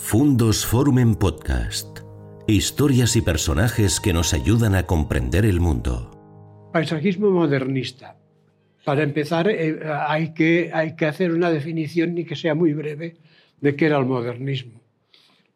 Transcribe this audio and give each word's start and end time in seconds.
Fundos 0.00 0.64
Forum 0.64 1.00
en 1.00 1.16
Podcast. 1.16 1.98
Historias 2.46 3.14
y 3.16 3.20
personajes 3.20 4.00
que 4.00 4.14
nos 4.14 4.32
ayudan 4.32 4.74
a 4.74 4.84
comprender 4.84 5.44
el 5.44 5.60
mundo. 5.60 6.70
Paisajismo 6.72 7.30
modernista. 7.30 8.16
Para 8.84 9.02
empezar, 9.02 9.50
eh, 9.50 9.80
hay, 10.06 10.32
que, 10.32 10.72
hacer 11.06 11.32
una 11.32 11.50
definición, 11.50 12.14
ni 12.14 12.24
que 12.24 12.36
sea 12.36 12.54
muy 12.54 12.72
breve, 12.72 13.16
de 13.60 13.76
qué 13.76 13.86
era 13.86 13.98
el 13.98 14.06
modernismo. 14.06 14.80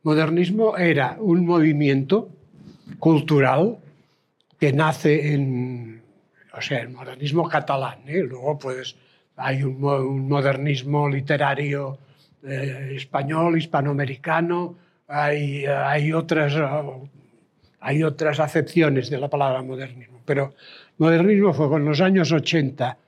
Modernismo 0.02 0.76
era 0.76 1.16
un 1.18 1.46
movimiento 1.46 2.28
cultural 2.98 3.78
que 4.58 4.72
nace 4.72 5.32
en, 5.32 6.02
o 6.52 6.60
sea, 6.60 6.80
el 6.80 6.90
modernismo 6.90 7.48
catalán. 7.48 8.00
¿eh? 8.06 8.22
Luego, 8.22 8.58
pues, 8.58 8.96
hay 9.36 9.62
un 9.62 10.28
modernismo 10.28 11.08
literario 11.08 11.96
eh, 12.44 12.94
español, 12.96 13.56
hispanoamericano, 13.56 14.76
hay, 15.06 15.64
hay, 15.66 16.12
otras, 16.12 16.54
hay 17.80 18.02
otras 18.02 18.40
acepciones 18.40 19.10
de 19.10 19.18
la 19.18 19.28
palabra 19.28 19.62
modernismo. 19.62 20.20
Pero 20.24 20.54
modernismo 20.98 21.52
fue 21.52 21.68
con 21.68 21.84
los 21.84 22.00
años 22.00 22.32
80 22.32 22.98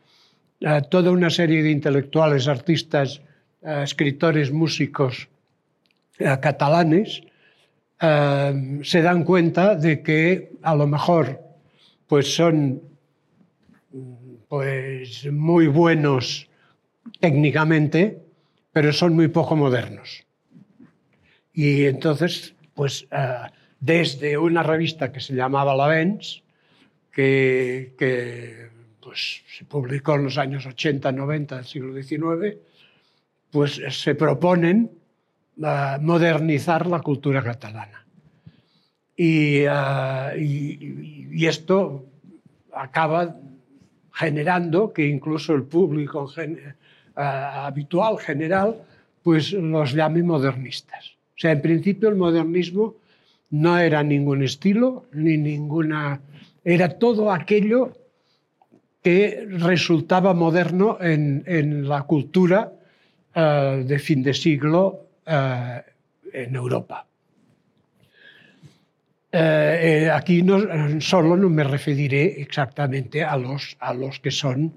eh, 0.61 0.83
toda 0.89 1.11
una 1.11 1.31
serie 1.31 1.63
de 1.63 1.71
intelectuales, 1.71 2.47
artistas, 2.47 3.23
eh, 3.63 3.81
escritores, 3.83 4.53
músicos 4.53 5.29
catalanes 6.17 7.23
se 7.99 9.03
dan 9.03 9.25
cuenta 9.25 9.75
de 9.75 10.01
que 10.01 10.53
a 10.63 10.77
lo 10.77 10.87
mejor 10.87 11.41
pues 12.07 12.33
son 12.33 12.83
pues 14.49 15.27
muy 15.33 15.67
buenos 15.67 16.49
técnicamente, 17.19 18.24
pero 18.75 18.93
son 18.93 19.15
muy 19.15 19.29
poco 19.29 19.55
modernos. 19.55 20.27
Y 21.53 21.85
entonces, 21.85 22.57
pues 22.75 23.05
uh, 23.05 23.49
desde 23.79 24.37
una 24.37 24.65
revista 24.65 25.13
que 25.13 25.21
se 25.21 25.35
llamaba 25.35 25.77
La 25.77 25.87
Vens, 25.87 26.43
que, 27.13 28.69
pues, 29.01 29.45
se 29.57 29.65
publicó 29.65 30.17
en 30.17 30.25
los 30.25 30.39
años 30.39 30.67
80, 30.67 31.13
90 31.13 31.55
del 31.55 31.65
siglo 31.65 32.03
XIX, 32.03 32.57
pues 33.53 33.81
se 33.91 34.17
proponen 34.17 34.91
uh, 35.59 36.01
modernizar 36.01 36.89
la 36.89 36.99
cultura 36.99 37.45
catalana. 37.45 38.05
Y, 39.17 39.67
uh, 39.69 40.37
y, 40.37 41.29
y, 41.31 41.47
esto 41.47 42.07
acaba 42.73 43.37
generando 44.13 44.93
que 44.93 45.07
incluso 45.07 45.55
el 45.55 45.63
público 45.63 46.25
uh, 46.25 46.84
habitual, 47.15 48.19
general, 48.19 48.77
pues 49.23 49.53
los 49.53 49.93
llame 49.93 50.23
modernistas. 50.23 51.13
O 51.37 51.39
sea, 51.39 51.53
en 51.53 51.63
principio 51.63 52.09
el 52.09 52.17
modernismo 52.17 52.95
no 53.51 53.79
era 53.79 54.03
ningún 54.03 54.43
estilo, 54.43 55.07
ni 55.13 55.37
ninguna... 55.37 56.21
Era 56.65 56.99
todo 56.99 57.31
aquello 57.31 57.93
que 59.03 59.47
resultaba 59.51 60.33
moderno 60.33 60.99
en, 61.01 61.87
la 61.87 62.03
cultura 62.03 62.73
uh, 63.37 63.85
de 63.85 63.99
fin 63.99 64.23
de 64.23 64.33
siglo 64.33 65.09
uh, 65.27 65.81
en 66.33 66.55
Europa. 66.55 67.07
Eh, 69.37 70.09
aquí 70.13 70.47
solo 71.01 71.37
no 71.37 71.51
me 71.51 71.65
referiré 71.65 72.41
exactamente 72.41 73.25
a 73.25 73.37
los, 73.37 73.77
a 73.81 73.93
los 73.93 74.21
que 74.21 74.31
son 74.31 74.73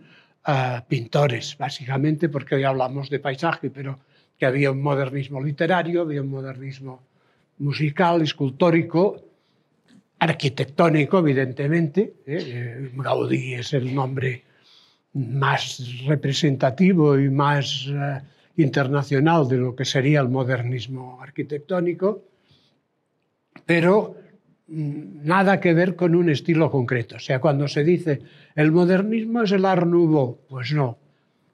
pintores, 0.88 1.58
básicamente 1.58 2.30
porque 2.30 2.56
hoy 2.56 2.64
hablamos 2.64 3.10
de 3.10 3.20
paisaje, 3.20 3.70
pero 3.70 4.00
que 4.38 4.46
había 4.46 4.72
un 4.72 4.82
modernismo 4.82 5.44
literario, 5.44 6.02
había 6.02 6.22
un 6.22 6.30
modernismo 6.30 7.04
musical, 7.58 8.22
escultórico, 8.22 9.22
arquitectónico, 10.20 11.20
evidentemente. 11.20 12.14
¿eh? 12.26 12.38
eh 12.46 12.92
Gaudí 12.96 13.56
es 13.56 13.74
el 13.74 13.94
nombre 13.94 14.44
más 15.14 15.82
representativo 16.06 17.18
y 17.20 17.30
más 17.30 17.88
uh, 17.88 18.22
internacional 18.56 19.48
de 19.48 19.58
lo 19.58 19.76
que 19.76 19.86
sería 19.86 20.22
el 20.22 20.30
modernismo 20.30 21.20
arquitectónico, 21.22 22.24
pero 23.66 24.16
nada 24.68 25.60
que 25.60 25.74
ver 25.74 25.96
con 25.96 26.16
un 26.16 26.30
estilo 26.30 26.70
concreto. 26.70 27.16
O 27.16 27.20
sea, 27.20 27.40
cuando 27.40 27.68
se 27.68 27.84
dice 27.84 28.22
el 28.56 28.72
modernismo 28.72 29.44
es 29.44 29.52
el 29.52 29.66
Art 29.66 29.88
Nouveau, 29.88 30.40
pues 30.50 30.74
no. 30.74 30.98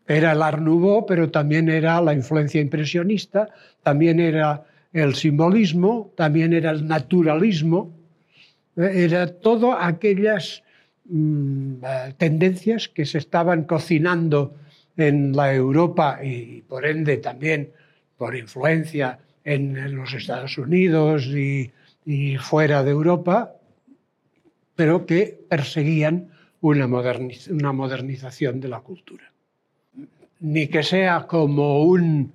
Era 0.07 0.34
el 0.34 0.41
Art 0.41 0.59
Nouveau, 0.59 1.06
pero 1.06 1.29
también 1.29 1.69
era 1.69 2.02
la 2.02 2.13
influencia 2.13 2.59
impresionista, 2.59 3.50
también 3.84 4.19
era 4.19 4.66
el 4.91 5.16
simbolismo, 5.16 6.12
también 6.16 6.53
era 6.53 6.72
el 6.72 6.88
naturalismo, 6.88 7.96
eh, 8.75 9.06
era 9.06 9.28
todo 9.28 9.73
aquellas 9.73 10.63
mmm, 11.06 11.75
tendencias 12.18 12.90
que 12.90 13.06
se 13.06 13.19
estaban 13.19 13.63
cocinando 13.63 14.56
en 14.97 15.35
la 15.35 15.53
Europa 15.53 16.19
y 16.23 16.62
por 16.62 16.85
ende 16.85 17.18
también 17.18 17.72
por 18.18 18.35
influencia 18.35 19.19
en, 19.44 19.78
en 19.78 19.96
los 19.96 20.13
Estados 20.13 20.57
Unidos 20.57 21.25
y, 21.28 21.72
y 22.06 22.38
fuera 22.38 22.84
de 22.84 22.91
Europa, 22.91 23.53
pero 24.75 25.06
que 25.06 25.40
perseguían 25.50 26.30
una, 26.62 26.88
moderniz 26.88 27.47
una 27.47 27.72
modernización 27.72 28.59
de 28.59 28.69
la 28.69 28.80
cultura. 28.80 29.31
Ni 30.40 30.68
que 30.68 30.84
sea 30.84 31.28
como 31.28 31.84
un, 31.84 32.34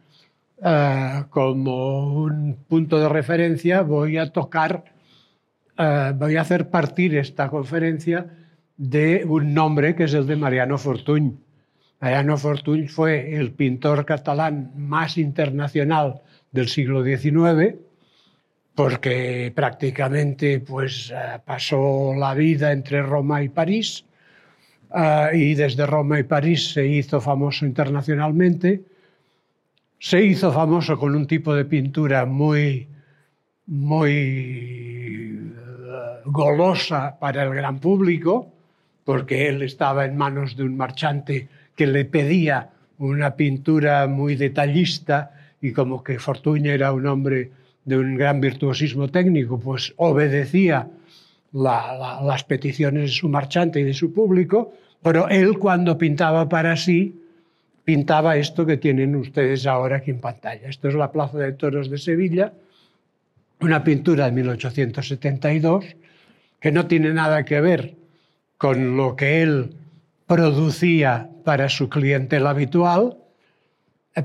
uh, 0.59 1.29
como 1.31 2.23
un 2.23 2.57
punto 2.69 2.99
de 2.99 3.09
referencia, 3.09 3.83
voy 3.83 4.19
a 4.19 4.31
tocar, 4.33 4.85
uh, 5.79 6.15
voy 6.15 6.37
a 6.37 6.43
hacer 6.43 6.71
partir 6.71 7.17
esta 7.17 7.49
conferencia 7.49 8.27
de 8.77 9.25
un 9.27 9.53
nombre 9.53 9.95
que 9.95 10.05
es 10.05 10.15
el 10.15 10.27
de 10.27 10.37
Mariano 10.37 10.79
Fortuny. 10.79 11.37
Mariano 12.01 12.39
Fortuny 12.39 12.87
fue 12.87 13.35
el 13.35 13.51
pintor 13.53 14.05
catalán 14.07 14.73
más 14.77 15.19
internacional 15.19 16.23
del 16.53 16.69
siglo 16.69 17.03
XIX, 17.03 17.75
porque 18.79 19.53
prácticamente 19.57 20.61
pues, 20.61 21.11
eh, 21.11 21.41
pasó 21.45 22.15
la 22.17 22.33
vida 22.33 22.71
entre 22.71 23.03
Roma 23.03 23.43
y 23.43 23.49
París 23.49 24.05
uh, 24.91 25.35
y 25.35 25.57
desde 25.57 25.85
Roma 25.85 26.21
y 26.21 26.23
París 26.23 26.75
se 26.75 26.87
hizo 26.87 27.21
famoso 27.21 27.67
internacionalmente. 27.67 28.83
Se 29.99 30.23
hizo 30.25 30.53
famoso 30.53 30.97
con 30.97 31.17
un 31.17 31.27
tipo 31.27 31.57
de 31.57 31.65
pintura 31.65 32.25
muy, 32.25 32.87
muy 33.67 35.35
uh, 35.35 36.31
golosa 36.31 37.19
para 37.19 37.43
el 37.43 37.55
gran 37.55 37.81
público, 37.81 38.53
porque 39.05 39.49
él 39.49 39.63
estaba 39.63 40.05
en 40.05 40.17
manos 40.17 40.57
de 40.57 40.63
un 40.63 40.77
marchante 40.77 41.49
que 41.75 41.89
le 41.89 42.05
pedía 42.05 42.71
una 42.99 43.35
pintura 43.35 44.07
muy 44.07 44.37
detallista 44.37 45.33
y 45.61 45.73
como 45.73 46.05
que 46.05 46.21
Fortuny 46.21 46.69
era 46.69 46.93
un 46.93 47.09
hombre 47.09 47.59
de 47.89 47.97
un 47.97 48.17
gran 48.17 48.41
virtuosismo 48.41 49.09
técnico, 49.09 49.59
pues 49.59 49.95
obedecía 49.97 50.89
la, 51.53 51.97
la, 51.99 52.23
las 52.23 52.45
peticiones 52.45 53.03
de 53.03 53.09
su 53.09 53.29
marchante 53.31 53.81
y 53.81 53.85
de 53.85 53.95
su 53.95 54.13
público, 54.13 54.75
pero 55.03 55.29
él 55.29 55.59
cuando 55.59 55.97
pintaba 55.97 56.49
para 56.49 56.77
sí, 56.77 57.23
pintaba 57.85 58.37
esto 58.37 58.67
que 58.67 58.77
tienen 58.77 59.17
ustedes 59.17 59.67
ahora 59.67 59.97
aquí 59.97 60.11
en 60.11 60.21
pantalla. 60.21 60.69
Esto 60.69 60.89
es 60.89 60.95
la 60.95 61.11
Plaza 61.11 61.39
de 61.39 61.53
Toros 61.53 61.89
de 61.89 61.97
Sevilla, 61.97 62.53
una 63.61 63.83
pintura 63.83 64.27
de 64.27 64.33
1872 64.33 65.97
que 66.61 66.71
no 66.71 66.87
tiene 66.87 67.15
nada 67.15 67.45
que 67.45 67.61
ver 67.63 67.95
con 68.59 68.99
lo 68.99 69.17
que 69.17 69.41
él 69.41 69.75
producía 70.27 71.31
para 71.45 71.71
su 71.71 71.89
clientela 71.89 72.51
habitual, 72.51 73.17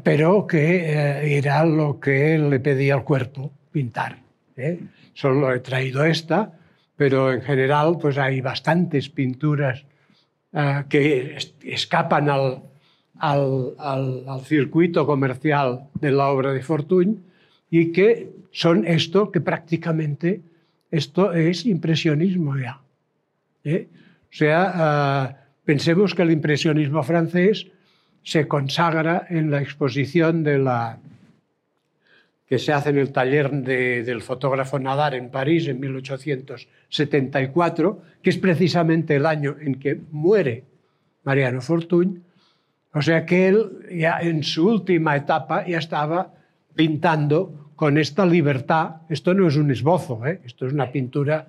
pero 0.02 0.48
que 0.48 0.78
eh, 0.78 1.38
era 1.38 1.66
lo 1.66 2.00
que 2.00 2.38
le 2.38 2.60
pedía 2.60 2.96
el 2.96 3.04
cuerpo, 3.04 3.52
pintar. 3.72 4.18
¿eh? 4.56 4.80
Solo 5.14 5.54
he 5.54 5.60
traído 5.60 6.06
esta, 6.06 6.54
pero 6.96 7.32
en 7.32 7.42
general 7.42 7.98
pues 8.02 8.18
hay 8.18 8.42
bastantes 8.42 9.10
pinturas 9.10 9.86
eh, 10.54 10.84
que 10.90 11.38
escapan 11.64 12.30
al, 12.30 12.64
al, 13.20 13.74
al, 13.78 14.24
al, 14.28 14.42
circuito 14.42 15.06
comercial 15.06 15.90
de 16.00 16.12
la 16.12 16.30
obra 16.30 16.54
de 16.54 16.62
Fortuny 16.62 17.20
y 17.70 17.92
que 17.92 18.32
son 18.52 18.86
esto 18.88 19.32
que 19.32 19.42
prácticamente 19.42 20.42
esto 20.92 21.34
es 21.34 21.66
impresionismo 21.66 22.58
ya. 22.58 22.82
¿eh? 23.64 23.88
O 24.32 24.36
sea, 24.36 25.48
pensemos 25.64 26.16
que 26.16 26.24
el 26.24 26.32
impresionismo 26.32 27.04
francés 27.04 27.68
se 28.24 28.48
consagra 28.48 29.28
en 29.30 29.52
la 29.52 29.62
exposición 29.62 30.44
de 30.44 30.58
la, 30.58 30.98
que 32.48 32.58
se 32.60 32.72
hace 32.72 32.92
en 32.92 32.98
el 32.98 33.12
taller 33.12 33.52
de, 33.52 34.04
del 34.04 34.22
fotógrafo 34.22 34.80
Nadar 34.80 35.16
en 35.16 35.30
París 35.30 35.68
en 35.68 35.78
1874, 35.80 38.02
que 38.22 38.30
es 38.30 38.38
precisamente 38.38 39.16
el 39.16 39.26
año 39.26 39.56
en 39.60 39.76
que 39.76 40.00
muere 40.12 40.64
Mariano 41.24 41.62
Fortuny. 41.62 42.22
O 42.94 43.02
sea 43.02 43.26
que 43.26 43.48
él 43.48 43.88
ya 43.92 44.20
en 44.20 44.44
su 44.44 44.68
última 44.68 45.16
etapa 45.16 45.66
ya 45.66 45.80
estaba 45.80 46.34
pintando 46.76 47.72
con 47.76 47.98
esta 47.98 48.26
libertad. 48.26 48.98
Esto 49.10 49.34
no 49.34 49.48
es 49.48 49.56
un 49.56 49.72
esbozo, 49.72 50.26
¿eh? 50.26 50.42
esto 50.46 50.68
es 50.68 50.74
una 50.74 50.92
pintura 50.92 51.48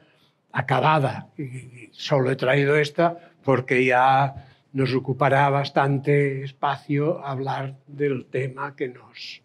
acabada. 0.52 1.26
Y 1.36 1.90
solo 1.92 2.30
he 2.30 2.36
traído 2.36 2.76
esta 2.76 3.18
porque 3.44 3.84
ya 3.84 4.34
nos 4.74 4.92
ocupará 4.92 5.48
bastante 5.50 6.42
espacio 6.42 7.24
hablar 7.24 7.76
del 7.86 8.26
tema 8.26 8.74
que 8.74 8.88
nos, 8.88 9.40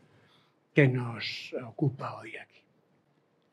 que 0.73 0.87
nos 0.87 1.53
ocupa 1.65 2.17
hoy 2.17 2.35
aquí. 2.35 2.59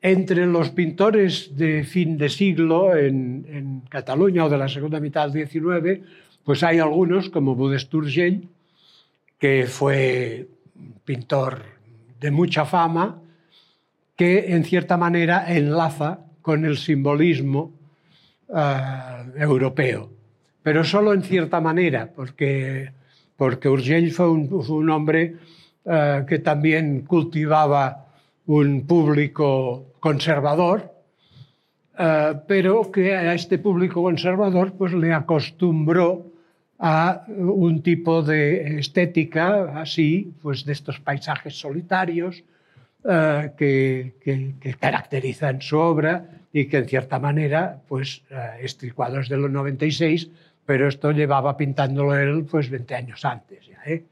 Entre 0.01 0.45
los 0.47 0.71
pintores 0.71 1.55
de 1.55 1.83
fin 1.83 2.17
de 2.17 2.29
siglo 2.29 2.95
en, 2.95 3.45
en 3.47 3.81
Cataluña 3.81 4.45
o 4.45 4.49
de 4.49 4.57
la 4.57 4.67
segunda 4.67 4.99
mitad 4.99 5.29
del 5.29 5.47
XIX, 5.47 6.03
pues 6.43 6.63
hay 6.63 6.79
algunos 6.79 7.29
como 7.29 7.55
Modest 7.55 7.93
Urgell, 7.93 8.47
que 9.37 9.67
fue 9.67 10.47
un 10.75 10.93
pintor 11.05 11.61
de 12.19 12.31
mucha 12.31 12.65
fama, 12.65 13.21
que 14.15 14.51
en 14.55 14.63
cierta 14.63 14.97
manera 14.97 15.45
enlaza 15.55 16.21
con 16.41 16.65
el 16.65 16.77
simbolismo 16.77 17.71
uh, 18.47 19.37
europeo, 19.37 20.16
pero 20.67 20.83
solo 20.83 21.13
en 21.13 21.23
cierta 21.23 21.61
manera, 21.61 22.11
porque, 22.13 22.91
porque 23.37 23.69
Urgell 23.69 24.11
fue 24.11 24.29
un, 24.29 24.89
hombre 24.89 25.35
uh, 25.85 26.25
que 26.25 26.39
también 26.39 27.05
cultivaba 27.05 28.07
un 28.47 28.85
público 28.85 29.93
conservador, 30.01 30.91
uh, 31.97 32.39
pero 32.49 32.91
que 32.91 33.15
a 33.15 33.33
este 33.33 33.59
público 33.59 34.03
conservador 34.03 34.73
pues, 34.73 34.91
le 34.91 35.13
acostumbró 35.13 36.33
a 36.79 37.23
un 37.29 37.81
tipo 37.81 38.21
de 38.21 38.77
estética 38.77 39.79
así, 39.79 40.33
pues 40.41 40.65
de 40.65 40.73
estos 40.73 40.99
paisajes 40.99 41.57
solitarios 41.57 42.43
uh, 43.05 43.55
que, 43.55 44.15
que, 44.21 44.73
caracterizan 44.77 45.61
su 45.61 45.77
obra 45.77 46.25
y 46.51 46.65
que 46.65 46.79
en 46.79 46.89
cierta 46.89 47.19
manera, 47.19 47.79
pues 47.87 48.23
este 48.59 48.91
cuadro 48.91 49.21
es 49.21 49.29
de 49.29 49.37
los 49.37 49.51
96, 49.51 50.29
pero 50.67 50.89
esto 50.89 51.11
llevaba 51.11 51.55
pintándolo 51.55 52.13
él 52.15 52.45
pues 52.45 52.69
20 52.69 52.93
años 52.93 53.23
antes. 53.23 53.65
¿ya, 53.65 53.79
eh? 53.85 54.03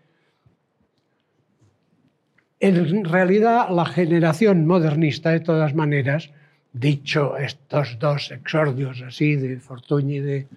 En 2.62 3.04
realidad, 3.04 3.70
la 3.70 3.86
generación 3.86 4.66
modernista, 4.66 5.32
de 5.32 5.42
todas 5.42 5.76
maneras, 5.76 6.32
dicho 6.72 7.38
estos 7.38 8.00
dos 8.00 8.32
exordios 8.32 9.02
así 9.02 9.36
de 9.36 9.60
Fortuny 9.60 10.16
y 10.16 10.20
de, 10.20 10.48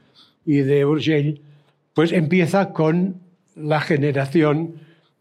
y 0.47 0.59
de 0.59 1.41
pues 1.95 2.12
empieza 2.12 2.73
con 2.73 3.17
la 3.56 3.81
generación 3.81 4.75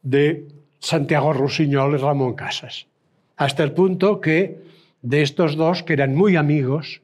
de 0.04 0.48
Santiago 0.80 1.34
Rusiñol 1.34 1.96
y 1.96 1.98
Ramón 1.98 2.36
Casas, 2.36 2.86
hasta 3.36 3.64
el 3.64 3.72
punto 3.72 4.22
que 4.22 4.62
de 5.02 5.24
estos 5.24 5.56
dos, 5.56 5.82
que 5.82 5.94
eran 5.94 6.16
muy 6.16 6.36
amigos 6.36 7.02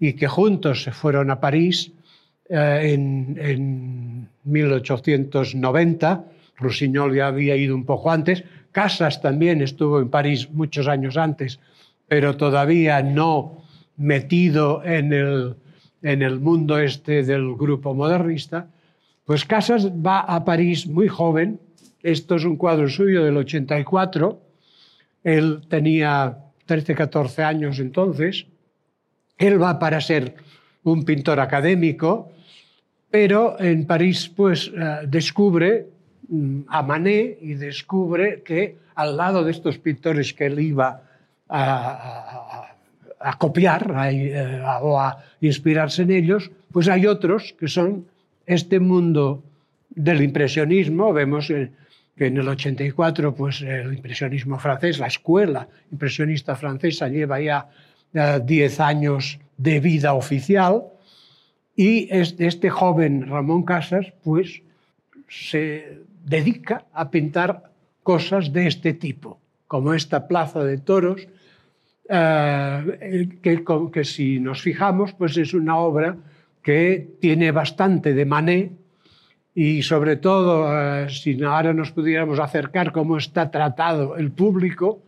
y 0.00 0.14
que 0.14 0.26
juntos 0.26 0.82
se 0.82 0.90
fueron 0.90 1.30
a 1.30 1.40
París 1.40 1.92
eh, 2.48 2.94
en, 2.94 3.38
en 3.40 4.28
1890, 4.44 6.24
Rusiñol 6.56 7.14
ya 7.14 7.28
había 7.28 7.56
ido 7.56 7.74
un 7.74 7.84
poco 7.84 8.10
antes, 8.10 8.44
Casas 8.72 9.20
también 9.20 9.62
estuvo 9.62 10.00
en 10.00 10.08
París 10.08 10.48
muchos 10.50 10.88
años 10.88 11.16
antes, 11.16 11.58
pero 12.06 12.36
todavía 12.36 13.02
no 13.02 13.64
metido 13.96 14.82
en 14.84 15.12
el, 15.12 15.56
en 16.02 16.22
el 16.22 16.40
mundo 16.40 16.78
este 16.78 17.22
del 17.22 17.54
grupo 17.54 17.94
modernista, 17.94 18.68
pues 19.24 19.44
Casas 19.44 19.88
va 19.90 20.20
a 20.20 20.44
París 20.44 20.86
muy 20.86 21.08
joven, 21.08 21.60
esto 22.02 22.36
es 22.36 22.44
un 22.44 22.56
cuadro 22.56 22.88
suyo 22.88 23.24
del 23.24 23.36
84, 23.36 24.40
él 25.24 25.60
tenía 25.68 26.38
13, 26.66 26.94
14 26.94 27.42
años 27.42 27.78
entonces, 27.78 28.46
él 29.36 29.60
va 29.60 29.78
para 29.78 30.00
ser 30.00 30.36
un 30.84 31.04
pintor 31.04 31.40
académico, 31.40 32.30
pero 33.10 33.58
en 33.60 33.86
París 33.86 34.30
pues 34.34 34.68
uh, 34.68 35.06
descubre 35.06 35.86
um, 36.28 36.64
a 36.68 36.82
Manet 36.82 37.38
y 37.40 37.54
descubre 37.54 38.42
que 38.42 38.76
al 38.94 39.16
lado 39.16 39.44
de 39.44 39.50
estos 39.52 39.78
pintores 39.78 40.34
que 40.34 40.46
él 40.46 40.58
iba 40.60 41.02
a, 41.48 42.68
a, 43.20 43.28
a 43.30 43.38
copiar 43.38 43.92
a, 43.96 44.10
eh, 44.10 44.62
o 44.82 45.00
a 45.00 45.24
inspirarse 45.40 46.02
en 46.02 46.10
ellos, 46.10 46.50
pues 46.72 46.88
hay 46.88 47.06
otros 47.06 47.54
que 47.58 47.68
son 47.68 48.06
este 48.46 48.80
mundo 48.80 49.42
del 49.90 50.22
impresionismo, 50.22 51.12
vemos 51.12 51.48
que 51.48 52.26
en 52.26 52.36
el 52.36 52.48
84 52.48 53.34
pues, 53.34 53.62
el 53.62 53.94
impresionismo 53.94 54.58
francés, 54.58 54.98
la 54.98 55.06
escuela 55.06 55.68
impresionista 55.90 56.56
francesa 56.56 57.08
lleva 57.08 57.40
ya 57.40 57.68
10 58.12 58.80
años 58.80 59.38
de 59.56 59.80
vida 59.80 60.14
oficial 60.14 60.84
y 61.78 62.08
este 62.10 62.70
joven 62.70 63.28
Ramón 63.28 63.62
Casas 63.62 64.12
pues, 64.24 64.62
se 65.28 66.00
dedica 66.24 66.86
a 66.92 67.08
pintar 67.08 67.70
cosas 68.02 68.52
de 68.52 68.66
este 68.66 68.94
tipo, 68.94 69.38
como 69.68 69.94
esta 69.94 70.26
plaza 70.26 70.64
de 70.64 70.78
toros, 70.78 71.28
eh, 72.08 73.28
que, 73.40 73.64
que 73.92 74.04
si 74.04 74.40
nos 74.40 74.60
fijamos 74.60 75.12
pues 75.12 75.36
es 75.36 75.54
una 75.54 75.76
obra 75.76 76.16
que 76.62 77.10
tiene 77.20 77.52
bastante 77.52 78.12
de 78.12 78.24
Manet 78.24 78.72
y 79.54 79.82
sobre 79.82 80.16
todo, 80.16 80.66
eh, 80.76 81.08
si 81.10 81.40
ahora 81.44 81.72
nos 81.74 81.92
pudiéramos 81.92 82.40
acercar 82.40 82.90
cómo 82.90 83.18
está 83.18 83.52
tratado 83.52 84.16
el 84.16 84.32
público, 84.32 85.00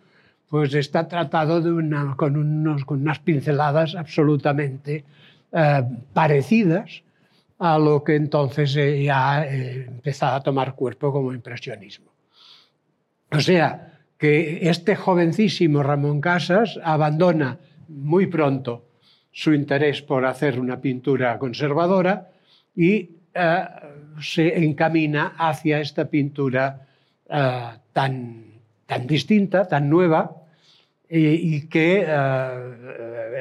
pues 0.48 0.72
está 0.74 1.08
tratado 1.08 1.60
de 1.60 2.14
con, 2.14 2.36
unas 2.36 3.18
pinceladas 3.18 3.96
absolutamente 3.96 5.04
eh, 5.52 5.82
parecidas 6.12 7.02
a 7.58 7.76
lo 7.76 8.04
que 8.04 8.14
entonces 8.14 8.72
ya 8.72 9.44
eh, 9.44 9.86
empezaba 9.88 10.36
a 10.36 10.42
tomar 10.42 10.76
cuerpo 10.76 11.12
como 11.12 11.32
impresionismo. 11.32 12.12
O 13.32 13.40
sea, 13.40 13.98
que 14.16 14.70
este 14.70 14.94
jovencísimo 14.94 15.82
Ramón 15.82 16.20
Casas 16.20 16.78
abandona 16.84 17.58
muy 17.88 18.26
pronto 18.28 18.84
su 19.32 19.52
interés 19.52 20.02
por 20.02 20.24
hacer 20.24 20.60
una 20.60 20.80
pintura 20.80 21.36
conservadora 21.38 22.30
y 22.76 23.10
eh, 23.34 23.64
se 24.20 24.64
encamina 24.64 25.34
hacia 25.36 25.80
esta 25.80 26.04
pintura 26.04 26.86
tan, 27.92 28.44
tan, 28.86 29.06
distinta, 29.06 29.66
tan 29.66 29.88
nueva, 29.88 30.36
y, 31.08 31.68
que 31.68 32.04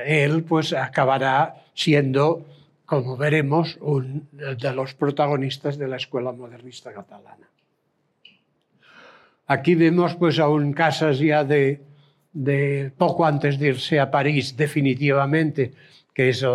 él 0.05 0.43
pues, 0.43 0.73
acabará 0.73 1.55
siendo, 1.79 2.45
como 2.85 3.15
veremos, 3.15 3.77
uno 3.79 4.23
de 4.33 4.73
los 4.73 4.93
protagonistas 4.95 5.77
de 5.77 5.87
la 5.87 5.95
escuela 5.95 6.33
modernista 6.33 6.91
catalana. 6.91 7.47
Aquí 9.47 9.75
vemos 9.75 10.15
pues, 10.15 10.39
a 10.39 10.49
un 10.49 10.73
Casas 10.73 11.19
ya 11.19 11.45
de, 11.45 11.81
poco 12.97 13.25
antes 13.25 13.57
de 13.57 13.67
irse 13.69 13.99
a 13.99 14.11
París 14.11 14.57
definitivamente, 14.57 15.71
que 16.13 16.29
es 16.29 16.45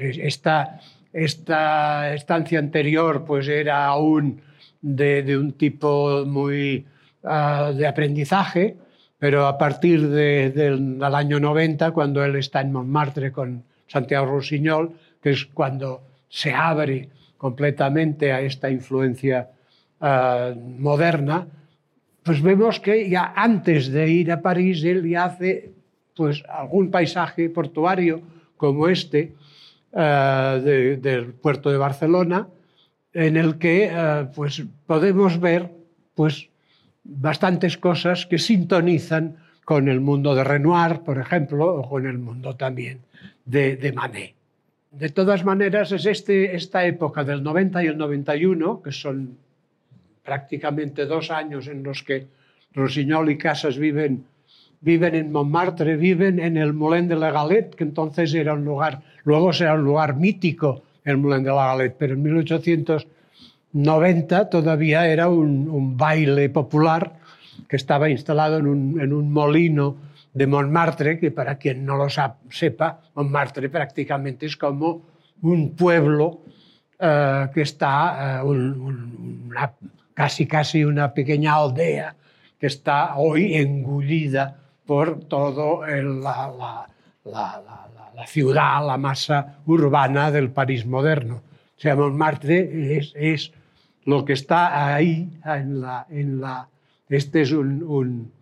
esta, 0.00 0.80
esta 1.12 2.12
estancia 2.12 2.58
anterior 2.58 3.24
pues 3.24 3.46
era 3.46 3.86
aún 3.86 4.42
de, 4.82 5.36
un 5.38 5.52
tipo 5.52 6.24
muy 6.26 6.84
uh, 7.22 7.72
de 7.72 7.86
aprendizaje, 7.86 8.76
pero 9.16 9.46
a 9.46 9.56
partir 9.56 10.08
de, 10.08 10.50
del, 10.50 10.98
del, 10.98 11.14
año 11.14 11.38
90, 11.38 11.92
cuando 11.92 12.24
él 12.24 12.34
está 12.34 12.62
en 12.62 12.72
Montmartre 12.72 13.30
con 13.30 13.62
Santiago 13.94 14.26
Rossignol, 14.26 14.90
que 15.22 15.30
es 15.30 15.46
cuando 15.46 16.02
se 16.28 16.52
abre 16.52 17.08
completamente 17.38 18.32
a 18.32 18.40
esta 18.40 18.68
influencia 18.68 19.50
uh, 20.00 20.58
moderna, 20.78 21.46
pues 22.24 22.42
vemos 22.42 22.80
que 22.80 23.08
ya 23.08 23.32
antes 23.36 23.92
de 23.92 24.10
ir 24.10 24.32
a 24.32 24.42
París 24.42 24.82
él 24.82 25.08
ya 25.08 25.26
hace 25.26 25.70
pues 26.16 26.42
algún 26.48 26.90
paisaje 26.90 27.48
portuario 27.50 28.22
como 28.56 28.88
este 28.88 29.34
de, 29.92 30.98
del 31.00 31.34
puerto 31.34 31.70
de 31.70 31.78
Barcelona, 31.78 32.48
en 33.12 33.36
el 33.36 33.58
que 33.58 33.92
uh, 33.92 34.32
pues 34.34 34.64
podemos 34.86 35.38
ver 35.38 35.70
pues 36.16 36.48
bastantes 37.04 37.78
cosas 37.78 38.26
que 38.26 38.38
sintonizan 38.38 39.36
con 39.64 39.88
el 39.88 40.00
mundo 40.00 40.34
de 40.34 40.42
Renoir, 40.42 41.00
por 41.06 41.18
ejemplo, 41.18 41.74
o 41.76 41.88
con 41.88 42.06
el 42.06 42.18
mundo 42.18 42.56
también 42.56 42.98
de, 43.44 43.92
Manet. 43.94 44.34
De 44.90 45.10
todas 45.10 45.44
maneras, 45.44 45.92
es 45.92 46.06
este, 46.06 46.54
esta 46.54 46.86
época 46.86 47.24
del 47.24 47.42
90 47.42 47.84
y 47.84 47.88
el 47.88 47.98
91, 47.98 48.80
que 48.82 48.92
son 48.92 49.36
prácticamente 50.22 51.04
dos 51.06 51.30
años 51.30 51.66
en 51.66 51.82
los 51.82 52.02
que 52.02 52.26
Rosiñol 52.72 53.30
y 53.30 53.38
Casas 53.38 53.76
viven, 53.76 54.24
viven 54.80 55.14
en 55.14 55.30
Montmartre, 55.32 55.96
viven 55.96 56.40
en 56.40 56.56
el 56.56 56.72
Moulin 56.72 57.08
de 57.08 57.16
la 57.16 57.30
Galette, 57.30 57.74
que 57.74 57.84
entonces 57.84 58.32
era 58.34 58.54
un 58.54 58.64
lugar, 58.64 59.02
luego 59.24 59.52
será 59.52 59.74
un 59.74 59.84
lugar 59.84 60.16
mítico 60.16 60.82
el 61.04 61.18
Moulin 61.18 61.44
de 61.44 61.50
la 61.50 61.66
Galette, 61.66 61.96
pero 61.98 62.14
en 62.14 62.22
1890 62.22 64.48
todavía 64.48 65.06
era 65.08 65.28
un, 65.28 65.68
un 65.68 65.94
baile 65.96 66.48
popular 66.48 67.12
que 67.68 67.76
estaba 67.76 68.08
instalado 68.08 68.58
en 68.58 68.66
un, 68.66 69.00
en 69.00 69.12
un 69.12 69.32
molino 69.32 69.96
de 70.34 70.46
Montmartre, 70.46 71.18
que 71.18 71.30
para 71.30 71.56
quien 71.56 71.86
no 71.86 71.96
lo 71.96 72.08
sepa, 72.50 73.00
Montmartre 73.14 73.68
prácticamente 73.68 74.46
es 74.46 74.56
como 74.56 75.02
un 75.42 75.76
pueblo 75.76 76.40
eh, 76.98 77.48
que 77.54 77.62
está, 77.62 78.40
eh, 78.40 78.42
un, 78.42 78.80
un, 78.80 79.46
una, 79.50 79.72
casi 80.12 80.46
casi 80.46 80.84
una 80.84 81.14
pequeña 81.14 81.54
aldea 81.54 82.16
que 82.58 82.66
está 82.66 83.16
hoy 83.16 83.54
engullida 83.54 84.58
por 84.84 85.20
todo 85.20 85.86
el, 85.86 86.20
la, 86.20 86.52
la, 86.58 86.86
la, 87.24 87.62
la, 88.14 88.26
ciudad, 88.26 88.84
la 88.86 88.98
masa 88.98 89.58
urbana 89.66 90.30
del 90.30 90.50
París 90.50 90.84
moderno. 90.84 91.42
O 91.76 91.80
sea, 91.80 91.94
Montmartre 91.94 92.96
es, 92.96 93.12
es 93.14 93.52
lo 94.04 94.24
que 94.24 94.32
está 94.32 94.94
ahí 94.94 95.30
en 95.44 95.80
la... 95.80 96.06
En 96.10 96.42
este 97.08 97.42
es, 97.42 97.52
un, 97.52 98.32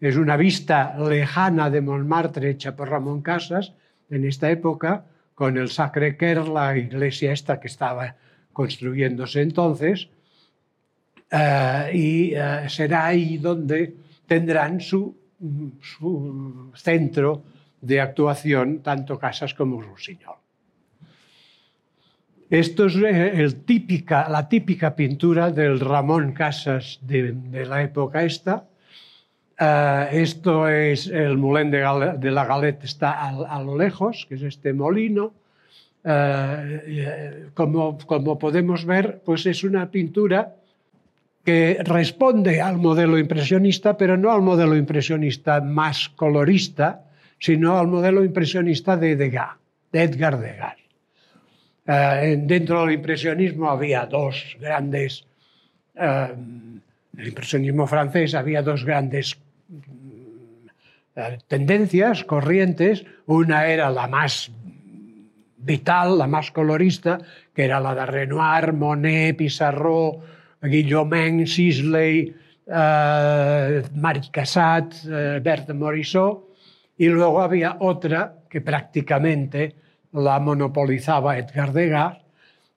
es 0.00 0.16
una 0.16 0.36
vista 0.36 0.96
lejana 0.98 1.70
de 1.70 1.80
Montmartre 1.80 2.50
hecha 2.50 2.76
por 2.76 2.90
Ramón 2.90 3.22
Casas 3.22 3.72
en 4.10 4.24
esta 4.24 4.50
época, 4.50 5.04
con 5.34 5.56
el 5.56 5.68
Sacré-Cœur, 5.68 6.48
la 6.48 6.76
iglesia 6.76 7.32
esta 7.32 7.60
que 7.60 7.68
estaba 7.68 8.16
construyéndose 8.52 9.42
entonces, 9.42 10.08
uh, 11.32 11.94
y 11.94 12.34
uh, 12.34 12.68
será 12.68 13.06
ahí 13.06 13.38
donde 13.38 13.94
tendrán 14.26 14.80
su, 14.80 15.16
su 15.80 16.72
centro 16.74 17.42
de 17.80 18.00
actuación 18.00 18.80
tanto 18.82 19.18
Casas 19.18 19.54
como 19.54 19.80
Rusiñol. 19.80 20.36
Esto 22.50 22.86
es 22.86 22.96
eh, 22.96 23.46
la 24.08 24.48
típica 24.48 24.96
pintura 24.96 25.50
del 25.50 25.80
Ramón 25.80 26.32
Casas 26.32 26.98
de 27.02 27.66
la 27.66 27.82
época 27.82 28.24
esta. 28.24 28.67
Uh, 29.60 30.06
esto 30.12 30.68
es 30.68 31.08
el 31.08 31.36
Moulin 31.36 31.72
de, 31.72 31.78
de 32.18 32.30
la 32.30 32.44
Galette, 32.44 32.84
está 32.84 33.10
a, 33.10 33.28
a, 33.28 33.60
lo 33.60 33.76
lejos, 33.76 34.24
que 34.28 34.36
es 34.36 34.42
este 34.42 34.72
molino. 34.72 35.34
Uh, 36.04 37.50
como, 37.54 37.98
como, 37.98 38.38
podemos 38.38 38.84
ver, 38.84 39.20
pues 39.24 39.46
es 39.46 39.64
una 39.64 39.90
pintura 39.90 40.54
que 41.44 41.78
responde 41.82 42.60
al 42.60 42.76
modelo 42.76 43.18
impresionista, 43.18 43.96
pero 43.96 44.16
no 44.16 44.30
al 44.30 44.42
modelo 44.42 44.76
impresionista 44.76 45.60
más 45.60 46.08
colorista, 46.10 47.02
sino 47.40 47.78
al 47.78 47.88
modelo 47.88 48.22
impresionista 48.22 48.96
de 48.96 49.16
Degas, 49.16 49.56
de 49.90 50.02
Edgar 50.04 50.38
Degas. 50.38 50.76
Uh, 51.84 52.46
dentro 52.46 52.82
del 52.82 52.92
impresionismo 52.92 53.68
había 53.70 54.06
dos 54.06 54.56
grandes, 54.60 55.26
uh, 55.96 56.32
el 57.18 57.26
impresionismo 57.26 57.88
francés 57.88 58.36
había 58.36 58.62
dos 58.62 58.84
grandes 58.84 59.36
tendencias, 61.46 62.24
corrientes. 62.24 63.04
Una 63.26 63.66
era 63.66 63.90
la 63.90 64.06
más 64.06 64.50
vital, 65.56 66.18
la 66.18 66.26
más 66.26 66.50
colorista, 66.50 67.18
que 67.54 67.64
era 67.64 67.80
la 67.80 67.94
de 67.94 68.06
Renoir, 68.06 68.72
Monet, 68.72 69.36
Pissarro, 69.36 70.20
Guillaumin, 70.62 71.46
Sisley, 71.46 72.34
Marie 72.66 74.30
Cassatt, 74.30 74.94
Berthe 75.42 75.74
Morisot, 75.74 76.44
y 76.96 77.06
luego 77.06 77.40
había 77.40 77.76
otra 77.80 78.34
que 78.48 78.60
prácticamente 78.60 79.74
la 80.12 80.38
monopolizaba 80.40 81.38
Edgar 81.38 81.72
Degas, 81.72 82.18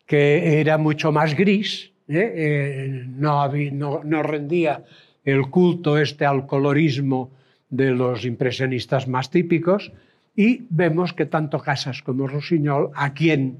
que 0.05 0.59
era 0.59 0.77
mucho 0.77 1.11
más 1.11 1.35
gris, 1.35 1.91
¿eh? 2.07 2.33
Eh, 2.35 3.05
no, 3.07 3.47
no, 3.47 4.01
no, 4.03 4.23
rendía 4.23 4.83
el 5.23 5.49
culto 5.49 5.97
este 5.97 6.25
al 6.25 6.45
colorismo 6.47 7.31
de 7.69 7.91
los 7.91 8.25
impresionistas 8.25 9.07
más 9.07 9.29
típicos, 9.29 9.91
y 10.35 10.65
vemos 10.69 11.13
que 11.13 11.25
tanto 11.25 11.59
Casas 11.59 12.01
como 12.01 12.27
Rossignol 12.27 12.91
a 12.95 13.13
quien 13.13 13.59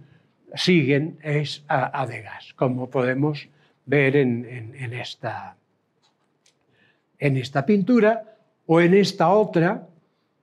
siguen 0.56 1.18
es 1.22 1.64
a, 1.68 2.06
Degas, 2.06 2.54
como 2.56 2.90
podemos 2.90 3.48
ver 3.86 4.16
en, 4.16 4.46
esta, 4.94 5.56
en 7.20 7.38
esta 7.38 7.66
pintura 7.66 8.24
o 8.66 8.80
en 8.82 8.94
esta 8.94 9.30
otra, 9.30 9.88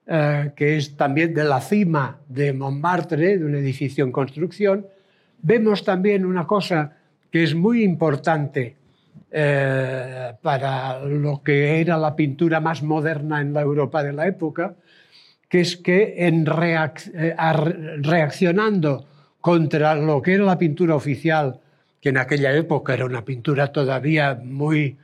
eh, 0.07 0.53
que 0.57 0.77
es 0.77 0.97
también 0.97 1.35
de 1.35 1.45
la 1.45 1.61
cima 1.61 2.19
de 2.29 2.53
Montmartre, 2.53 3.39
de 3.39 3.45
un 3.45 3.55
edificio 3.55 4.05
en 4.05 4.13
construcción, 4.13 4.87
vemos 5.43 5.85
también 5.85 6.25
una 6.25 6.47
cosa 6.47 6.97
que 7.31 7.43
es 7.43 7.55
muy 7.55 7.83
importante 7.83 8.77
eh, 9.31 10.33
para 10.41 11.01
lo 11.01 11.43
que 11.43 11.81
era 11.81 11.99
la 11.99 12.17
pintura 12.17 12.61
más 12.61 12.83
moderna 12.83 13.41
en 13.41 13.53
la 13.53 13.61
Europa 13.61 14.03
de 14.03 14.13
la 14.15 14.27
época, 14.27 14.75
que 15.49 15.61
es 15.61 15.77
que 15.77 16.27
en 16.27 16.47
eh, 16.47 17.35
reaccionando 17.99 19.07
contra 19.41 19.95
lo 19.95 20.23
que 20.23 20.35
era 20.35 20.45
la 20.45 20.59
pintura 20.59 20.95
oficial, 20.95 21.61
que 22.01 22.09
en 22.09 22.19
aquella 22.19 22.55
época 22.55 22.95
era 22.95 23.05
una 23.05 23.25
pintura 23.25 23.73
todavía 23.73 24.41
muy 24.43 24.97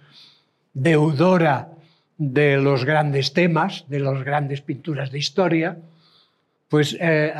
deudora 0.72 1.68
de 2.16 2.56
los 2.56 2.84
grandes 2.84 3.32
temas, 3.32 3.84
de 3.88 4.00
las 4.00 4.24
grandes 4.24 4.60
pinturas 4.60 5.10
de 5.10 5.18
historia, 5.18 5.78
pues 6.68 6.96
eh, 6.98 7.32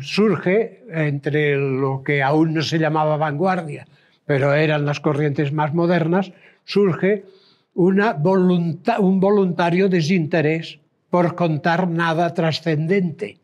surge 0.00 0.84
entre 0.90 1.56
lo 1.56 2.02
que 2.02 2.22
aún 2.22 2.54
no 2.54 2.62
se 2.62 2.78
llamaba 2.78 3.16
vanguardia, 3.16 3.86
pero 4.26 4.54
eran 4.54 4.86
las 4.86 5.00
corrientes 5.00 5.52
más 5.52 5.74
modernas, 5.74 6.32
surge 6.64 7.24
un 7.74 9.20
voluntario 9.20 9.88
desinterés 9.88 10.78
por 11.10 11.34
contar 11.34 11.88
nada 11.88 12.34
trascendente. 12.34 13.38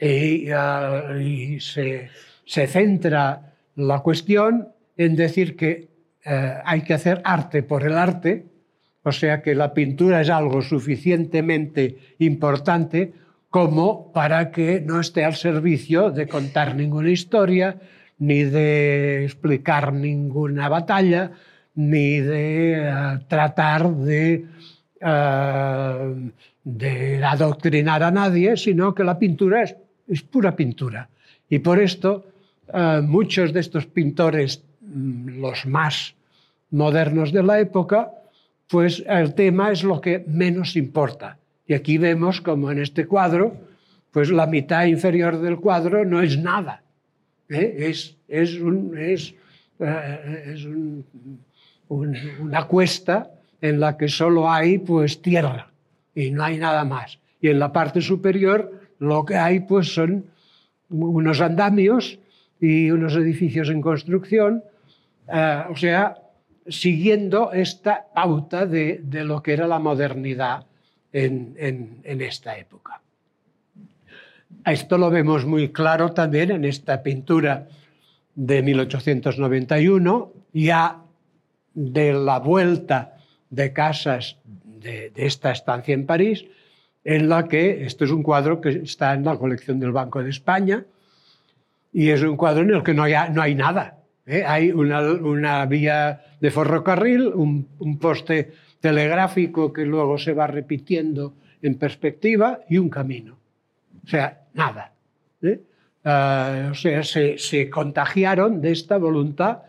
Y, 0.00 0.50
uh, 0.52 1.18
y 1.20 1.60
se, 1.60 2.08
se, 2.44 2.66
centra 2.66 3.54
la 3.76 4.00
cuestión 4.00 4.68
en 4.96 5.14
decir 5.16 5.56
que 5.56 5.88
uh, 6.26 6.60
hay 6.64 6.82
que 6.82 6.94
hacer 6.94 7.20
arte 7.24 7.62
por 7.62 7.84
el 7.84 7.96
arte, 7.96 8.46
o 9.04 9.12
sea 9.12 9.42
que 9.42 9.54
la 9.54 9.74
pintura 9.74 10.20
es 10.20 10.30
algo 10.30 10.62
suficientemente 10.62 11.98
importante 12.18 13.12
como 13.50 14.12
para 14.12 14.50
que 14.50 14.80
no 14.80 14.98
esté 14.98 15.24
al 15.24 15.34
servicio 15.34 16.10
de 16.10 16.26
contar 16.26 16.74
ninguna 16.74 17.10
historia, 17.10 17.76
ni 18.22 18.44
de 18.44 19.24
explicar 19.24 19.92
ninguna 19.92 20.68
batalla, 20.68 21.32
ni 21.74 22.20
de 22.20 22.78
uh, 22.86 23.18
tratar 23.26 23.90
de, 23.90 24.46
uh, 25.02 26.30
de, 26.62 27.24
adoctrinar 27.24 28.04
a 28.04 28.12
nadie, 28.12 28.56
sino 28.56 28.94
que 28.94 29.02
la 29.02 29.18
pintura 29.18 29.64
es, 29.64 29.74
es 30.06 30.22
pura 30.22 30.54
pintura. 30.54 31.08
Y 31.48 31.58
por 31.58 31.80
esto 31.80 32.26
uh, 32.68 33.02
muchos 33.02 33.52
de 33.52 33.58
estos 33.58 33.86
pintores, 33.86 34.62
mm, 34.80 35.40
los 35.40 35.66
más 35.66 36.14
modernos 36.70 37.32
de 37.32 37.42
la 37.42 37.58
época, 37.58 38.12
pues 38.68 39.02
el 39.08 39.34
tema 39.34 39.72
es 39.72 39.82
lo 39.82 40.00
que 40.00 40.24
menos 40.28 40.76
importa. 40.76 41.38
Y 41.66 41.74
aquí 41.74 41.98
vemos 41.98 42.40
como 42.40 42.70
en 42.70 42.78
este 42.78 43.04
cuadro, 43.04 43.56
pues 44.12 44.30
la 44.30 44.46
mitad 44.46 44.84
inferior 44.84 45.40
del 45.40 45.56
cuadro 45.56 46.04
no 46.04 46.22
es 46.22 46.38
nada. 46.38 46.82
¿Eh? 47.52 47.74
Es, 47.78 48.16
es, 48.28 48.58
es, 48.96 49.34
eh, 49.80 50.66
un, 50.66 51.04
una 52.40 52.66
cuesta 52.66 53.30
en 53.60 53.80
la 53.80 53.96
que 53.96 54.08
solo 54.08 54.50
hay 54.50 54.78
pues 54.78 55.22
tierra 55.22 55.70
y 56.14 56.30
no 56.30 56.44
hay 56.44 56.58
nada 56.58 56.84
más. 56.84 57.18
Y 57.40 57.48
en 57.48 57.58
la 57.58 57.72
parte 57.72 58.00
superior 58.00 58.80
lo 58.98 59.24
que 59.24 59.36
hay 59.36 59.60
pues 59.60 59.92
son 59.92 60.26
unos 60.90 61.40
andamios 61.40 62.18
y 62.60 62.90
unos 62.90 63.16
edificios 63.16 63.68
en 63.70 63.80
construcción, 63.80 64.62
eh, 65.32 65.62
o 65.68 65.76
sea, 65.76 66.16
siguiendo 66.68 67.52
esta 67.52 68.06
pauta 68.14 68.66
de, 68.66 69.00
de, 69.02 69.24
lo 69.24 69.42
que 69.42 69.52
era 69.52 69.66
la 69.66 69.80
modernidad 69.80 70.66
en, 71.12 71.56
en, 71.58 72.20
esta 72.20 72.56
época. 72.56 73.01
Esto 74.64 74.96
lo 74.96 75.10
vemos 75.10 75.44
muy 75.44 75.70
claro 75.70 76.12
también 76.12 76.52
en 76.52 76.64
esta 76.64 77.02
pintura 77.02 77.66
de 78.34 78.62
1891, 78.62 80.32
ya 80.52 81.02
de 81.74 82.12
la 82.12 82.38
vuelta 82.38 83.16
de 83.50 83.72
casas 83.72 84.38
de, 84.44 85.12
esta 85.16 85.50
estancia 85.50 85.94
en 85.94 86.06
París, 86.06 86.44
en 87.04 87.28
la 87.28 87.48
que, 87.48 87.84
esto 87.84 88.04
es 88.04 88.12
un 88.12 88.22
cuadro 88.22 88.60
que 88.60 88.70
está 88.70 89.14
en 89.14 89.24
la 89.24 89.36
colección 89.36 89.80
del 89.80 89.90
Banco 89.90 90.22
de 90.22 90.30
España, 90.30 90.84
y 91.92 92.10
es 92.10 92.22
un 92.22 92.36
cuadro 92.36 92.62
en 92.62 92.70
el 92.70 92.82
que 92.82 92.94
no 92.94 93.02
hay, 93.02 93.54
nada, 93.54 93.98
¿eh? 94.26 94.44
Hay 94.46 94.70
una, 94.70 95.66
vía 95.66 96.22
de 96.40 96.50
ferrocarril, 96.50 97.28
un, 97.28 97.98
poste 98.00 98.52
telegráfico 98.80 99.72
que 99.72 99.84
luego 99.84 100.18
se 100.18 100.32
va 100.32 100.46
repitiendo 100.46 101.34
en 101.60 101.74
perspectiva 101.74 102.60
y 102.68 102.78
un 102.78 102.88
camino. 102.88 103.41
O 104.04 104.08
sea, 104.08 104.42
nada. 104.54 104.92
¿eh? 105.42 105.60
Uh, 106.04 106.72
o 106.72 106.74
sea, 106.74 107.04
se, 107.04 107.38
se, 107.38 107.70
contagiaron 107.70 108.60
de 108.60 108.72
esta 108.72 108.98
voluntad 108.98 109.62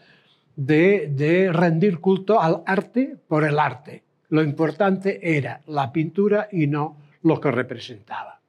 de, 0.55 1.07
de, 1.11 1.51
rendir 1.51 1.99
culto 1.99 2.41
al 2.41 2.63
arte 2.65 3.17
por 3.27 3.43
el 3.43 3.59
arte, 3.59 4.03
lo 4.29 4.41
importante 4.41 5.37
era 5.37 5.61
la 5.67 5.91
pintura 5.91 6.47
y 6.51 6.65
no 6.65 6.97
lo 7.21 7.39
que 7.39 7.51
representaba. 7.51 8.39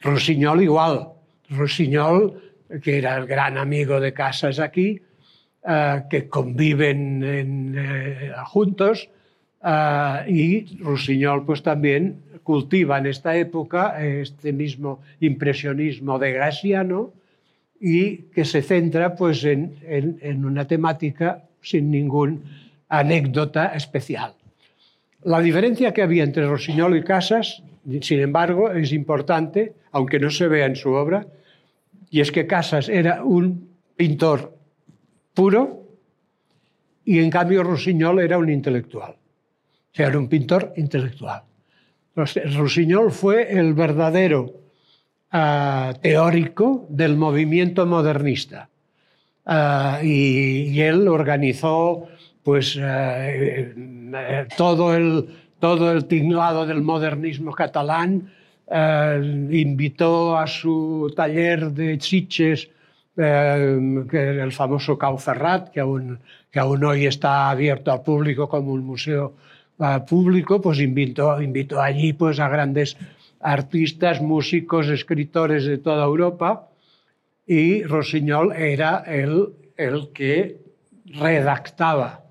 Rossinyol 0.00 0.62
igual. 0.62 1.08
Rossinyol, 1.50 2.40
que 2.82 2.98
era 2.98 3.16
el 3.16 3.26
gran 3.26 3.58
amigo 3.58 4.00
de 4.00 4.12
Casas 4.12 4.60
aquí, 4.60 5.02
eh, 5.66 6.02
que 6.08 6.28
conviven 6.28 7.22
en, 7.22 7.74
eh, 7.76 8.32
juntos, 8.46 9.10
eh, 9.64 10.24
y 10.28 10.78
Rossinyol 10.82 11.44
pues 11.44 11.62
también 11.62 12.16
cultiva 12.42 12.98
en 12.98 13.06
esta 13.06 13.36
época 13.36 14.02
este 14.04 14.52
mismo 14.52 15.00
impresionismo 15.20 16.18
de 16.18 16.32
Graciano 16.32 17.12
y 17.80 18.16
que 18.34 18.44
se 18.44 18.62
centra 18.62 19.14
pues 19.14 19.44
en, 19.44 19.76
en, 19.82 20.18
en 20.22 20.44
una 20.44 20.66
temática 20.66 21.44
sin 21.62 21.90
ningún 21.90 22.44
anécdota 22.88 23.66
especial. 23.74 24.34
La 25.22 25.40
diferencia 25.40 25.92
que 25.92 26.02
había 26.02 26.24
entre 26.24 26.46
Rossinyol 26.46 26.96
y 26.96 27.02
Casas, 27.02 27.62
sin 28.00 28.20
embargo, 28.20 28.70
es 28.70 28.92
importante, 28.92 29.74
aunque 29.92 30.18
no 30.18 30.30
se 30.30 30.48
vea 30.48 30.66
en 30.66 30.76
su 30.76 30.90
obra, 30.90 31.26
y 32.10 32.20
es 32.20 32.32
que 32.32 32.46
Casas 32.46 32.88
era 32.88 33.22
un 33.22 33.68
pintor 33.96 34.56
puro 35.34 35.86
y 37.04 37.18
en 37.18 37.30
cambio 37.30 37.62
Rossinyol 37.62 38.20
era 38.20 38.38
un 38.38 38.50
intelectual. 38.50 39.16
Sea, 39.92 40.08
era 40.08 40.18
un 40.18 40.28
pintor 40.28 40.72
intelectual. 40.76 41.42
Rossinyol 42.14 43.10
fue 43.10 43.52
el 43.58 43.74
verdadero 43.74 44.52
uh, 45.32 45.94
teórico 46.00 46.86
del 46.88 47.16
movimiento 47.16 47.86
modernista. 47.86 48.68
Uh, 49.44 50.04
y, 50.04 50.68
y, 50.70 50.80
él 50.80 51.08
organizó 51.08 52.08
pues 52.42 52.78
eh, 52.80 53.74
todo, 54.56 54.94
el, 54.94 55.28
todo 55.58 55.92
el 55.92 56.06
tinglado 56.06 56.66
del 56.66 56.82
modernismo 56.82 57.52
catalán, 57.52 58.30
invitó 59.50 60.38
a 60.38 60.46
su 60.46 61.12
taller 61.14 61.72
de 61.72 61.98
chiches, 61.98 62.70
eh, 63.16 64.04
que 64.10 64.40
el 64.40 64.52
famoso 64.52 64.96
Cau 64.96 65.18
Ferrat, 65.18 65.70
que 65.70 65.80
aún, 65.80 66.20
que 66.50 66.60
aún 66.60 66.84
hoy 66.84 67.06
está 67.06 67.50
abierto 67.50 67.92
al 67.92 68.02
público 68.02 68.48
como 68.48 68.72
un 68.72 68.84
museo 68.84 69.34
eh, 69.80 69.98
público, 70.08 70.60
pues 70.60 70.78
invitó, 70.80 71.40
invitó 71.40 71.80
allí 71.80 72.12
pues, 72.12 72.38
a 72.38 72.48
grandes 72.48 72.96
artistas, 73.40 74.20
músicos, 74.20 74.88
escritores 74.88 75.64
de 75.64 75.78
toda 75.78 76.04
Europa, 76.04 76.68
y 77.46 77.82
Rossinyol 77.82 78.52
era 78.52 78.98
el, 79.06 79.48
el 79.76 80.10
que 80.12 80.58
redactaba 81.06 82.24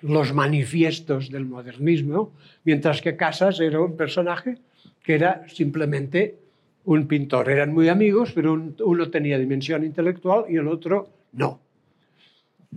los 0.00 0.32
manifiestos 0.32 1.30
del 1.30 1.46
modernismo, 1.46 2.32
mientras 2.64 3.02
que 3.02 3.16
Casas 3.16 3.60
era 3.60 3.80
un 3.80 3.96
personaje 3.96 4.58
que 5.02 5.14
era 5.14 5.48
simplemente 5.48 6.38
un 6.84 7.06
pintor. 7.06 7.50
Eran 7.50 7.72
muy 7.72 7.88
amigos, 7.88 8.32
pero 8.34 8.52
uno 8.52 9.10
tenía 9.10 9.38
dimensión 9.38 9.84
intelectual 9.84 10.44
y 10.48 10.56
el 10.56 10.68
otro 10.68 11.08
no. 11.32 11.60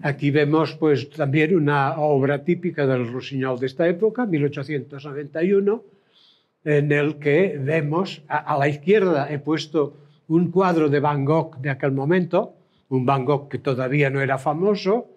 Aquí 0.02 0.32
vemos 0.32 0.76
pues 0.76 1.10
también 1.12 1.56
una 1.56 2.00
obra 2.00 2.44
típica 2.44 2.88
del 2.88 3.12
Rossinyol 3.12 3.60
de 3.60 3.68
esta 3.68 3.88
época, 3.88 4.26
1891, 4.26 5.84
en 6.66 6.92
el 6.92 7.20
que 7.20 7.60
vemos, 7.60 8.24
a, 8.28 8.38
a 8.38 8.58
la 8.58 8.68
izquierda 8.68 9.32
he 9.32 9.40
puesto 9.40 9.98
un 10.30 10.50
cuadro 10.50 10.90
de 10.90 11.00
Van 11.00 11.26
Gogh 11.26 11.58
de 11.60 11.70
aquel 11.70 11.92
momento, 11.92 12.56
un 12.90 13.06
Van 13.06 13.26
Gogh 13.26 13.50
que 13.50 13.60
todavía 13.60 14.10
no 14.10 14.22
era 14.22 14.38
famoso, 14.38 15.08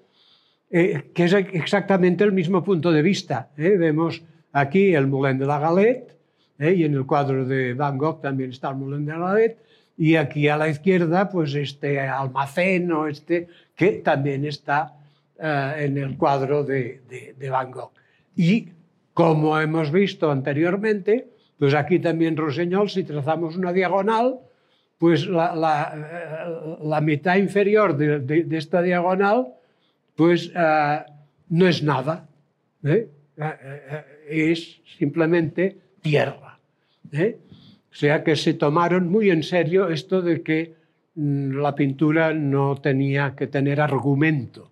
eh, 0.70 1.10
que 1.14 1.24
es 1.24 1.32
exactamente 1.32 2.24
el 2.24 2.32
mismo 2.32 2.62
punto 2.64 2.90
de 2.90 3.02
vista. 3.02 3.50
¿eh? 3.56 3.76
Vemos 3.78 4.22
aquí 4.52 4.94
el 4.94 5.06
Moulin 5.06 5.38
de 5.38 5.46
la 5.46 5.58
Galette, 5.58 6.16
¿eh? 6.58 6.74
y 6.74 6.84
en 6.84 6.94
el 6.94 7.06
cuadro 7.06 7.44
de 7.44 7.74
Van 7.74 7.98
Gogh 7.98 8.20
también 8.20 8.50
está 8.50 8.70
el 8.70 8.76
Moulin 8.76 9.06
de 9.06 9.12
la 9.12 9.18
Galette, 9.18 9.58
y 9.96 10.16
aquí 10.16 10.48
a 10.48 10.56
la 10.56 10.68
izquierda, 10.68 11.28
pues 11.28 11.54
este 11.54 12.00
almacén 12.00 12.92
o 12.92 13.06
este, 13.06 13.48
que 13.74 13.92
también 13.92 14.44
está 14.44 14.94
eh, 15.38 15.74
en 15.78 15.96
el 15.98 16.16
cuadro 16.16 16.64
de, 16.64 17.34
Van 17.50 17.70
Gogh. 17.70 17.92
Y 18.36 18.68
como 19.14 19.58
hemos 19.58 19.90
visto 19.90 20.30
anteriormente, 20.30 21.28
pues 21.58 21.74
aquí 21.74 21.98
también 21.98 22.36
Roseñol, 22.36 22.90
si 22.90 23.04
trazamos 23.04 23.56
una 23.56 23.72
diagonal, 23.72 24.40
pues 24.98 25.26
la, 25.26 25.92
eh, 26.98 27.00
mitad 27.02 27.36
inferior 27.36 27.96
de, 27.96 28.46
esta 28.56 28.82
diagonal 28.82 29.52
pues 30.14 30.48
uh, 30.48 31.04
no 31.50 31.68
es 31.68 31.82
nada, 31.82 32.26
¿eh? 32.82 33.08
es 34.28 34.80
simplemente 34.98 35.76
tierra. 36.00 36.58
¿eh? 37.12 37.38
Sea 37.96 38.22
que 38.24 38.36
se 38.36 38.52
tomaron 38.52 39.08
muy 39.08 39.30
en 39.30 39.42
serio 39.42 39.88
esto 39.88 40.20
de 40.20 40.42
que 40.42 40.74
mm, 41.14 41.52
la 41.52 41.74
pintura 41.74 42.34
no 42.34 42.76
tenía 42.76 43.34
que 43.34 43.46
tener 43.46 43.80
argumento, 43.80 44.70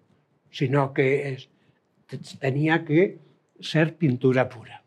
sino 0.51 0.93
que 0.93 1.39
tenía 2.39 2.85
que 2.85 3.17
ser 3.61 3.95
pintura 3.95 4.47
pura. 4.51 4.83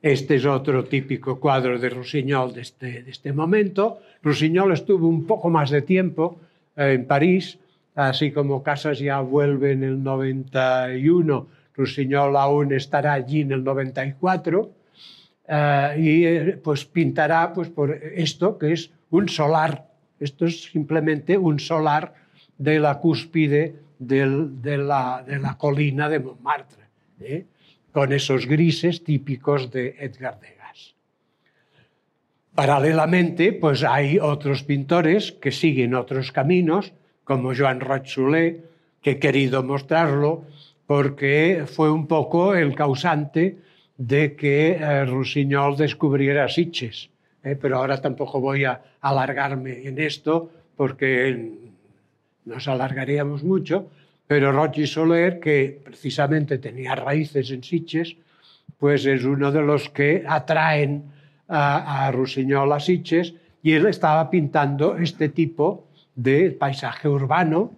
Este 0.00 0.36
es 0.36 0.46
otro 0.46 0.84
típico 0.84 1.38
cuadro 1.38 1.78
de 1.78 1.90
Rossignol 1.90 2.54
de 2.54 2.62
este, 2.62 3.02
de 3.02 3.10
este 3.10 3.30
momento. 3.34 4.00
Rossignol 4.22 4.72
estuvo 4.72 5.06
un 5.06 5.26
poco 5.26 5.50
más 5.50 5.68
de 5.68 5.82
tiempo 5.82 6.40
en 6.76 7.04
París, 7.04 7.58
así 7.94 8.32
como 8.32 8.62
Casas 8.62 9.00
ya 9.00 9.20
vuelve 9.20 9.72
en 9.72 9.84
el 9.84 10.02
91, 10.02 11.46
Rusiñol 11.74 12.38
aún 12.38 12.72
estará 12.72 13.12
allí 13.12 13.42
en 13.42 13.52
el 13.52 13.62
94, 13.62 14.70
eh, 15.48 15.96
y 15.98 16.24
eh, 16.24 16.60
pues 16.62 16.84
pintará 16.84 17.52
pues, 17.52 17.68
por 17.68 17.92
esto 17.92 18.58
que 18.58 18.72
es 18.72 18.90
un 19.10 19.28
solar. 19.28 19.86
Esto 20.18 20.46
es 20.46 20.64
simplemente 20.64 21.36
un 21.36 21.60
solar 21.60 22.14
de 22.58 22.80
la 22.80 22.98
cúspide 22.98 23.74
de, 23.98 24.26
la, 24.78 25.24
de, 25.26 25.38
la, 25.38 25.56
colina 25.56 26.08
de 26.08 26.20
Montmartre, 26.20 26.84
¿eh? 27.20 27.46
con 27.92 28.12
esos 28.12 28.46
grises 28.46 29.04
típicos 29.04 29.70
de 29.70 29.96
Edgar 29.98 30.40
Degas. 30.40 30.94
Paralelamente, 32.54 33.52
pues 33.52 33.84
hay 33.84 34.18
otros 34.18 34.62
pintores 34.62 35.32
que 35.32 35.52
siguen 35.52 35.94
otros 35.94 36.32
caminos, 36.32 36.92
como 37.24 37.54
Joan 37.54 37.80
Soler, 38.04 38.70
que 39.02 39.12
he 39.12 39.18
querido 39.18 39.62
mostrarlo 39.62 40.44
porque 40.86 41.64
fue 41.66 41.90
un 41.90 42.06
poco 42.06 42.54
el 42.54 42.74
causante 42.74 43.58
de 43.96 44.34
que 44.34 44.72
eh, 44.72 45.04
Rusiñol 45.04 45.76
descubriera 45.76 46.48
Sitges. 46.48 47.10
Eh, 47.42 47.56
pero 47.60 47.78
ahora 47.78 48.00
tampoco 48.00 48.40
voy 48.40 48.64
a 48.64 48.80
alargarme 49.00 49.86
en 49.86 49.98
esto 49.98 50.50
porque 50.76 51.52
nos 52.44 52.68
alargaríamos 52.68 53.42
mucho, 53.42 53.90
pero 54.26 54.52
Roig 54.52 54.86
Soler, 54.86 55.40
que 55.40 55.80
precisamente 55.84 56.58
tenía 56.58 56.94
raíces 56.94 57.50
en 57.50 57.62
Sitges, 57.62 58.16
pues 58.78 59.06
es 59.06 59.24
uno 59.24 59.50
de 59.50 59.62
los 59.62 59.88
que 59.88 60.24
atraen 60.26 61.04
a, 61.48 62.06
a 62.06 62.12
Rusiñol 62.12 62.72
a 62.72 62.80
Sitges 62.80 63.34
y 63.62 63.72
él 63.72 63.86
estaba 63.86 64.28
pintando 64.30 64.96
este 64.96 65.28
tipo 65.28 65.86
de 66.14 66.50
paisaje 66.50 67.08
urbano, 67.08 67.72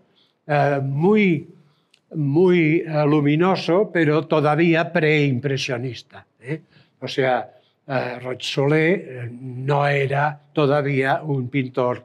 eh, 0.47 0.81
muy, 0.83 1.49
muy 2.15 2.81
eh, 2.81 3.05
luminoso, 3.07 3.91
pero 3.93 4.27
todavía 4.27 4.93
preimpresionista. 4.93 6.27
¿eh? 6.41 6.61
O 7.01 7.09
sea, 7.09 7.51
eh, 7.87 8.19
Solé 8.39 8.93
eh, 8.95 9.31
no 9.31 9.87
era 9.87 10.41
todavía 10.53 11.23
un 11.23 11.49
pintor 11.49 12.05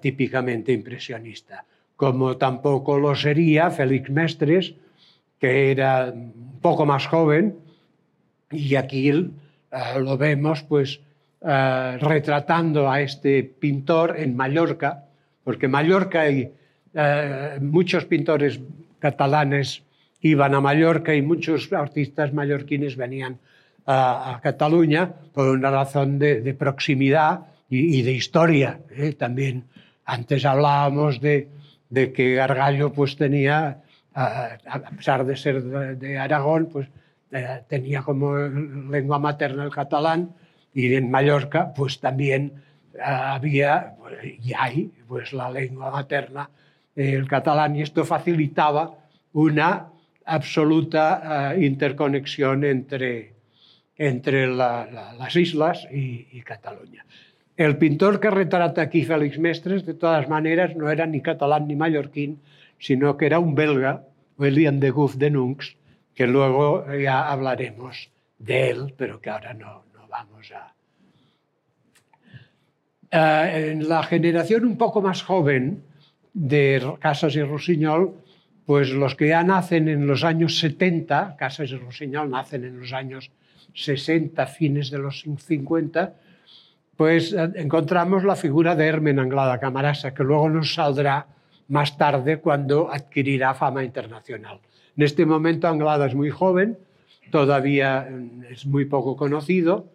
típicamente 0.00 0.72
impresionista, 0.72 1.62
como 1.94 2.38
tampoco 2.38 2.98
lo 2.98 3.14
sería 3.14 3.70
Félix 3.70 4.08
Mestres, 4.08 4.74
que 5.38 5.72
era 5.72 6.10
un 6.10 6.58
poco 6.62 6.86
más 6.86 7.06
joven, 7.06 7.56
y 8.50 8.76
aquí 8.76 9.12
lo 9.12 10.16
vemos 10.16 10.62
pues 10.62 11.00
retratando 11.42 12.90
a 12.90 13.02
este 13.02 13.42
pintor 13.42 14.14
en 14.16 14.34
Mallorca, 14.34 15.04
porque 15.42 15.68
Mallorca 15.68 16.30
y 16.30 16.50
eh, 16.94 17.58
muchos 17.60 18.04
pintores 18.04 18.60
catalanes 19.04 19.82
iban 20.22 20.54
a 20.54 20.60
Mallorca 20.62 21.14
y 21.14 21.20
muchos 21.20 21.70
artistas 21.72 22.32
mallorquines 22.32 22.96
venían 22.96 23.38
a, 23.84 24.40
Cataluña 24.42 25.12
por 25.34 25.48
una 25.48 25.70
razón 25.70 26.18
de, 26.18 26.54
proximidad 26.54 27.40
y, 27.68 28.00
de 28.00 28.12
historia. 28.12 28.80
¿eh? 28.96 29.12
También 29.12 29.64
antes 30.06 30.46
hablábamos 30.46 31.20
de, 31.20 31.48
que 32.16 32.34
Gargallo 32.34 32.94
pues 32.94 33.16
tenía, 33.16 33.82
a, 34.14 34.56
pesar 34.96 35.26
de 35.26 35.36
ser 35.36 35.62
de, 35.62 36.18
Aragón, 36.18 36.70
pues 36.72 36.88
eh, 37.30 37.60
tenía 37.68 38.00
como 38.00 38.38
lengua 38.38 39.18
materna 39.18 39.64
el 39.64 39.70
catalán 39.70 40.30
y 40.72 40.94
en 40.94 41.10
Mallorca 41.10 41.74
pues 41.76 42.00
también 42.00 42.62
había 43.02 43.96
y 44.42 44.52
hay 44.56 44.90
pues 45.06 45.34
la 45.34 45.50
lengua 45.50 45.90
materna 45.90 46.48
el 46.96 47.26
catalán 47.28 47.76
y 47.76 47.82
esto 47.82 48.04
facilitaba 48.04 48.98
una 49.32 49.88
absoluta 50.24 51.54
interconexión 51.58 52.64
entre, 52.64 53.34
entre 53.96 54.46
las 54.46 55.36
islas 55.36 55.86
y, 55.90 56.40
Cataluña. 56.42 57.04
El 57.56 57.78
pintor 57.78 58.20
que 58.20 58.30
retrata 58.30 58.82
aquí 58.82 59.04
Félix 59.04 59.38
Mestres, 59.38 59.86
de 59.86 59.94
todas 59.94 60.28
maneras, 60.28 60.74
no 60.76 60.90
era 60.90 61.06
ni 61.06 61.20
catalán 61.20 61.68
ni 61.68 61.76
mallorquín, 61.76 62.40
sino 62.78 63.16
que 63.16 63.26
era 63.26 63.38
un 63.38 63.54
belga, 63.54 64.04
William 64.36 64.80
de 64.80 64.90
Gouff 64.90 65.14
de 65.14 65.30
Nunx, 65.30 65.76
que 66.14 66.26
luego 66.26 66.84
ya 66.94 67.30
hablaremos 67.30 68.10
de 68.38 68.70
él, 68.70 68.94
pero 68.96 69.20
que 69.20 69.30
ahora 69.30 69.54
no, 69.54 69.84
no 69.94 70.08
vamos 70.08 70.52
a... 70.52 70.74
Eh, 73.10 73.70
en 73.70 73.88
la 73.88 74.02
generación 74.02 74.64
un 74.64 74.76
poco 74.76 75.00
más 75.00 75.22
joven 75.22 75.84
de 76.34 76.94
Casas 77.00 77.36
y 77.36 77.42
Rossinyol, 77.42 78.12
pues 78.66 78.90
los 78.90 79.14
que 79.14 79.28
ya 79.28 79.42
nacen 79.42 79.88
en 79.88 80.06
los 80.06 80.24
años 80.24 80.58
70, 80.58 81.36
Casas 81.38 81.70
y 81.70 81.76
Rossinyol 81.76 82.28
nacen 82.28 82.64
en 82.64 82.80
los 82.80 82.92
años 82.92 83.30
60, 83.72 84.46
fines 84.46 84.90
de 84.90 84.98
los 84.98 85.22
50, 85.22 86.14
pues 86.96 87.32
eh, 87.32 87.50
encontramos 87.56 88.24
la 88.24 88.36
figura 88.36 88.74
de 88.74 88.86
Hermen 88.86 89.18
Anglada 89.18 89.58
Camarasa, 89.58 90.12
que 90.12 90.24
luego 90.24 90.48
nos 90.48 90.74
saldrá 90.74 91.26
más 91.68 91.96
tarde 91.96 92.38
cuando 92.38 92.90
adquirirá 92.90 93.54
fama 93.54 93.84
internacional. 93.84 94.60
En 94.96 95.02
este 95.02 95.26
momento 95.26 95.68
Anglada 95.68 96.06
es 96.06 96.14
muy 96.14 96.30
joven, 96.30 96.78
todavía 97.30 98.08
mm, 98.10 98.44
es 98.50 98.66
muy 98.66 98.84
poco 98.84 99.16
conocido, 99.16 99.88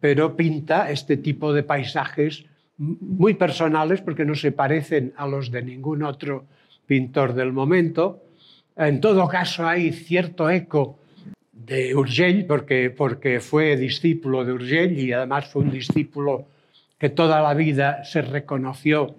pero 0.00 0.36
pinta 0.36 0.90
este 0.90 1.16
tipo 1.16 1.52
de 1.52 1.62
paisajes 1.62 2.44
muy 2.78 3.34
personales 3.34 4.00
porque 4.00 4.24
no 4.24 4.34
se 4.34 4.52
parecen 4.52 5.12
a 5.16 5.26
los 5.26 5.50
de 5.50 5.62
ningún 5.62 6.02
otro 6.02 6.46
pintor 6.86 7.34
del 7.34 7.52
momento. 7.52 8.22
En 8.76 9.00
todo 9.00 9.28
caso 9.28 9.66
hay 9.66 9.92
cierto 9.92 10.48
eco 10.50 10.98
de 11.52 11.94
Urgell, 11.94 12.46
porque, 12.46 12.90
porque 12.90 13.40
fue 13.40 13.76
discípulo 13.76 14.44
de 14.44 14.52
Urgell 14.52 14.98
y 14.98 15.12
además 15.12 15.48
fue 15.48 15.62
un 15.62 15.70
discípulo 15.70 16.46
que 16.98 17.10
toda 17.10 17.40
la 17.40 17.54
vida 17.54 18.04
se 18.04 18.22
reconoció 18.22 19.16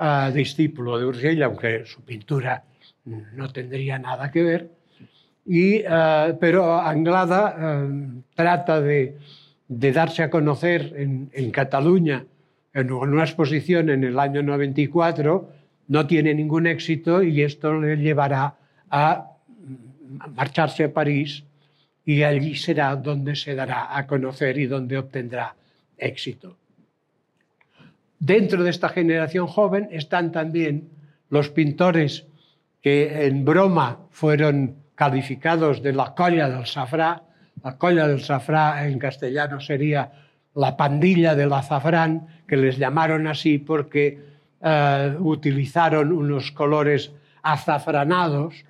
uh, 0.00 0.32
discípulo 0.32 0.98
de 0.98 1.04
Urgell, 1.04 1.42
aunque 1.42 1.84
su 1.84 2.02
pintura 2.02 2.64
no 3.04 3.52
tendría 3.52 3.98
nada 3.98 4.30
que 4.30 4.42
ver. 4.42 4.70
Y, 5.46 5.80
uh, 5.80 6.38
pero 6.40 6.80
Anglada 6.80 7.84
uh, 7.84 8.22
trata 8.34 8.80
de, 8.80 9.16
de, 9.68 9.92
darse 9.92 10.22
a 10.22 10.30
conocer 10.30 10.92
en, 10.96 11.30
en, 11.32 11.50
Cataluña 11.50 12.24
en 12.72 12.92
una 12.92 13.24
exposición 13.24 13.90
en 13.90 14.04
el 14.04 14.18
año 14.18 14.42
94, 14.42 15.52
no 15.88 16.06
tiene 16.06 16.34
ningún 16.34 16.66
éxito 16.66 17.22
y 17.22 17.42
esto 17.42 17.80
le 17.80 17.96
llevará 17.96 18.54
a 18.90 19.26
marcharse 20.34 20.84
a 20.84 20.92
París 20.92 21.44
y 22.04 22.22
allí 22.22 22.54
será 22.54 22.94
donde 22.96 23.36
se 23.36 23.54
dará 23.54 23.96
a 23.96 24.06
conocer 24.06 24.58
y 24.58 24.66
donde 24.66 24.98
obtendrá 24.98 25.54
éxito. 25.96 26.56
Dentro 28.18 28.62
de 28.62 28.70
esta 28.70 28.88
generación 28.88 29.46
joven 29.46 29.88
están 29.90 30.30
también 30.30 30.90
los 31.28 31.48
pintores 31.48 32.26
que 32.82 33.26
en 33.26 33.44
broma 33.44 34.00
fueron 34.10 34.76
calificados 34.94 35.82
de 35.82 35.92
la 35.92 36.14
colla 36.14 36.48
del 36.48 36.66
safrá. 36.66 37.22
La 37.64 37.76
colla 37.78 38.06
del 38.06 38.20
safrá 38.20 38.86
en 38.86 38.98
castellano 38.98 39.60
sería 39.60 40.12
la 40.54 40.76
pandilla 40.76 41.34
del 41.34 41.52
azafrán, 41.52 42.26
que 42.46 42.56
les 42.56 42.78
llamaron 42.78 43.26
así 43.26 43.58
porque 43.58 44.18
uh, 44.60 45.22
utilizaron 45.22 46.12
unos 46.12 46.50
colores 46.52 47.12
azafranados 47.42 48.64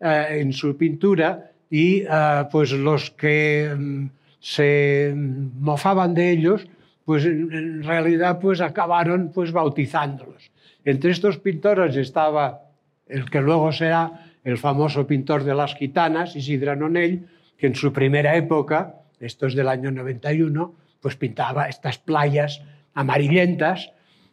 uh, 0.00 0.06
en 0.30 0.52
su 0.52 0.76
pintura 0.76 1.50
y 1.70 2.04
uh, 2.04 2.48
pues 2.50 2.72
los 2.72 3.10
que 3.10 3.70
um, 3.74 4.08
se 4.40 5.12
mofaban 5.16 6.14
de 6.14 6.30
ellos, 6.30 6.66
pues 7.04 7.24
en, 7.24 7.82
realidad 7.82 8.38
pues 8.40 8.60
acabaron 8.60 9.30
pues 9.32 9.52
bautizándolos. 9.52 10.50
Entre 10.84 11.10
estos 11.10 11.38
pintores 11.38 11.96
estaba 11.96 12.62
el 13.06 13.28
que 13.30 13.40
luego 13.40 13.72
será 13.72 14.24
el 14.44 14.58
famoso 14.58 15.06
pintor 15.06 15.44
de 15.44 15.54
las 15.54 15.74
gitanas, 15.74 16.36
Isidra 16.36 16.76
Nonell, 16.76 17.26
que 17.58 17.66
en 17.66 17.74
su 17.74 17.92
primera 17.92 18.36
época, 18.36 18.94
esto 19.18 19.46
es 19.46 19.54
del 19.54 19.68
año 19.68 19.90
91, 19.90 20.74
pues 21.00 21.16
pintaba 21.16 21.68
estas 21.68 21.98
playas 21.98 22.62
amarillentas. 22.94 23.92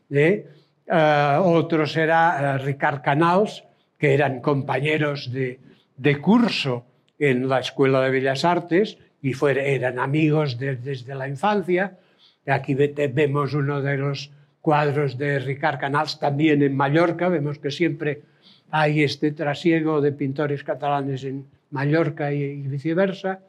¿eh? 0.10 0.48
Uh, 0.88 1.42
otro 1.42 1.88
será 1.88 2.58
uh, 2.60 2.64
Ricard 2.66 3.02
Canals, 3.02 3.64
que 3.98 4.14
eran 4.14 4.42
compañeros 4.42 5.32
de, 5.32 5.60
de 5.98 6.20
curso 6.20 6.86
en 7.20 7.48
la 7.48 7.60
Escuela 7.60 8.02
de 8.02 8.10
Bellas 8.10 8.44
Artes 8.44 8.98
y 9.22 9.34
eran 9.46 10.00
amigos 10.00 10.60
desde 10.60 11.16
la 11.16 11.30
infancia. 11.30 11.98
Aquí 12.46 12.74
vemos 12.76 13.54
uno 13.54 13.82
de 13.82 13.98
los 13.98 14.32
cuadros 14.60 15.18
de 15.18 15.40
Ricard 15.40 15.80
Canals 15.80 16.20
también 16.20 16.62
en 16.62 16.76
Mallorca. 16.76 17.30
Vemos 17.30 17.58
que 17.58 17.72
siempre 17.72 18.22
hay 18.70 19.04
este 19.04 19.32
trasiego 19.32 20.02
de 20.02 20.12
pintores 20.12 20.64
catalanes 20.64 21.24
en 21.24 21.46
Mallorca 21.72 22.34
y, 22.34 22.68
viceversa. 22.68 23.40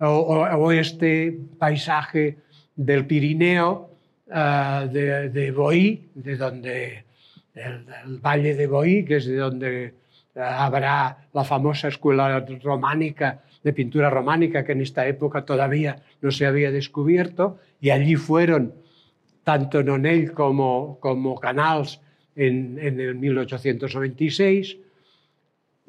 O, 0.00 0.06
o, 0.06 0.72
este 0.72 1.38
paisaje 1.58 2.38
del 2.74 3.06
Pirineo, 3.06 3.90
uh, 4.26 4.88
de, 4.88 5.30
de, 5.30 5.50
Boí, 5.52 6.10
de 6.14 6.36
donde 6.36 7.04
el, 7.54 7.86
el, 8.04 8.18
valle 8.18 8.54
de 8.54 8.66
Boí, 8.66 9.04
que 9.04 9.16
es 9.16 9.26
de 9.26 9.36
donde 9.36 9.94
habrá 10.34 11.28
la 11.32 11.44
famosa 11.44 11.88
escuela 11.88 12.44
románica 12.62 13.42
de 13.62 13.72
pintura 13.72 14.10
románica 14.10 14.64
que 14.64 14.72
en 14.72 14.82
esta 14.82 15.06
época 15.06 15.44
todavía 15.44 16.02
no 16.20 16.30
se 16.30 16.44
había 16.44 16.70
descubierto 16.70 17.58
y 17.80 17.90
allí 17.90 18.16
fueron 18.16 18.74
tanto 19.42 19.82
Nonell 19.82 20.32
como, 20.32 20.98
como 21.00 21.38
Canals 21.38 22.00
en, 22.36 22.78
en 22.78 23.00
el 23.00 23.14
1896. 23.14 24.78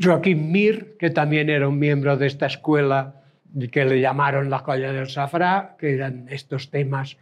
Joaquín 0.02 0.52
Mir, 0.52 0.96
que 0.98 1.10
también 1.10 1.50
era 1.50 1.68
un 1.68 1.80
miembro 1.80 2.18
de 2.18 2.28
esta 2.28 2.46
escuela 2.48 3.24
que 3.72 3.86
le 3.86 4.02
llamaron 4.02 4.50
la 4.50 4.63
colla 4.63 4.91
del 4.91 5.10
safrá, 5.10 5.76
que 5.80 5.94
eran 5.94 6.28
estos 6.30 6.70
temas 6.70 7.18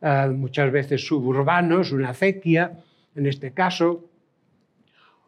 uh, 0.00 0.30
muchas 0.32 0.70
veces 0.72 1.06
suburbanos, 1.06 1.92
una 1.92 2.10
acequia 2.10 2.72
en 3.14 3.26
este 3.26 3.52
caso, 3.52 4.04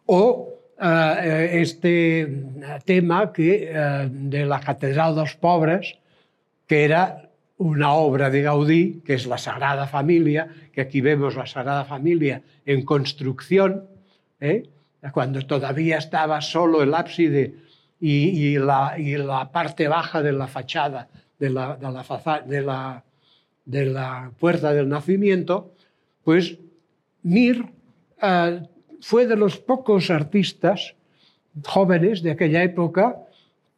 o 0.06 0.48
uh, 0.78 1.18
este 1.20 2.44
tema 2.84 3.32
que, 3.32 3.72
uh, 3.72 4.08
de 4.10 4.44
la 4.44 4.60
Catedral 4.60 5.14
de 5.14 5.20
los 5.22 5.36
Pobres, 5.36 5.98
que 6.66 6.84
era 6.84 7.30
una 7.56 7.92
obra 7.92 8.30
de 8.30 8.42
Gaudí, 8.42 9.02
que 9.04 9.14
es 9.14 9.26
la 9.26 9.38
Sagrada 9.38 9.86
Familia, 9.86 10.48
que 10.72 10.80
aquí 10.80 11.00
vemos 11.00 11.34
la 11.34 11.46
Sagrada 11.46 11.84
Familia 11.84 12.42
en 12.66 12.84
construcción, 12.84 13.86
¿eh? 14.40 14.68
cuando 15.12 15.44
todavía 15.46 15.98
estaba 15.98 16.40
solo 16.40 16.82
el 16.82 16.94
ábside 16.94 17.54
y, 18.00 18.28
y, 18.28 18.58
la, 18.58 18.94
y, 18.98 19.16
la, 19.16 19.50
parte 19.50 19.88
baja 19.88 20.22
de 20.22 20.32
la 20.32 20.46
fachada 20.46 21.08
de 21.38 21.50
la, 21.50 21.76
de 21.76 21.90
la, 21.90 22.04
faza, 22.04 22.40
de 22.40 22.62
la, 22.62 23.04
de 23.64 23.86
la 23.86 24.30
puerta 24.38 24.72
del 24.72 24.88
nacimiento, 24.88 25.72
pues 26.24 26.58
Mir 27.22 27.64
uh, 28.22 28.66
fue 29.00 29.26
de 29.26 29.36
los 29.36 29.58
pocos 29.58 30.10
artistas 30.10 30.94
jóvenes 31.64 32.22
de 32.22 32.32
aquella 32.32 32.62
época 32.62 33.16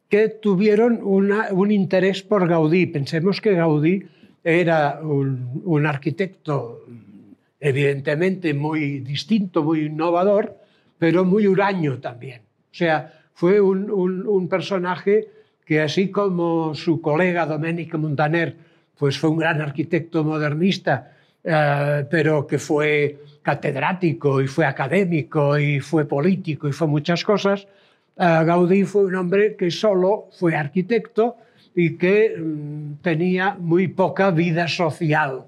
que 0.09 0.27
tuvieron 0.27 0.99
una, 1.01 1.47
un 1.51 1.71
interés 1.71 2.21
por 2.21 2.47
Gaudí. 2.47 2.85
Pensemos 2.85 3.39
que 3.41 3.53
Gaudí 3.53 4.03
era 4.43 4.99
un, 5.01 5.61
un, 5.63 5.85
arquitecto 5.85 6.85
evidentemente 7.59 8.53
muy 8.53 8.99
distinto, 8.99 9.63
muy 9.63 9.85
innovador, 9.85 10.57
pero 10.97 11.23
muy 11.23 11.47
huraño 11.47 11.99
también. 11.99 12.41
O 12.41 12.75
sea, 12.75 13.20
fue 13.41 13.59
un, 13.59 13.89
un, 13.89 14.47
personaje 14.47 15.27
que 15.65 15.81
así 15.81 16.11
como 16.11 16.75
su 16.75 17.01
colega 17.01 17.47
Domenico 17.47 17.97
Montaner, 17.97 18.55
pues 18.99 19.17
fue 19.17 19.31
un 19.31 19.39
gran 19.39 19.59
arquitecto 19.61 20.23
modernista, 20.23 21.13
eh, 21.43 22.05
pero 22.07 22.45
que 22.45 22.59
fue 22.59 23.17
catedrático 23.41 24.41
y 24.43 24.47
fue 24.47 24.65
académico 24.67 25.57
y 25.57 25.79
fue 25.79 26.05
político 26.05 26.67
y 26.67 26.71
fue 26.71 26.87
muchas 26.87 27.23
cosas, 27.23 27.67
Uh, 28.17 28.45
Gaudí 28.45 28.83
fue 28.83 29.05
un 29.05 29.15
hombre 29.15 29.55
que 29.55 29.71
solo 29.71 30.27
fue 30.37 30.53
arquitecto 30.55 31.37
y 31.73 31.97
que 31.97 32.35
um, 32.37 32.97
tenía 32.97 33.55
muy 33.57 33.87
poca 33.87 34.29
vida 34.31 34.67
social. 34.67 35.45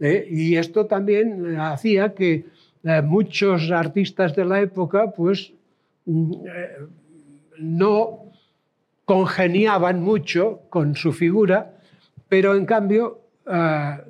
¿eh? 0.00 0.26
Y 0.30 0.56
esto 0.56 0.86
también 0.86 1.58
hacía 1.58 2.14
que 2.14 2.46
muchos 3.02 3.70
artistas 3.72 4.36
de 4.36 4.44
la 4.44 4.60
época 4.60 5.10
pues, 5.10 5.52
um, 6.06 6.32
no 7.58 8.32
congeniaban 9.04 10.02
mucho 10.02 10.62
con 10.68 10.96
su 10.96 11.12
figura, 11.12 11.72
pero 12.28 12.56
en 12.56 12.66
cambio 12.66 13.20
uh, 13.46 14.00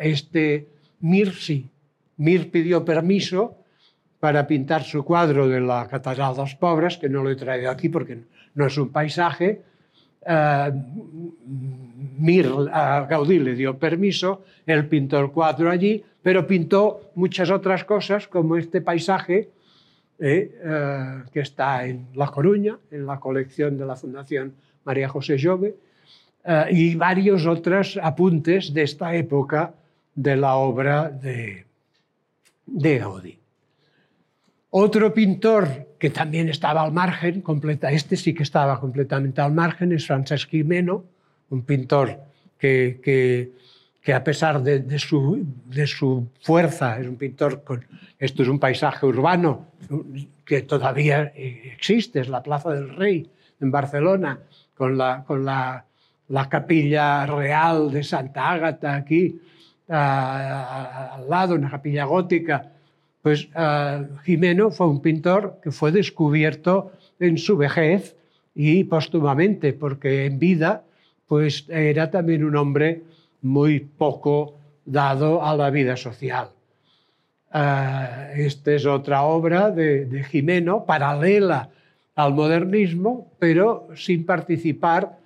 este 0.00 0.68
Mir 1.00 1.32
sí. 1.34 1.68
Mir 2.16 2.50
pidió 2.50 2.84
permiso 2.84 3.56
para 4.20 4.46
pintar 4.46 4.84
su 4.84 5.04
cuadro 5.04 5.48
de 5.48 5.60
la 5.60 5.88
Catedral 5.88 6.34
de 6.34 6.42
los 6.42 6.54
Pobres, 6.54 6.98
que 6.98 7.08
no 7.08 7.22
lo 7.22 7.30
he 7.30 7.36
traído 7.36 7.70
aquí 7.70 7.88
porque 7.88 8.18
no 8.54 8.66
es 8.66 8.78
un 8.78 8.90
paisaje. 8.90 9.62
Uh, 10.24 10.70
Mir 12.18 12.48
a 12.72 13.06
Gaudí 13.08 13.38
le 13.38 13.54
dio 13.54 13.78
permiso, 13.78 14.44
él 14.66 14.86
pintó 14.86 15.18
el 15.18 15.30
cuadro 15.30 15.70
allí, 15.70 16.04
pero 16.22 16.46
pintó 16.46 17.10
muchas 17.16 17.50
otras 17.50 17.84
cosas, 17.84 18.28
como 18.28 18.56
este 18.56 18.80
paisaje 18.80 19.50
eh, 20.22 20.54
uh, 20.62 21.30
que 21.32 21.40
está 21.40 21.84
en 21.84 22.06
La 22.14 22.28
Coruña, 22.28 22.78
en 22.92 23.04
la 23.04 23.18
colección 23.18 23.76
de 23.76 23.84
la 23.84 23.96
Fundación 23.96 24.54
María 24.84 25.08
José 25.08 25.36
Jove, 25.36 25.74
uh, 26.44 26.70
y 26.70 26.94
varios 26.94 27.44
otros 27.44 27.98
apuntes 28.00 28.72
de 28.72 28.82
esta 28.82 29.16
época 29.16 29.74
de 30.14 30.36
la 30.36 30.54
obra 30.54 31.10
de, 31.10 31.66
de 32.66 32.98
Gaudí. 32.98 33.38
Otro 34.70 35.12
pintor 35.12 35.88
que 35.98 36.10
también 36.10 36.48
estaba 36.48 36.82
al 36.82 36.92
margen, 36.92 37.42
completa, 37.42 37.90
este 37.90 38.16
sí 38.16 38.32
que 38.32 38.44
estaba 38.44 38.78
completamente 38.78 39.40
al 39.40 39.52
margen, 39.52 39.92
es 39.92 40.06
Francesc 40.06 40.48
Jimeno, 40.50 41.04
un 41.50 41.62
pintor 41.62 42.18
que, 42.58 43.52
que 44.02 44.12
a 44.12 44.24
pesar 44.24 44.62
de, 44.62 44.98
su, 44.98 45.46
de, 45.66 45.86
su, 45.86 46.28
fuerza, 46.40 46.98
es 46.98 47.06
un 47.06 47.16
pintor 47.16 47.62
con... 47.62 47.84
Esto 48.18 48.42
es 48.42 48.48
un 48.48 48.58
paisaje 48.58 49.06
urbano 49.06 49.66
que 50.44 50.62
todavía 50.62 51.32
existe, 51.34 52.20
es 52.20 52.28
la 52.28 52.42
Plaza 52.42 52.70
del 52.70 52.96
Rey 52.96 53.30
en 53.60 53.70
Barcelona, 53.70 54.40
con 54.76 54.98
la, 54.98 55.24
con 55.24 55.44
la, 55.44 55.84
la 56.28 56.48
capilla 56.48 57.26
real 57.26 57.92
de 57.92 58.02
Santa 58.02 58.50
Ágata 58.50 58.94
aquí, 58.94 59.40
al 59.88 61.28
lado, 61.28 61.54
una 61.54 61.70
capilla 61.70 62.04
gótica. 62.04 62.72
Pues 63.22 63.48
Jimeno 64.24 64.70
fue 64.72 64.88
un 64.88 65.00
pintor 65.00 65.60
que 65.62 65.70
fue 65.70 65.92
descubierto 65.92 66.92
en 67.20 67.38
su 67.38 67.56
vejez 67.56 68.16
y 68.54 68.82
póstumamente, 68.84 69.72
porque 69.72 70.26
en 70.26 70.38
vida 70.40 70.82
pues 71.28 71.66
era 71.68 72.10
también 72.10 72.44
un 72.44 72.56
hombre 72.56 73.02
muy 73.42 73.80
poco 73.80 74.54
dado 74.84 75.44
a 75.44 75.54
la 75.56 75.70
vida 75.70 75.96
social. 75.96 76.48
Uh, 77.54 78.32
esta 78.34 78.72
es 78.72 78.86
otra 78.86 79.22
obra 79.22 79.70
de, 79.70 80.06
de 80.06 80.24
Jimeno, 80.24 80.86
paralela 80.86 81.68
al 82.14 82.32
modernismo, 82.32 83.32
pero 83.38 83.88
sin 83.94 84.24
participar 84.24 85.18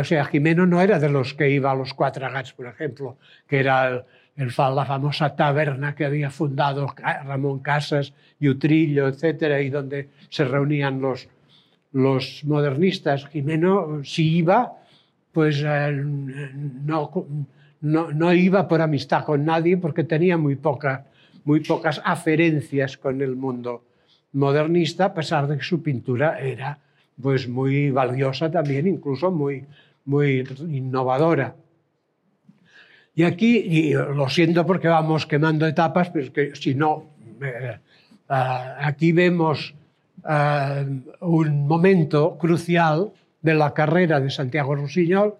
o 0.00 0.04
sea, 0.04 0.24
Jimeno 0.24 0.66
no 0.66 0.80
era 0.80 0.98
de 0.98 1.08
los 1.08 1.34
que 1.34 1.50
iba 1.50 1.70
a 1.70 1.74
los 1.74 1.94
Cuatro 1.94 2.30
Gats, 2.30 2.52
por 2.52 2.66
ejemplo, 2.66 3.18
que 3.46 3.60
era 3.60 4.04
el, 4.36 4.46
la 4.56 4.84
famosa 4.86 5.36
taberna 5.36 5.94
que 5.94 6.04
había 6.04 6.30
fundado 6.30 6.94
Ramón 6.96 7.58
Casas 7.58 8.14
y 8.40 8.48
Utrillo, 8.48 9.08
etcétera, 9.08 9.60
y 9.60 9.70
donde 9.70 10.08
se 10.30 10.44
reunían 10.44 11.00
los, 11.00 11.28
los 11.92 12.44
modernistas. 12.44 13.26
Jimeno, 13.26 14.02
si 14.04 14.38
iba, 14.38 14.72
pues 15.34 15.62
eh, 15.66 15.92
no, 16.86 17.26
no, 17.80 18.12
no, 18.12 18.32
iba 18.32 18.66
por 18.68 18.80
amistad 18.80 19.24
con 19.24 19.44
nadie 19.44 19.76
porque 19.76 20.04
tenía 20.04 20.38
muy, 20.38 20.56
muy 21.44 21.60
pocas 21.60 22.00
aferencias 22.04 22.96
con 22.96 23.20
el 23.20 23.34
mundo 23.34 23.84
modernista, 24.32 25.06
a 25.06 25.14
pesar 25.14 25.48
de 25.48 25.58
que 25.58 25.64
su 25.64 25.82
pintura 25.82 26.38
era 26.40 26.78
pues 27.20 27.48
muy 27.48 27.90
valiosa 27.90 28.50
también, 28.50 28.86
incluso 28.86 29.30
muy, 29.30 29.64
muy 30.04 30.44
innovadora. 30.70 31.54
Y 33.16 33.22
aquí, 33.22 33.92
lo 33.92 34.28
siento 34.28 34.64
porque 34.66 34.88
vamos 34.88 35.26
quemando 35.26 35.66
etapas, 35.66 36.10
pero 36.10 36.32
que 36.32 36.54
si 36.56 36.74
no, 36.74 37.10
eh, 37.40 37.78
aquí 38.28 39.12
vemos 39.12 39.74
uh, 40.24 41.24
un 41.24 41.66
momento 41.66 42.36
crucial 42.38 43.12
de 43.44 43.54
la 43.54 43.74
carrera 43.74 44.20
de 44.20 44.30
Santiago 44.30 44.74
Rosiñol, 44.74 45.34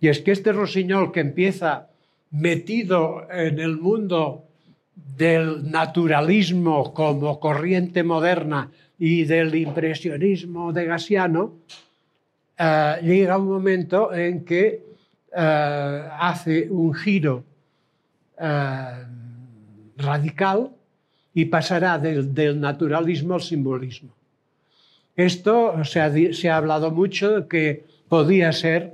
y 0.00 0.08
es 0.08 0.20
que 0.20 0.30
este 0.30 0.52
Rosiñol 0.52 1.10
que 1.12 1.20
empieza 1.20 1.88
metido 2.30 3.26
en 3.30 3.58
el 3.58 3.76
mundo 3.76 4.44
del 4.94 5.68
naturalismo 5.70 6.94
como 6.94 7.40
corriente 7.40 8.04
moderna 8.04 8.70
y 8.98 9.24
del 9.24 9.54
impresionismo 9.54 10.72
de 10.72 10.84
Gasiano, 10.84 11.54
uh, 12.58 13.02
llega 13.02 13.38
un 13.38 13.48
momento 13.48 14.14
en 14.14 14.44
que 14.44 14.84
uh, 15.32 16.14
hace 16.20 16.68
un 16.70 16.94
giro 16.94 17.42
uh, 18.38 19.04
radical 19.96 20.70
y 21.34 21.46
pasará 21.46 21.98
del, 21.98 22.60
naturalismo 22.60 23.34
al 23.34 23.42
simbolismo. 23.42 24.10
Esto 25.16 25.84
se 25.84 26.00
ha, 26.00 26.12
se 26.32 26.50
ha 26.50 26.56
hablado 26.56 26.90
mucho 26.90 27.40
de 27.40 27.48
que 27.48 27.84
podía 28.08 28.52
ser 28.52 28.92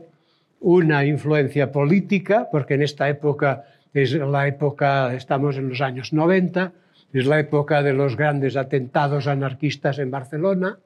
una 0.60 1.04
influencia 1.04 1.72
política, 1.72 2.48
porque 2.50 2.74
en 2.74 2.82
esta 2.82 3.08
época 3.08 3.64
es 3.92 4.12
la 4.12 4.46
época, 4.46 5.14
estamos 5.14 5.56
en 5.56 5.68
los 5.68 5.80
años 5.80 6.12
90, 6.12 6.72
es 7.12 7.26
la 7.26 7.40
época 7.40 7.82
de 7.82 7.92
los 7.92 8.16
grandes 8.16 8.56
atentados 8.56 9.26
anarquistas 9.26 9.98
en 9.98 10.10
Barcelona. 10.10 10.78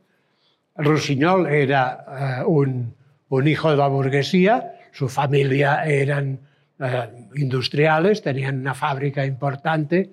Rossinyol 0.76 1.46
era 1.46 2.42
uh, 2.44 2.50
un, 2.50 2.94
un, 3.28 3.48
hijo 3.48 3.70
de 3.70 3.76
la 3.76 3.88
burguesía, 3.88 4.72
su 4.92 5.08
familia 5.08 5.84
eran 5.84 6.38
uh, 6.78 7.36
industriales, 7.36 8.22
tenían 8.22 8.60
una 8.60 8.74
fábrica 8.74 9.26
importante 9.26 10.10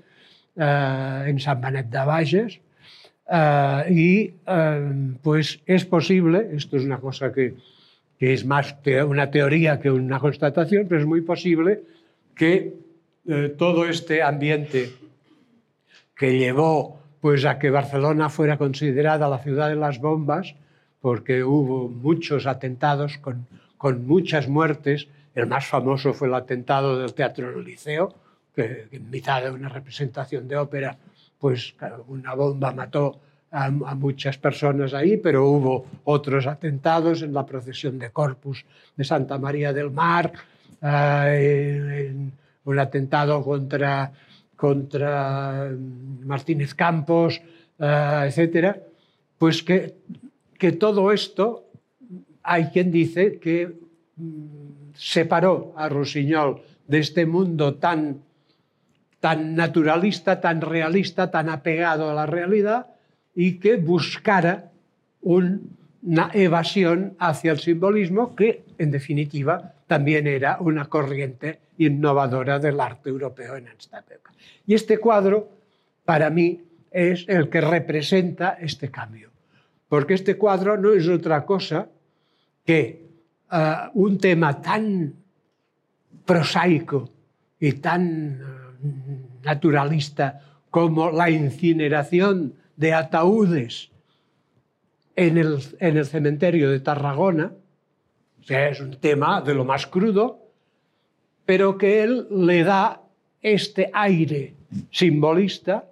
uh, 0.55 1.23
en 1.25 1.39
San 1.39 1.61
Benet 1.61 1.87
de 1.87 2.05
Bages. 2.05 2.59
Y 3.89 4.33
pues 5.21 5.61
es 5.65 5.85
posible, 5.85 6.49
esto 6.53 6.77
es 6.77 6.83
una 6.83 6.99
cosa 6.99 7.31
que, 7.31 7.55
es 8.19 8.45
más 8.45 8.75
una 9.07 9.31
teoría 9.31 9.79
que 9.79 9.89
una 9.89 10.19
constatación, 10.19 10.87
pero 10.87 11.01
es 11.01 11.07
muy 11.07 11.21
posible 11.21 11.81
que 12.35 12.73
todo 13.57 13.85
este 13.85 14.21
ambiente 14.21 14.91
que 16.15 16.37
llevó 16.37 16.99
pues, 17.19 17.45
a 17.45 17.57
que 17.57 17.69
Barcelona 17.69 18.29
fuera 18.29 18.57
considerada 18.57 19.27
la 19.27 19.39
ciudad 19.39 19.69
de 19.69 19.75
las 19.75 19.99
bombas, 19.99 20.55
porque 21.01 21.43
hubo 21.43 21.89
muchos 21.89 22.45
atentados 22.45 23.17
con, 23.17 23.47
con 23.77 24.05
muchas 24.05 24.47
muertes. 24.47 25.07
El 25.33 25.47
más 25.47 25.65
famoso 25.65 26.13
fue 26.13 26.27
el 26.27 26.35
atentado 26.35 26.99
del 26.99 27.15
Teatro 27.15 27.51
del 27.51 27.63
Liceo, 27.63 28.13
que 28.55 28.87
en 28.91 29.09
mitad 29.09 29.41
de 29.41 29.49
una 29.49 29.69
representación 29.69 30.47
de 30.47 30.57
ópera, 30.57 30.97
pues 31.41 31.73
una 32.07 32.35
bomba 32.35 32.71
mató 32.71 33.19
a, 33.49 33.69
muchas 33.71 34.37
personas 34.37 34.93
ahí, 34.93 35.17
pero 35.17 35.49
hubo 35.49 35.87
otros 36.05 36.45
atentados 36.45 37.23
en 37.23 37.33
la 37.33 37.45
procesión 37.45 37.97
de 37.99 38.11
Corpus 38.11 38.63
de 38.95 39.03
Santa 39.03 39.39
María 39.39 39.73
del 39.73 39.89
Mar, 39.89 40.31
eh, 40.81 42.07
en 42.09 42.31
un 42.63 42.79
atentado 42.79 43.43
contra 44.55 45.69
mm, 45.71 46.25
Martínez 46.25 46.75
Campos, 46.75 47.41
uh, 47.79 48.23
etcétera, 48.23 48.77
pues 49.39 49.63
que, 49.63 49.95
que 50.59 50.71
todo 50.73 51.11
esto 51.11 51.65
hay 52.43 52.65
quien 52.65 52.91
dice 52.91 53.39
que 53.39 53.73
mm, 54.15 54.93
separó 54.93 55.73
a 55.75 55.89
Rosiñol 55.89 56.61
de 56.87 56.99
este 56.99 57.25
mundo 57.25 57.75
tan, 57.75 58.21
tan 59.21 59.55
naturalista, 59.55 60.41
tan 60.41 60.59
realista, 60.59 61.31
tan 61.31 61.47
apegado 61.47 62.09
a 62.09 62.13
la 62.13 62.25
realidad 62.25 62.87
y 63.33 63.59
que 63.59 63.77
buscara 63.77 64.71
un, 65.21 65.77
una 66.01 66.31
evasión 66.33 67.15
hacia 67.19 67.51
el 67.51 67.59
simbolismo 67.59 68.35
que, 68.35 68.65
en 68.77 68.91
definitiva, 68.91 69.75
también 69.87 70.25
era 70.25 70.57
una 70.59 70.85
corriente 70.85 71.59
innovadora 71.77 72.59
del 72.59 72.79
arte 72.79 73.09
europeo 73.09 73.55
en 73.55 73.67
esta 73.67 73.99
época. 73.99 74.33
Y 74.65 74.73
este 74.73 74.97
cuadro, 74.97 75.49
para 76.03 76.29
mí, 76.29 76.59
es 76.89 77.25
el 77.29 77.49
que 77.49 77.61
representa 77.61 78.57
este 78.59 78.89
cambio, 78.89 79.29
porque 79.87 80.15
este 80.15 80.35
cuadro 80.35 80.77
no 80.77 80.93
es 80.93 81.07
otra 81.07 81.45
cosa 81.45 81.87
que 82.65 83.05
uh, 83.51 83.89
un 83.93 84.17
tema 84.17 84.61
tan 84.61 85.13
prosaico 86.25 87.09
y 87.59 87.73
tan 87.73 88.41
uh, 88.41 88.60
naturalista 89.43 90.41
como 90.69 91.11
la 91.11 91.29
incineración 91.29 92.53
de 92.75 92.93
ataúdes 92.93 93.91
en 95.15 95.37
el, 95.37 95.59
en 95.79 95.97
el 95.97 96.05
cementerio 96.05 96.71
de 96.71 96.79
Tarragona, 96.79 97.51
es 98.47 98.79
un 98.79 98.97
tema 98.99 99.41
de 99.41 99.53
lo 99.53 99.65
más 99.65 99.85
crudo, 99.85 100.39
pero 101.45 101.77
que 101.77 102.03
él 102.03 102.27
le 102.31 102.63
da 102.63 103.01
este 103.41 103.89
aire 103.93 104.55
simbolista 104.89 105.85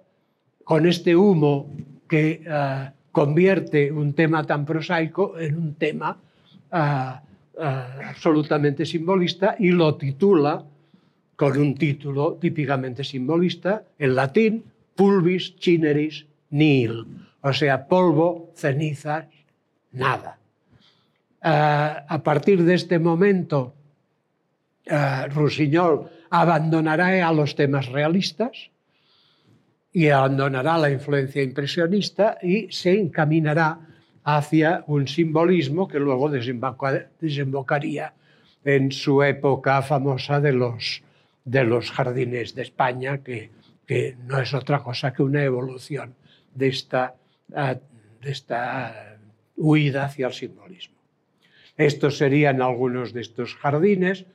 con 0.64 0.86
este 0.86 1.14
humo 1.14 1.70
que 2.08 2.42
uh, 2.46 2.90
convierte 3.12 3.92
un 3.92 4.14
tema 4.14 4.44
tan 4.44 4.64
prosaico 4.64 5.38
en 5.38 5.56
un 5.56 5.74
tema 5.74 6.16
uh, 6.72 6.76
uh, 6.76 7.62
absolutamente 8.08 8.86
simbolista 8.86 9.56
y 9.58 9.70
lo 9.70 9.94
titula 9.96 10.64
con 11.40 11.56
un 11.56 11.74
título 11.74 12.34
típicamente 12.34 13.02
simbolista 13.02 13.82
en 13.98 14.14
latín, 14.14 14.62
Pulvis 14.94 15.56
Cineris 15.58 16.26
nil, 16.50 17.06
o 17.40 17.52
sea, 17.54 17.88
polvo, 17.88 18.52
cenizas, 18.54 19.24
nada. 19.90 20.36
Uh, 21.40 22.04
a 22.06 22.20
partir 22.22 22.62
de 22.62 22.74
este 22.74 22.98
momento, 22.98 23.72
uh, 24.90 25.32
Rusiñol 25.32 26.10
abandonará 26.28 27.26
a 27.26 27.32
los 27.32 27.56
temas 27.56 27.88
realistas 27.88 28.68
y 29.94 30.08
abandonará 30.08 30.76
la 30.76 30.90
influencia 30.90 31.42
impresionista 31.42 32.36
y 32.42 32.70
se 32.70 33.00
encaminará 33.00 33.80
hacia 34.24 34.84
un 34.88 35.08
simbolismo 35.08 35.88
que 35.88 36.00
luego 36.00 36.28
desembocaría 36.28 38.12
en 38.62 38.92
su 38.92 39.22
época 39.22 39.80
famosa 39.80 40.38
de 40.38 40.52
los, 40.52 41.02
de 41.44 41.64
los 41.64 41.90
jardines 41.90 42.54
de 42.54 42.62
España, 42.62 43.22
que, 43.22 43.50
que 43.86 44.16
no 44.26 44.38
es 44.40 44.54
otra 44.54 44.80
cosa 44.80 45.12
que 45.12 45.22
una 45.22 45.42
evolución 45.42 46.14
de 46.54 46.68
esta, 46.68 47.14
ah, 47.54 47.76
de 48.20 48.30
esta 48.30 49.18
huida 49.56 50.04
hacia 50.04 50.26
el 50.26 50.32
simbolismo. 50.32 50.96
Estos 51.76 52.18
serían 52.18 52.60
algunos 52.60 53.12
de 53.12 53.22
estos 53.22 53.54
jardines 53.54 54.26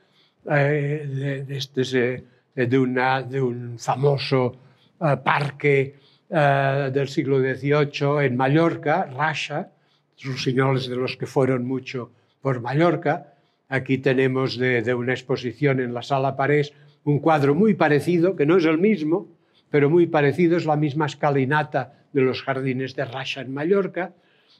eh, 0.50 1.06
de, 1.08 1.44
de, 1.44 1.56
este, 1.56 2.24
de, 2.54 2.78
una, 2.78 3.20
un 3.20 3.78
famoso 3.78 4.56
uh, 4.98 5.16
parque 5.22 5.96
uh, 6.30 6.90
del 6.90 7.08
siglo 7.08 7.38
XVIII 7.40 8.24
en 8.24 8.36
Mallorca, 8.36 9.06
Rasha, 9.06 9.70
señores 10.16 10.88
de 10.88 10.96
los 10.96 11.16
que 11.16 11.26
fueron 11.26 11.66
mucho 11.66 12.10
por 12.40 12.60
Mallorca. 12.60 13.34
Aquí 13.68 13.98
tenemos 13.98 14.56
de, 14.56 14.94
una 14.94 15.12
exposición 15.12 15.80
en 15.80 15.92
la 15.92 16.02
Sala 16.02 16.36
Parés 16.36 16.72
un 17.06 17.20
cuadro 17.20 17.54
muy 17.54 17.74
parecido, 17.74 18.34
que 18.34 18.46
no 18.46 18.56
es 18.56 18.64
el 18.64 18.78
mismo, 18.78 19.28
pero 19.70 19.88
muy 19.88 20.06
parecido, 20.06 20.56
es 20.56 20.66
la 20.66 20.76
misma 20.76 21.06
escalinata 21.06 21.94
de 22.12 22.20
los 22.20 22.42
jardines 22.42 22.96
de 22.96 23.04
Rasha 23.04 23.42
en 23.42 23.54
Mallorca. 23.54 24.12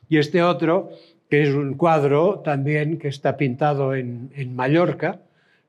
Y 0.08 0.18
este 0.18 0.42
otro, 0.42 0.90
que 1.28 1.42
es 1.42 1.48
un 1.50 1.74
cuadro 1.74 2.40
también 2.44 2.98
que 2.98 3.08
está 3.08 3.36
pintado 3.36 3.94
en, 3.94 4.30
en 4.34 4.54
Mallorca 4.54 5.20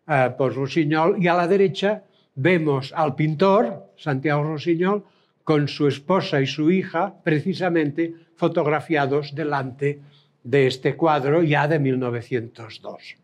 uh, 0.08 0.38
por 0.38 0.54
Rossinyol, 0.54 1.22
y 1.22 1.28
a 1.28 1.34
la 1.34 1.48
derecha 1.48 2.04
vemos 2.36 2.94
al 2.96 3.16
pintor, 3.16 3.92
Santiago 3.98 4.44
Rossinyol, 4.44 5.04
con 5.44 5.68
su 5.68 5.88
esposa 5.88 6.42
y 6.42 6.46
su 6.46 6.70
hija, 6.70 7.16
precisamente 7.24 8.14
fotografiados 8.36 9.34
delante 9.34 10.00
de 10.44 10.68
este 10.68 10.96
cuadro 10.96 11.42
ya 11.42 11.68
de 11.68 11.80
1902. 11.80 13.16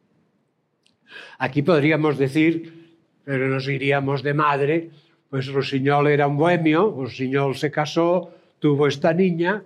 Aquí 1.38 1.62
podríamos 1.62 2.18
decir, 2.18 2.83
pero 3.24 3.48
nos 3.48 3.68
iríamos 3.68 4.24
de 4.24 4.34
madre, 4.34 4.90
pues 5.30 5.48
Rossinyol 5.48 6.08
era 6.08 6.28
un 6.28 6.38
bohemio, 6.38 6.94
Rossinyol 6.96 7.56
se 7.56 7.72
casó, 7.72 8.30
tuvo 8.60 8.88
esta 8.88 9.14
niña, 9.14 9.64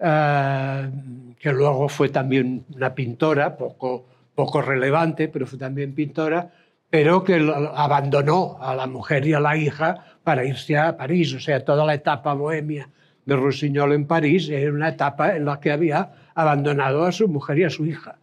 eh, 0.00 0.90
que 1.38 1.52
luego 1.52 1.88
fue 1.88 2.08
también 2.08 2.64
una 2.74 2.94
pintora, 2.94 3.56
poco, 3.56 4.06
poco 4.34 4.62
relevante, 4.62 5.28
pero 5.28 5.46
fue 5.46 5.58
también 5.58 5.94
pintora, 5.94 6.50
pero 6.88 7.22
que 7.22 7.34
abandonó 7.74 8.58
a 8.60 8.74
la 8.74 8.86
mujer 8.86 9.26
y 9.26 9.32
a 9.32 9.40
la 9.40 9.56
hija 9.56 10.04
para 10.24 10.44
irse 10.44 10.76
a 10.76 10.96
París. 10.96 11.32
O 11.34 11.40
sea, 11.40 11.64
toda 11.64 11.84
la 11.84 11.94
etapa 11.94 12.34
bohemia 12.34 12.88
de 13.24 13.36
Rossignol 13.36 13.92
en 13.92 14.06
París 14.06 14.48
era 14.48 14.72
una 14.72 14.88
etapa 14.88 15.36
en 15.36 15.44
la 15.44 15.60
que 15.60 15.70
había 15.70 16.10
abandonado 16.34 17.04
a 17.04 17.12
su 17.12 17.28
mujer 17.28 17.58
y 17.58 17.64
a 17.64 17.70
su 17.70 17.86
hija. 17.86 18.16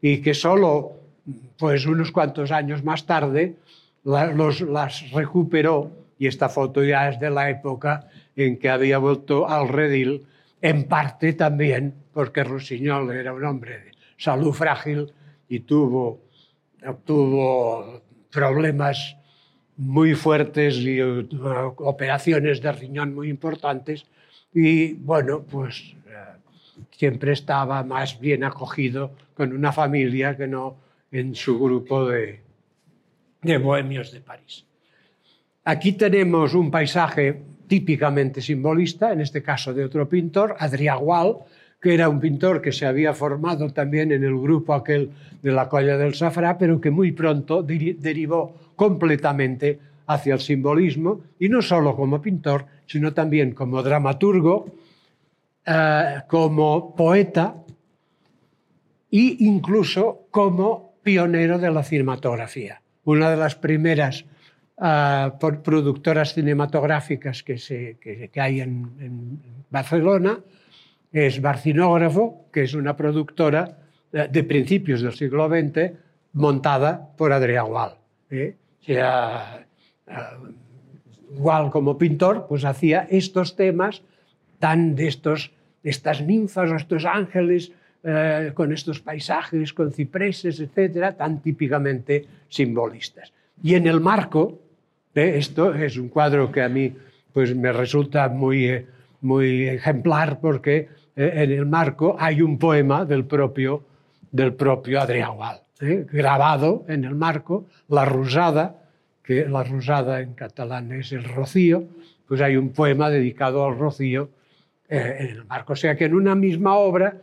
Y 0.00 0.18
que 0.18 0.34
solo 0.34 0.92
pues, 1.58 1.86
unos 1.86 2.12
cuantos 2.12 2.52
años 2.52 2.84
más 2.84 3.06
tarde 3.06 3.56
los, 4.04 4.60
las 4.60 5.10
recuperó, 5.10 5.90
y 6.18 6.26
esta 6.26 6.48
foto 6.48 6.84
ya 6.84 7.08
es 7.08 7.18
de 7.18 7.30
la 7.30 7.50
época 7.50 8.08
en 8.36 8.58
que 8.58 8.68
había 8.68 8.98
vuelto 8.98 9.48
al 9.48 9.68
redil, 9.68 10.26
en 10.60 10.84
parte 10.84 11.32
también 11.32 11.94
porque 12.12 12.44
Rossignol 12.44 13.10
era 13.10 13.32
un 13.32 13.44
hombre 13.44 13.78
de 13.78 13.92
salud 14.16 14.52
frágil 14.52 15.12
y 15.48 15.60
tuvo, 15.60 16.20
tuvo 17.04 18.02
problemas 18.30 19.16
muy 19.76 20.14
fuertes 20.14 20.76
y 20.76 21.02
uh, 21.02 21.26
operaciones 21.78 22.60
de 22.60 22.72
riñón 22.72 23.14
muy 23.14 23.28
importantes. 23.28 24.06
Y 24.54 24.94
bueno, 24.94 25.42
pues 25.42 25.94
uh, 26.06 26.82
siempre 26.90 27.32
estaba 27.32 27.82
más 27.82 28.20
bien 28.20 28.44
acogido 28.44 29.12
con 29.34 29.52
una 29.52 29.72
familia 29.72 30.36
que 30.36 30.46
no 30.46 30.76
en 31.10 31.34
su 31.34 31.58
grupo 31.58 32.06
de, 32.06 32.41
de 33.42 33.58
bohemios 33.58 34.12
de 34.12 34.20
París. 34.20 34.64
Aquí 35.64 35.92
tenemos 35.92 36.54
un 36.54 36.70
paisaje 36.70 37.42
típicamente 37.66 38.40
simbolista, 38.40 39.12
en 39.12 39.20
este 39.20 39.42
caso 39.42 39.72
de 39.72 39.84
otro 39.84 40.08
pintor, 40.08 40.56
Adrià 40.58 40.96
Gual, 40.96 41.38
que 41.80 41.94
era 41.94 42.08
un 42.08 42.20
pintor 42.20 42.60
que 42.60 42.70
se 42.70 42.86
había 42.86 43.14
formado 43.14 43.70
también 43.70 44.12
en 44.12 44.22
el 44.24 44.38
grupo 44.38 44.74
aquel 44.74 45.10
de 45.42 45.50
la 45.50 45.68
Colla 45.68 45.96
del 45.96 46.14
Safrá, 46.14 46.58
pero 46.58 46.80
que 46.80 46.90
muy 46.90 47.12
pronto 47.12 47.62
derivó 47.62 48.54
completamente 48.76 49.78
hacia 50.06 50.34
el 50.34 50.40
simbolismo, 50.40 51.22
y 51.38 51.48
no 51.48 51.62
solo 51.62 51.96
como 51.96 52.20
pintor, 52.20 52.66
sino 52.86 53.14
también 53.14 53.52
como 53.52 53.82
dramaturgo, 53.82 54.66
eh, 55.64 56.22
como 56.28 56.94
poeta 56.94 57.54
e 59.10 59.36
incluso 59.40 60.26
como 60.30 60.94
pionero 61.02 61.58
de 61.58 61.70
la 61.70 61.82
cinematografía. 61.82 62.81
Una 63.04 63.30
de 63.30 63.36
las 63.36 63.54
primeras 63.54 64.24
uh, 64.76 65.36
productoras 65.62 66.34
cinematográficas 66.34 67.42
que, 67.42 68.30
hay 68.36 68.60
en, 68.60 69.40
Barcelona 69.70 70.38
es 71.12 71.40
Barcinógrafo, 71.40 72.46
que 72.52 72.62
es 72.62 72.74
una 72.74 72.96
productora 72.96 73.78
de 74.12 74.44
principios 74.44 75.00
del 75.00 75.14
siglo 75.14 75.48
XX 75.48 75.92
montada 76.34 77.14
por 77.16 77.32
Adrià 77.32 77.62
Gual. 77.62 77.96
¿eh? 78.30 78.56
Gual 81.30 81.70
como 81.70 81.96
pintor 81.96 82.46
pues 82.48 82.64
hacía 82.64 83.06
estos 83.10 83.56
temas 83.56 84.02
tan 84.58 84.94
de, 84.94 85.08
estos, 85.08 85.52
estas 85.82 86.22
ninfas 86.22 86.70
o 86.70 86.76
estos 86.76 87.04
ángeles 87.04 87.72
eh, 88.04 88.50
con 88.54 88.72
estos 88.72 89.00
paisajes, 89.00 89.72
con 89.72 89.92
cipreses, 89.92 90.60
etcétera, 90.60 91.16
tan 91.16 91.40
típicamente 91.40 92.26
simbolistas. 92.48 93.32
Y 93.62 93.74
en 93.74 93.86
el 93.86 94.00
marco, 94.00 94.58
¿eh? 95.14 95.34
esto 95.36 95.74
es 95.74 95.96
un 95.96 96.08
cuadro 96.08 96.50
que 96.50 96.62
a 96.62 96.68
mí 96.68 96.92
pues, 97.32 97.54
me 97.54 97.72
resulta 97.72 98.28
muy, 98.28 98.66
eh, 98.66 98.86
muy 99.20 99.68
ejemplar 99.68 100.40
porque 100.40 100.88
eh, 101.16 101.32
en 101.34 101.52
el 101.52 101.66
marco 101.66 102.16
hay 102.18 102.42
un 102.42 102.58
poema 102.58 103.04
del 103.04 103.24
propio, 103.24 103.84
del 104.30 104.54
propio 104.54 105.00
Adrià 105.00 105.28
Gual, 105.34 105.60
eh, 105.80 106.06
grabado 106.10 106.84
en 106.88 107.04
el 107.04 107.14
marco, 107.14 107.66
La 107.88 108.04
Rosada, 108.04 108.76
que 109.22 109.46
la 109.46 109.62
Rosada 109.62 110.20
en 110.20 110.34
catalán 110.34 110.92
es 110.92 111.12
el 111.12 111.24
rocío, 111.24 111.84
pues 112.26 112.40
hay 112.40 112.56
un 112.56 112.70
poema 112.70 113.10
dedicado 113.10 113.64
al 113.64 113.78
rocío 113.78 114.30
en 114.88 115.26
el 115.28 115.44
marco. 115.44 115.74
O 115.74 115.76
sea 115.76 115.96
que 115.96 116.04
en 116.04 116.14
una 116.14 116.34
misma 116.34 116.74
obra, 116.74 117.16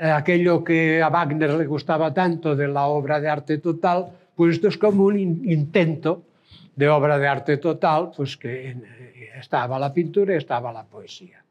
aquello 0.00 0.62
que 0.62 1.02
a 1.02 1.08
Wagner 1.08 1.54
le 1.54 1.66
gustaba 1.66 2.12
tanto 2.14 2.54
de 2.54 2.68
la 2.68 2.86
obra 2.86 3.20
de 3.20 3.28
arte 3.28 3.58
total, 3.58 4.06
pues 4.34 4.56
esto 4.56 4.68
es 4.68 4.78
como 4.78 5.04
un 5.04 5.18
in 5.18 5.42
intento 5.50 6.22
de 6.76 6.88
obra 6.88 7.18
de 7.18 7.26
arte 7.26 7.56
total, 7.56 8.12
pues 8.16 8.36
que 8.36 8.70
eh, 8.70 8.76
estaba 9.36 9.80
la 9.80 9.92
pintura 9.92 10.34
y 10.34 10.36
estaba 10.36 10.72
la 10.72 10.84
poesía. 10.84 11.42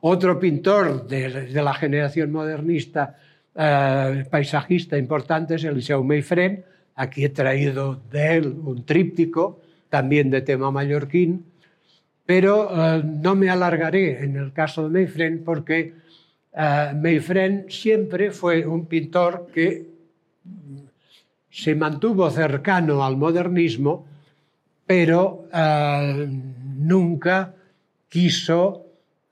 Otro 0.00 0.38
pintor 0.38 1.06
de, 1.06 1.52
la 1.52 1.72
generación 1.74 2.32
modernista, 2.32 3.16
eh, 3.54 4.24
paisajista 4.28 4.98
importante, 4.98 5.54
es 5.54 5.64
Eliseu 5.64 6.02
Meifrén. 6.02 6.64
Aquí 6.96 7.24
he 7.24 7.30
traído 7.30 8.00
de 8.10 8.36
él 8.36 8.48
un 8.64 8.84
tríptico, 8.84 9.60
también 9.88 10.30
de 10.30 10.42
tema 10.42 10.72
mallorquín, 10.72 11.46
pero 12.26 12.68
eh, 12.70 13.02
no 13.04 13.36
me 13.36 13.48
alargaré 13.48 14.24
en 14.24 14.36
el 14.36 14.52
caso 14.52 14.82
de 14.82 14.90
Meifrén 14.90 15.44
porque 15.44 15.94
eh, 16.56 16.92
Meifrén 16.94 17.66
siempre 17.68 18.30
fue 18.30 18.66
un 18.66 18.86
pintor 18.86 19.48
que 19.52 19.86
se 21.50 21.74
mantuvo 21.74 22.30
cercano 22.30 23.04
al 23.04 23.16
modernismo, 23.16 24.06
pero 24.86 25.48
eh, 25.52 26.28
nunca 26.76 27.54
quiso 28.08 28.84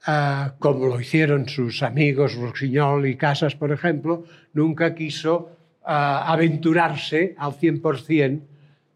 uh, 0.06 0.58
como 0.58 0.86
lo 0.86 1.00
hicieron 1.00 1.48
sus 1.48 1.82
amigos 1.82 2.34
Rossignol 2.34 3.06
y 3.06 3.16
Casas, 3.16 3.54
por 3.54 3.72
ejemplo, 3.72 4.24
nunca 4.52 4.94
quiso 4.94 5.50
uh, 5.82 6.26
aventurarse 6.26 7.34
al 7.38 7.52
100% 7.52 8.40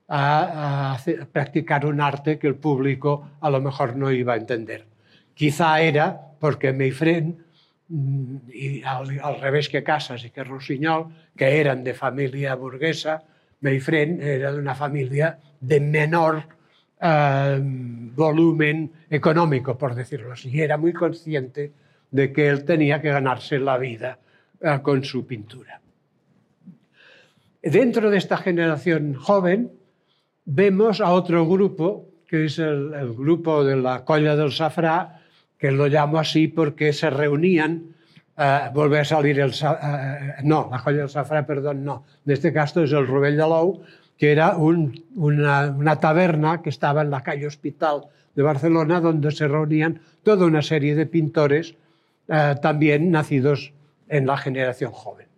a, 0.08 0.94
a 0.94 1.26
practicar 1.26 1.86
un 1.86 2.00
arte 2.00 2.38
que 2.38 2.46
el 2.46 2.54
público 2.56 3.30
a 3.40 3.50
lo 3.50 3.60
mejor 3.60 3.96
no 3.96 4.10
iba 4.10 4.34
a 4.34 4.36
entender. 4.36 4.86
Quizá 5.34 5.80
era 5.80 6.20
porque 6.38 6.72
Meifrén, 6.72 7.26
mm, 7.28 7.45
y 7.88 8.82
al, 8.82 9.20
al, 9.20 9.40
revés 9.40 9.68
que 9.68 9.82
Casas 9.82 10.24
y 10.24 10.30
que 10.30 10.42
Rossignol, 10.42 11.06
que 11.36 11.60
eran 11.60 11.84
de 11.84 11.94
familia 11.94 12.54
burguesa, 12.54 13.22
Meifrén 13.60 14.20
era 14.20 14.52
de 14.52 14.58
una 14.58 14.74
familia 14.74 15.38
de 15.60 15.80
menor 15.80 16.44
eh, 17.00 17.60
volumen 17.62 18.92
económico, 19.10 19.76
por 19.76 19.94
decirlo 19.94 20.32
así. 20.32 20.60
Era 20.60 20.76
muy 20.76 20.92
consciente 20.92 21.72
de 22.10 22.32
que 22.32 22.48
él 22.48 22.64
tenía 22.64 23.00
que 23.00 23.10
ganarse 23.10 23.58
la 23.58 23.78
vida 23.78 24.18
eh, 24.60 24.78
con 24.82 25.04
su 25.04 25.26
pintura. 25.26 25.80
Dentro 27.62 28.10
de 28.10 28.18
esta 28.18 28.36
generación 28.36 29.14
joven 29.14 29.72
vemos 30.44 31.00
a 31.00 31.12
otro 31.12 31.46
grupo, 31.46 32.08
que 32.28 32.44
es 32.46 32.58
el, 32.58 32.94
el 32.94 33.12
grupo 33.14 33.64
de 33.64 33.76
la 33.76 34.04
Colla 34.04 34.36
del 34.36 34.52
Safrá, 34.52 35.15
que 35.58 35.70
lo 35.70 35.86
llamo 35.88 36.18
así 36.18 36.48
porque 36.48 36.92
se 36.92 37.10
reunían 37.10 37.96
Uh, 38.38 38.70
volver 38.74 39.00
a 39.00 39.04
salir 39.06 39.40
el... 39.40 39.48
Uh, 39.48 40.44
no, 40.44 40.68
la 40.70 40.82
Colla 40.84 40.98
del 40.98 41.08
Safrà, 41.08 41.46
perdón, 41.46 41.82
no. 41.82 42.04
En 42.26 42.34
este 42.34 42.52
caso 42.52 42.82
es 42.82 42.92
el 42.92 43.06
Rovell 43.06 43.38
de 43.38 43.46
l'Ou, 43.48 43.80
que 44.18 44.30
era 44.30 44.58
un, 44.58 44.92
una, 45.14 45.70
una, 45.70 45.96
taberna 45.96 46.60
que 46.60 46.68
estaba 46.68 47.00
en 47.00 47.08
la 47.08 47.22
calle 47.22 47.46
Hospital 47.46 48.02
de 48.34 48.42
Barcelona, 48.42 49.00
donde 49.00 49.30
se 49.30 49.48
reunían 49.48 50.00
toda 50.22 50.44
una 50.44 50.60
serie 50.60 50.94
de 50.94 51.06
pintores 51.06 51.76
uh, 52.28 52.60
también 52.60 53.10
nacidos 53.10 53.72
en 54.10 54.26
la 54.26 54.36
generación 54.36 54.92
joven. 54.92 55.28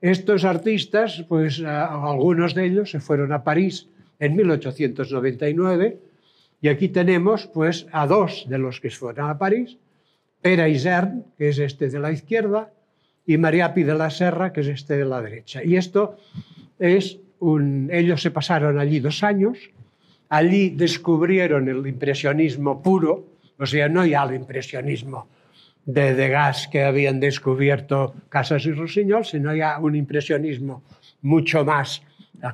Estos 0.00 0.46
artistas, 0.46 1.26
pues 1.28 1.62
algunos 1.62 2.54
de 2.54 2.64
ellos 2.64 2.90
se 2.90 3.00
fueron 3.00 3.34
a 3.34 3.44
París 3.44 3.88
en 4.18 4.34
1899 4.34 5.98
y 6.64 6.68
aquí 6.68 6.88
tenemos 6.88 7.46
pues 7.46 7.86
a 7.92 8.06
dos 8.06 8.46
de 8.48 8.56
los 8.56 8.80
que 8.80 8.88
fueron 8.88 9.28
a 9.28 9.36
París, 9.36 9.76
Pera 10.40 10.66
Isern, 10.66 11.26
que 11.36 11.50
es 11.50 11.58
este 11.58 11.90
de 11.90 12.00
la 12.00 12.10
izquierda, 12.10 12.72
y 13.26 13.36
Mariapi 13.36 13.82
de 13.82 13.94
la 13.94 14.08
Serra, 14.08 14.50
que 14.50 14.62
es 14.62 14.68
este 14.68 14.96
de 14.96 15.04
la 15.04 15.20
derecha. 15.20 15.62
Y 15.62 15.76
esto 15.76 16.16
es 16.78 17.18
un... 17.38 17.90
Ellos 17.92 18.22
se 18.22 18.30
pasaron 18.30 18.78
allí 18.78 18.98
dos 18.98 19.22
años, 19.22 19.58
allí 20.30 20.70
descubrieron 20.70 21.68
el 21.68 21.86
impresionismo 21.86 22.82
puro, 22.82 23.26
o 23.58 23.66
sea, 23.66 23.90
no 23.90 24.06
ya 24.06 24.24
el 24.24 24.34
impresionismo 24.34 25.28
de 25.84 26.14
Degas 26.14 26.66
que 26.68 26.82
habían 26.82 27.20
descubierto 27.20 28.14
Casas 28.30 28.64
y 28.64 28.72
Rossinyol, 28.72 29.26
sino 29.26 29.54
ya 29.54 29.78
un 29.80 29.96
impresionismo 29.96 30.82
mucho 31.20 31.62
más, 31.62 32.00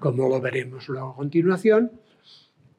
como 0.00 0.28
lo 0.28 0.40
veremos 0.40 0.88
luego 0.88 1.10
a 1.10 1.14
continuación. 1.14 1.92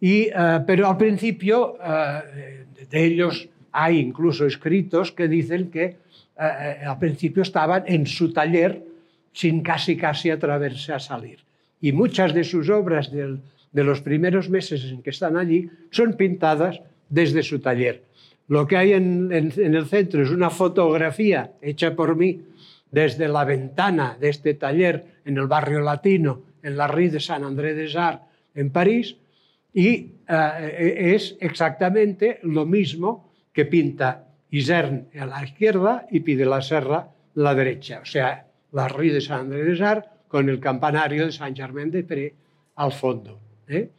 Y, 0.02 0.30
uh, 0.30 0.66
pero 0.66 0.89
al 0.89 0.97
principio 0.97 1.78
uh, 1.80 2.89
de 2.89 3.06
ellos 3.06 3.47
hay 3.72 3.99
incluso 3.99 4.45
escritos 4.45 5.12
que 5.12 5.28
dicen 5.28 5.72
que 5.72 5.95
eh, 6.38 6.84
al 6.86 6.97
principio 6.97 7.43
estaban 7.43 7.84
en 7.86 8.06
su 8.06 8.34
taller 8.34 8.82
sin 9.32 9.62
casi 9.62 9.95
casi 9.95 10.30
atreverse 10.30 10.91
a 10.91 10.99
salir. 10.99 11.39
Y 11.80 11.91
muchas 11.91 12.34
de 12.34 12.43
sus 12.43 12.70
obras 12.70 13.12
del, 13.12 13.39
de 13.72 13.84
los 13.84 14.02
primeros 14.02 14.49
meses 14.49 14.84
en 14.86 15.02
que 15.02 15.12
están 15.12 15.38
allí 15.38 15.70
son 15.89 16.14
pintadas 16.14 16.82
desde 17.10 17.43
su 17.43 17.60
taller. 17.60 18.04
Lo 18.47 18.68
que 18.68 18.76
hay 18.76 18.93
en, 18.93 19.32
en, 19.32 19.54
en, 19.56 19.76
el 19.76 19.86
centro 19.86 20.22
es 20.22 20.32
una 20.32 20.49
fotografía 20.49 21.52
hecha 21.62 21.95
por 21.95 22.16
mí 22.16 22.41
desde 22.91 23.28
la 23.28 23.45
ventana 23.45 24.18
de 24.20 24.30
este 24.30 24.56
taller 24.56 25.06
en 25.24 25.38
el 25.38 25.47
barrio 25.47 25.80
latino, 25.80 26.41
en 26.62 26.76
la 26.76 26.88
Rue 26.88 27.10
de 27.10 27.20
Saint 27.20 27.45
André 27.45 27.74
des 27.74 27.95
Arts, 27.95 28.24
en 28.54 28.70
París, 28.70 29.16
y 29.74 30.15
uh, 30.30 30.59
es 30.59 31.38
exactamente 31.39 32.39
lo 32.43 32.65
mismo 32.65 33.32
que 33.53 33.65
pinta 33.65 34.28
Isern 34.49 35.07
a 35.19 35.26
la 35.26 35.43
izquierda 35.43 36.07
y 36.11 36.19
pide 36.22 36.45
la 36.45 36.61
Serra 36.61 36.97
a 36.97 37.11
la 37.36 37.55
derecha, 37.55 38.01
o 38.01 38.05
sea, 38.05 38.47
la 38.72 38.88
Rue 38.88 39.11
de 39.11 39.22
San 39.22 39.41
Andrés 39.41 39.80
de 39.80 40.03
con 40.28 40.49
el 40.49 40.59
campanario 40.59 41.26
de 41.26 41.32
San 41.32 41.55
Germain 41.55 41.91
de 41.91 42.03
Pré 42.03 42.34
al 42.76 42.91
fondo. 42.91 43.39
¿eh? 43.67 43.89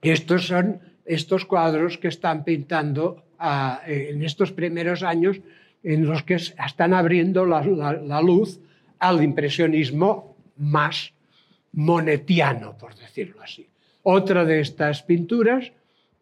Estos 0.00 0.46
son 0.46 0.80
estos 1.04 1.44
cuadros 1.44 1.98
que 1.98 2.08
están 2.08 2.44
pintando 2.44 3.24
en 3.86 4.22
estos 4.22 4.52
primeros 4.52 5.02
años 5.02 5.40
en 5.82 6.06
los 6.06 6.22
que 6.22 6.34
están 6.34 6.94
abriendo 6.94 7.44
la 7.44 8.22
luz 8.22 8.60
al 9.00 9.22
impresionismo 9.22 10.36
más 10.56 11.12
monetiano, 11.72 12.78
por 12.78 12.94
decirlo 12.94 13.42
así. 13.42 13.71
Otra 14.02 14.44
de 14.44 14.60
estas 14.60 15.02
pinturas, 15.02 15.72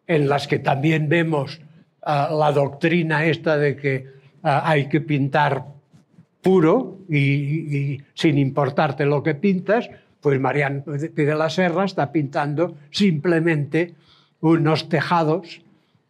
en 0.07 0.29
las 0.29 0.47
que 0.47 0.59
también 0.59 1.09
vemos 1.09 1.59
uh, 2.01 2.37
la 2.37 2.51
doctrina 2.53 3.25
esta 3.25 3.57
de 3.57 3.75
que 3.75 4.05
uh, 4.43 4.61
hay 4.63 4.87
que 4.87 5.01
pintar 5.01 5.65
puro 6.41 6.99
y, 7.09 8.01
sin 8.13 8.37
importarte 8.37 9.05
lo 9.05 9.23
que 9.23 9.35
pintas, 9.35 9.89
pues 10.19 10.39
Mariano 10.39 10.83
de 10.85 11.35
la 11.35 11.49
Serra 11.49 11.85
está 11.85 12.11
pintando 12.11 12.75
simplemente 12.91 13.95
unos 14.41 14.89
tejados 14.89 15.61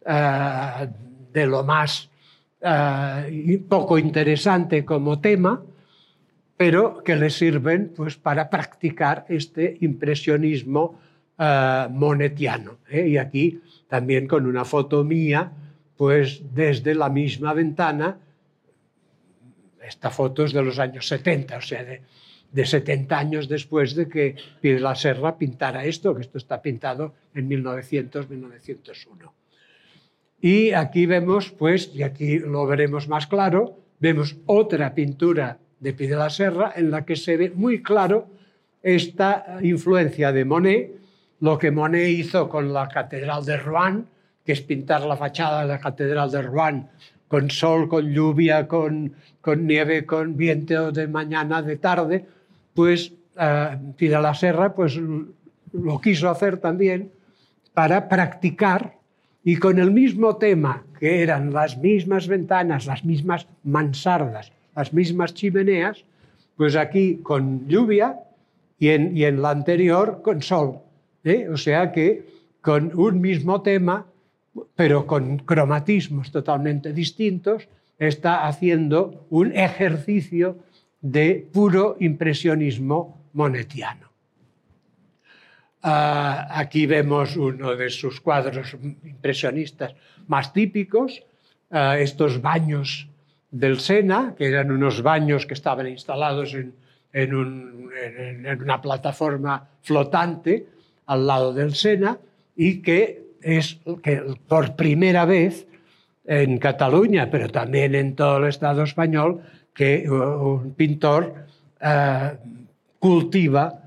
uh, 0.06 0.86
de 1.32 1.46
lo 1.46 1.64
más 1.64 2.08
poco 3.68 3.98
interesante 3.98 4.84
como 4.84 5.18
tema, 5.18 5.60
pero 6.56 7.02
que 7.02 7.16
le 7.16 7.28
sirven 7.28 7.92
pues, 7.96 8.14
para 8.16 8.48
practicar 8.48 9.26
este 9.28 9.78
impresionismo 9.80 11.00
monetiano. 11.90 12.78
¿eh? 12.88 13.08
Y 13.08 13.16
aquí 13.16 13.60
también 13.88 14.26
con 14.26 14.46
una 14.46 14.64
foto 14.64 15.04
mía 15.04 15.52
pues 15.96 16.42
desde 16.52 16.94
la 16.94 17.08
misma 17.08 17.52
ventana, 17.52 18.18
esta 19.86 20.10
foto 20.10 20.44
es 20.44 20.52
de 20.52 20.62
los 20.62 20.78
años 20.78 21.06
70, 21.06 21.56
o 21.56 21.60
sea, 21.60 21.84
de, 21.84 22.02
de 22.50 22.66
70 22.66 23.18
años 23.18 23.48
después 23.48 23.94
de 23.94 24.08
que 24.08 24.36
Pide 24.60 24.80
la 24.80 24.94
Serra 24.94 25.38
pintara 25.38 25.84
esto, 25.84 26.14
que 26.14 26.22
esto 26.22 26.38
está 26.38 26.60
pintado 26.60 27.14
en 27.34 27.48
1900-1901. 27.48 29.30
Y 30.40 30.72
aquí 30.72 31.06
vemos, 31.06 31.52
pues, 31.52 31.94
y 31.94 32.02
aquí 32.02 32.40
lo 32.40 32.66
veremos 32.66 33.06
más 33.06 33.26
claro, 33.26 33.78
vemos 34.00 34.36
otra 34.46 34.94
pintura 34.94 35.58
de 35.78 35.92
Pide 35.92 36.16
la 36.16 36.30
Serra 36.30 36.72
en 36.74 36.90
la 36.90 37.04
que 37.04 37.16
se 37.16 37.36
ve 37.36 37.52
muy 37.54 37.82
claro 37.82 38.28
esta 38.82 39.58
influencia 39.62 40.32
de 40.32 40.44
Monet, 40.44 41.01
lo 41.42 41.58
que 41.58 41.72
Monet 41.72 42.08
hizo 42.08 42.48
con 42.48 42.72
la 42.72 42.88
Catedral 42.88 43.44
de 43.44 43.56
Rouen, 43.56 44.06
que 44.44 44.52
es 44.52 44.60
pintar 44.60 45.02
la 45.02 45.16
fachada 45.16 45.62
de 45.62 45.68
la 45.68 45.80
Catedral 45.80 46.30
de 46.30 46.40
Rouen 46.40 46.86
con 47.26 47.50
sol, 47.50 47.88
con 47.88 48.12
lluvia, 48.12 48.68
con, 48.68 49.16
nieve, 49.58 50.06
con 50.06 50.36
viento 50.36 50.92
de 50.92 51.08
mañana, 51.08 51.60
de 51.60 51.76
tarde, 51.78 52.24
pues 52.74 53.12
Pida 53.96 54.20
la 54.20 54.34
Serra 54.34 54.72
pues, 54.72 54.96
lo 55.72 56.00
quiso 56.00 56.30
hacer 56.30 56.58
también 56.58 57.10
para 57.74 58.08
practicar 58.08 58.98
y 59.42 59.56
con 59.56 59.80
el 59.80 59.90
mismo 59.90 60.36
tema, 60.36 60.84
que 61.00 61.22
eran 61.22 61.52
las 61.52 61.76
mismas 61.76 62.28
ventanas, 62.28 62.86
las 62.86 63.04
mismas 63.04 63.48
mansardas, 63.64 64.52
las 64.76 64.92
mismas 64.92 65.34
chimeneas, 65.34 66.04
pues 66.56 66.76
aquí 66.76 67.16
con 67.16 67.66
lluvia 67.66 68.20
y 68.78 68.90
en 68.90 69.42
la 69.42 69.50
anterior 69.50 70.20
con 70.22 70.40
sol. 70.40 70.78
¿Eh? 71.24 71.48
O 71.48 71.56
sea 71.56 71.92
que 71.92 72.26
con 72.60 72.92
un 72.98 73.20
mismo 73.20 73.62
tema 73.62 74.06
pero 74.76 75.06
con 75.06 75.38
cromatismos 75.38 76.30
totalmente 76.30 76.92
distintos, 76.92 77.68
está 77.98 78.46
haciendo 78.46 79.26
un 79.30 79.52
ejercicio 79.52 80.58
de 81.00 81.48
puro 81.52 81.96
impresionismo 82.00 83.28
monetiano. 83.32 84.10
Uh, 85.84 86.46
aquí 86.50 86.86
vemos 86.86 87.36
uno 87.36 87.74
de 87.74 87.90
sus 87.90 88.20
cuadros 88.20 88.74
impresionistas 89.04 89.94
más 90.28 90.52
típicos, 90.52 91.24
uh, 91.70 91.98
estos 91.98 92.40
baños 92.40 93.08
del 93.50 93.80
Sena, 93.80 94.34
que 94.38 94.46
eran 94.46 94.70
unos 94.70 95.02
baños 95.02 95.44
que 95.44 95.54
estaban 95.54 95.88
instalados 95.88 96.54
en 96.54 97.34
una 97.34 98.80
plataforma 98.80 99.68
flotante 99.82 100.66
al 101.12 101.26
lado 101.26 101.52
del 101.52 101.74
Sena 101.74 102.18
y 102.56 102.82
que 102.82 103.22
es 103.42 103.78
que 104.02 104.22
por 104.48 104.76
primera 104.76 105.24
vez 105.24 105.66
en 106.24 106.58
Cataluña, 106.58 107.28
pero 107.30 107.48
también 107.48 107.94
en 107.94 108.14
todo 108.14 108.38
el 108.38 108.48
Estado 108.48 108.84
español, 108.84 109.40
que 109.74 110.08
un 110.08 110.74
pintor 110.74 111.34
uh, 111.80 112.36
cultiva 112.98 113.82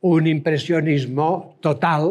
un 0.00 0.26
impresionismo 0.26 1.56
total, 1.60 2.02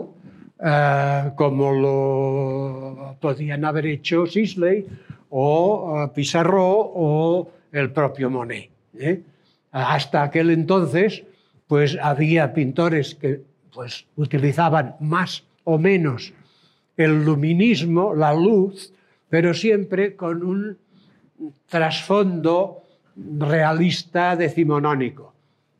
uh, 0.57 1.35
como 1.35 1.71
lo 1.71 3.15
podían 3.19 3.65
haber 3.65 3.85
hecho 3.85 4.25
Sisley 4.25 4.85
o 5.29 6.05
uh, 6.05 6.13
Pissarro 6.13 6.91
o 6.95 7.51
el 7.71 7.91
propio 7.91 8.31
Monet. 8.31 8.69
¿eh? 8.97 9.21
Hasta 9.71 10.23
aquel 10.23 10.49
entonces, 10.49 11.23
pues 11.67 11.95
había 12.01 12.51
pintores 12.53 13.13
que 13.13 13.41
pues, 13.73 14.05
utilizaban 14.15 14.95
más 14.99 15.43
o 15.63 15.77
menos 15.77 16.33
el 16.97 17.23
luminismo, 17.25 18.13
la 18.13 18.33
luz, 18.33 18.93
pero 19.29 19.53
siempre 19.53 20.15
con 20.15 20.43
un 20.43 20.77
trasfondo 21.67 22.83
realista 23.15 24.35
decimonónico. 24.35 25.33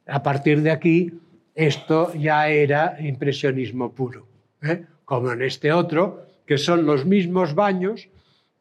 A 0.08 0.22
partir 0.22 0.62
de 0.62 0.72
aquí, 0.72 1.14
esto 1.56 2.14
ya 2.16 2.50
era 2.50 2.98
impresionismo 3.00 3.92
puro. 3.92 4.26
¿eh? 4.64 4.86
como 5.06 5.32
en 5.32 5.42
este 5.42 5.72
otro, 5.72 6.26
que 6.46 6.58
son 6.58 6.86
los 6.86 7.06
mismos 7.06 7.54
baños, 7.54 8.10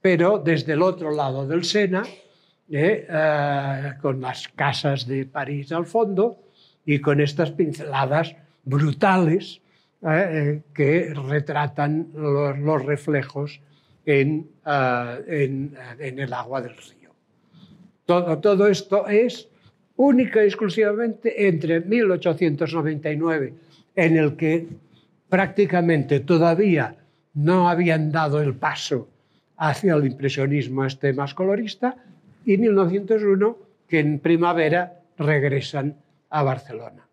pero 0.00 0.38
desde 0.38 0.72
el 0.72 0.82
otro 0.82 1.10
lado 1.10 1.46
del 1.46 1.64
Sena, 1.64 2.02
¿eh? 2.70 3.06
Eh, 3.08 3.92
con 4.00 4.20
las 4.20 4.48
casas 4.48 5.06
de 5.06 5.26
París 5.26 5.72
al 5.72 5.86
fondo 5.86 6.38
y 6.84 6.98
con 6.98 7.20
estas 7.20 7.52
pinceladas 7.52 8.34
brutales 8.64 9.60
que 10.00 11.14
retratan 11.28 12.08
los, 12.14 12.84
reflejos 12.84 13.60
en, 14.04 14.48
en, 14.66 15.76
en, 15.98 16.18
el 16.18 16.32
agua 16.32 16.60
del 16.60 16.76
río. 16.76 17.10
Todo, 18.04 18.38
todo 18.38 18.66
esto 18.66 19.06
es 19.06 19.48
única 19.96 20.42
y 20.42 20.46
exclusivamente 20.46 21.46
entre 21.46 21.80
1899, 21.80 23.54
en 23.94 24.16
el 24.16 24.36
que 24.36 24.66
prácticamente 25.28 26.20
todavía 26.20 26.96
no 27.34 27.68
habían 27.68 28.10
dado 28.10 28.40
el 28.40 28.54
paso 28.54 29.08
hacia 29.56 29.94
el 29.94 30.06
impresionismo 30.06 30.84
este 30.84 31.12
más 31.12 31.34
colorista, 31.34 31.96
y 32.44 32.56
1901, 32.56 33.56
que 33.88 34.00
en 34.00 34.18
primavera 34.18 35.00
regresan 35.16 35.96
a 36.30 36.42
Barcelona. 36.42 37.06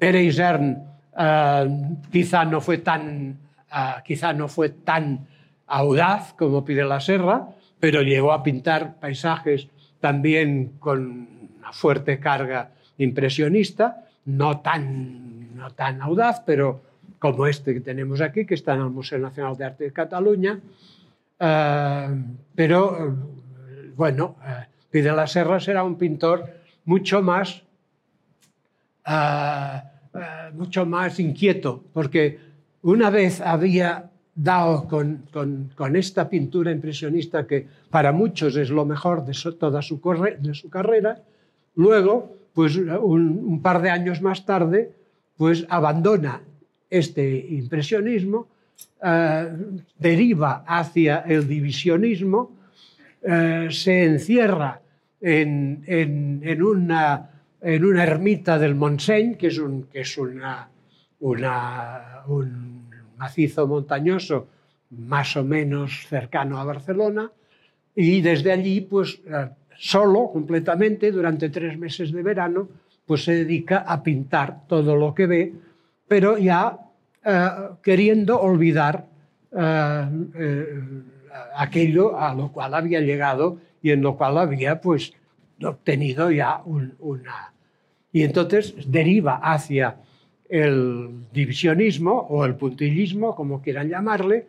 Pere 0.00 0.24
Isern 0.24 0.82
eh, 1.16 1.96
quizá, 2.10 2.44
no 2.44 2.60
fue 2.60 2.78
tan, 2.78 3.38
eh, 3.70 3.94
quizá 4.04 4.32
no 4.32 4.48
fue 4.48 4.70
tan 4.70 5.28
audaz 5.66 6.32
como 6.32 6.64
pide 6.64 6.84
la 6.84 6.98
Serra, 6.98 7.46
pero 7.78 8.02
llegó 8.02 8.32
a 8.32 8.42
pintar 8.42 8.98
paisajes 8.98 9.68
también 10.00 10.72
con 10.80 11.28
fuerte 11.72 12.18
carga 12.18 12.70
impresionista, 12.98 14.06
no 14.24 14.60
tan, 14.60 15.54
no 15.54 15.70
tan 15.70 16.02
audaz, 16.02 16.42
pero 16.44 16.82
como 17.18 17.46
este 17.46 17.74
que 17.74 17.80
tenemos 17.80 18.20
aquí, 18.20 18.46
que 18.46 18.54
está 18.54 18.74
en 18.74 18.80
el 18.80 18.90
Museo 18.90 19.18
Nacional 19.18 19.56
de 19.56 19.64
Arte 19.64 19.84
de 19.84 19.92
Cataluña. 19.92 20.58
Uh, 21.38 22.16
pero, 22.54 23.16
bueno, 23.94 24.36
Pide 24.90 25.12
la 25.12 25.26
Serra 25.26 25.60
será 25.60 25.84
un 25.84 25.96
pintor 25.96 26.50
mucho 26.84 27.22
más, 27.22 27.62
mucho 30.54 30.86
más 30.86 31.20
inquieto, 31.20 31.84
porque 31.92 32.38
una 32.82 33.10
vez 33.10 33.40
había 33.40 34.10
dado 34.34 34.86
con, 34.88 35.24
con, 35.76 35.96
esta 35.96 36.28
pintura 36.28 36.70
impresionista 36.70 37.46
que 37.46 37.66
para 37.90 38.12
muchos 38.12 38.56
es 38.56 38.70
lo 38.70 38.84
mejor 38.84 39.24
de 39.24 39.32
toda 39.58 39.82
su, 39.82 40.00
de 40.40 40.54
su 40.54 40.70
carrera, 40.70 41.22
Luego, 41.76 42.36
pues 42.52 42.76
un, 42.76 43.60
par 43.62 43.80
de 43.80 43.90
años 43.90 44.20
más 44.20 44.44
tarde, 44.44 44.92
pues 45.36 45.66
abandona 45.68 46.42
este 46.88 47.46
impresionismo, 47.50 48.48
eh, 49.02 49.48
deriva 49.98 50.64
hacia 50.66 51.20
el 51.20 51.46
divisionismo, 51.46 52.58
se 53.22 54.04
encierra 54.04 54.80
en, 55.20 56.62
una, 56.62 57.29
en, 57.60 57.84
una, 57.84 58.02
ermita 58.04 58.58
del 58.58 58.74
Montseny, 58.74 59.36
que 59.36 59.48
es, 59.48 59.58
un, 59.58 59.84
que 59.84 60.00
es 60.00 60.16
una, 60.18 60.68
un 61.20 62.90
macizo 63.16 63.66
montañoso 63.66 64.48
más 64.90 65.36
o 65.36 65.44
menos 65.44 66.06
cercano 66.08 66.58
a 66.58 66.64
Barcelona, 66.64 67.30
y 67.94 68.20
desde 68.20 68.52
allí 68.52 68.80
pues 68.80 69.20
eh, 69.26 69.50
solo, 69.76 70.30
completamente, 70.32 71.12
durante 71.12 71.48
tres 71.48 71.78
meses 71.78 72.12
de 72.12 72.22
verano, 72.22 72.68
pues 73.06 73.24
se 73.24 73.32
dedica 73.32 73.78
a 73.78 74.02
pintar 74.02 74.66
todo 74.66 74.96
lo 74.96 75.14
que 75.14 75.26
ve, 75.26 75.52
pero 76.06 76.38
ya 76.38 76.78
eh, 77.24 77.48
queriendo 77.82 78.40
olvidar 78.40 79.06
eh, 79.52 80.80
aquello 81.56 82.18
a 82.18 82.34
lo 82.34 82.52
cual 82.52 82.74
había 82.74 83.00
llegado 83.00 83.58
y 83.82 83.90
en 83.90 84.02
lo 84.02 84.16
cual 84.16 84.38
había 84.38 84.80
pues 84.80 85.12
obtenido 85.64 86.30
ya 86.30 86.62
una... 86.64 87.52
Y 88.12 88.22
entonces 88.22 88.74
deriva 88.86 89.36
hacia 89.36 89.96
el 90.48 91.26
divisionismo 91.32 92.26
o 92.28 92.44
el 92.44 92.56
puntillismo, 92.56 93.36
como 93.36 93.62
quieran 93.62 93.88
llamarle, 93.88 94.46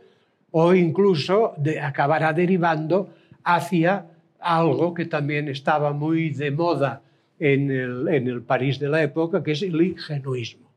o 0.50 0.74
incluso 0.74 1.54
de, 1.58 1.80
acabará 1.80 2.34
derivando 2.34 3.10
hacia 3.44 4.08
algo 4.40 4.94
que 4.94 5.06
también 5.06 5.48
estaba 5.48 5.94
muy 5.94 6.32
de 6.32 6.52
moda 6.52 7.02
en 7.40 7.70
el, 7.70 8.08
en 8.08 8.28
el 8.28 8.42
París 8.42 8.80
de 8.80 8.90
la 8.90 9.04
época, 9.04 9.44
que 9.44 9.52
es 9.52 9.62
el 9.62 9.80
ingenuismo. 9.80 10.72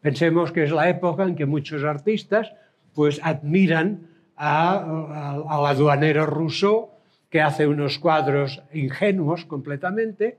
Pensemos 0.00 0.50
que 0.52 0.64
es 0.64 0.72
la 0.72 0.88
época 0.88 1.24
en 1.24 1.36
que 1.36 1.46
muchos 1.46 1.84
artistas 1.84 2.52
pues 2.94 3.20
admiran 3.22 4.08
al 4.36 5.66
aduanero 5.66 6.26
Rousseau, 6.26 6.90
que 7.32 7.40
hace 7.40 7.66
unos 7.66 7.98
cuadros 7.98 8.62
ingenuos 8.74 9.46
completamente, 9.46 10.36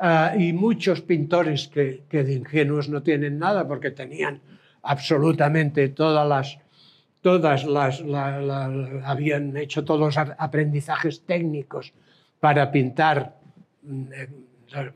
uh, 0.00 0.40
y 0.40 0.54
muchos 0.54 1.02
pintores 1.02 1.68
que, 1.68 2.04
que, 2.08 2.24
de 2.24 2.32
ingenuos 2.32 2.88
no 2.88 3.02
tienen 3.02 3.38
nada 3.38 3.68
porque 3.68 3.90
tenían 3.90 4.40
absolutamente 4.82 5.90
todas 5.90 6.26
las 6.26 6.58
todas 7.20 7.64
las, 7.64 8.00
la, 8.00 8.64
habían 9.04 9.56
hecho 9.56 9.84
todos 9.84 10.00
los 10.00 10.16
aprendizajes 10.16 11.20
técnicos 11.20 11.92
para 12.40 12.72
pintar 12.72 13.36
mm, 13.82 14.04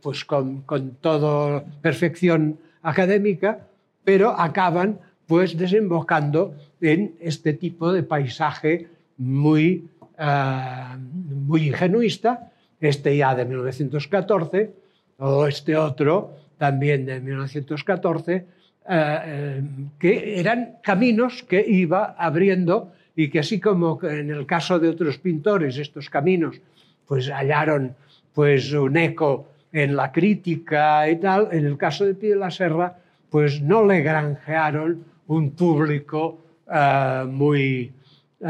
pues 0.03 0.25
con, 0.25 0.63
con 0.63 0.97
toda 0.97 1.65
perfección 1.83 2.59
académica, 2.83 3.69
pero 4.03 4.31
acaban 4.31 4.99
pues 5.27 5.57
desembocando 5.57 6.55
en 6.81 7.15
este 7.21 7.53
tipo 7.53 7.93
de 7.93 8.03
paisaje 8.03 8.89
muy, 9.19 9.89
uh, 10.19 10.99
muy 10.99 11.69
ingenuista, 11.69 12.53
este 12.81 13.17
ya 13.17 13.35
de 13.35 13.45
1914, 13.45 14.73
o 15.19 15.47
este 15.47 15.77
otro 15.77 16.37
también 16.59 17.07
de 17.07 17.21
1914, 17.21 18.35
eh, 18.35 18.45
eh, 18.89 19.63
que 19.99 20.39
eran 20.39 20.79
caminos 20.83 21.43
que 21.43 21.65
iba 21.67 22.15
abriendo 22.19 22.93
y 23.17 23.29
que 23.29 23.41
así 23.41 23.59
como 23.59 23.99
en 24.03 24.31
el 24.31 24.47
caso 24.47 24.79
de 24.79 24.89
otros 24.89 25.19
pintores 25.19 25.77
estos 25.79 26.09
caminos 26.09 26.61
pues 27.07 27.29
hallaron 27.29 27.97
pues 28.33 28.73
un 28.73 28.97
eco 28.97 29.49
en 29.73 29.97
la 29.97 30.13
crítica 30.13 31.09
y 31.11 31.17
tal, 31.17 31.49
en 31.51 31.67
el 31.67 31.77
caso 31.77 32.05
de 32.05 32.15
Pío 32.15 32.35
de 32.35 32.41
la 32.41 32.51
Serra 32.51 32.97
pues 33.29 33.61
no 33.61 33.85
le 33.85 34.03
granjearon 34.03 35.05
un 35.27 35.51
público 35.51 36.39
uh, 36.67 37.27
muy, 37.27 37.93
uh, 38.41 38.47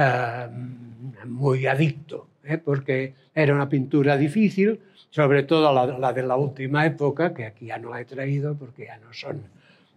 muy 1.27 1.67
adicto, 1.67 2.29
¿eh? 2.45 2.59
porque 2.59 3.15
era 3.35 3.55
una 3.55 3.69
pintura 3.69 4.17
difícil, 4.17 4.81
sobre 5.11 5.43
todo 5.43 5.73
la, 5.73 6.13
de 6.13 6.23
la 6.23 6.37
última 6.37 6.87
época, 6.87 7.33
que 7.35 7.47
aquí 7.47 7.67
ya 7.67 7.79
no 7.79 7.91
la 7.91 8.01
he 8.01 8.05
traído 8.05 8.57
porque 8.57 8.87
ya 8.87 8.99
no 8.99 9.13
son 9.13 9.43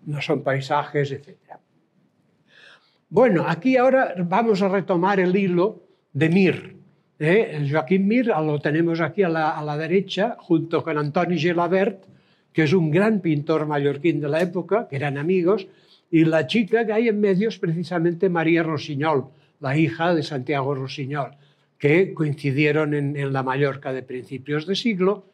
no 0.05 0.21
son 0.21 0.43
paisajes, 0.43 1.11
etc. 1.11 1.35
Bueno, 3.09 3.45
aquí 3.47 3.75
ahora 3.75 4.13
vamos 4.17 4.61
a 4.61 4.69
retomar 4.69 5.19
el 5.19 5.35
hilo 5.35 5.83
de 6.13 6.29
Mir. 6.29 6.77
¿eh? 7.19 7.67
Joaquín 7.69 8.07
Mir 8.07 8.27
lo 8.27 8.59
tenemos 8.59 9.01
aquí 9.01 9.23
a 9.23 9.29
la, 9.29 9.57
a 9.57 9.63
la, 9.63 9.77
derecha, 9.77 10.37
junto 10.39 10.83
con 10.83 10.97
Antoni 10.97 11.37
Gelabert, 11.37 12.05
que 12.53 12.63
es 12.63 12.73
un 12.73 12.91
gran 12.91 13.19
pintor 13.19 13.65
mallorquín 13.65 14.21
de 14.21 14.29
la 14.29 14.41
época, 14.41 14.87
que 14.87 14.95
eran 14.95 15.17
amigos, 15.17 15.67
y 16.11 16.25
la 16.25 16.47
chica 16.47 16.85
que 16.85 16.93
hay 16.93 17.07
en 17.07 17.19
medio 17.19 17.49
es 17.49 17.59
precisamente 17.59 18.29
María 18.29 18.63
Rosiñol, 18.63 19.29
la 19.59 19.77
hija 19.77 20.13
de 20.13 20.23
Santiago 20.23 20.75
Rosiñol, 20.75 21.37
que 21.77 22.13
coincidieron 22.13 22.93
en, 22.93 23.33
la 23.33 23.43
Mallorca 23.43 23.93
de 23.93 24.03
principios 24.03 24.65
de 24.65 24.75
siglo. 24.75 25.25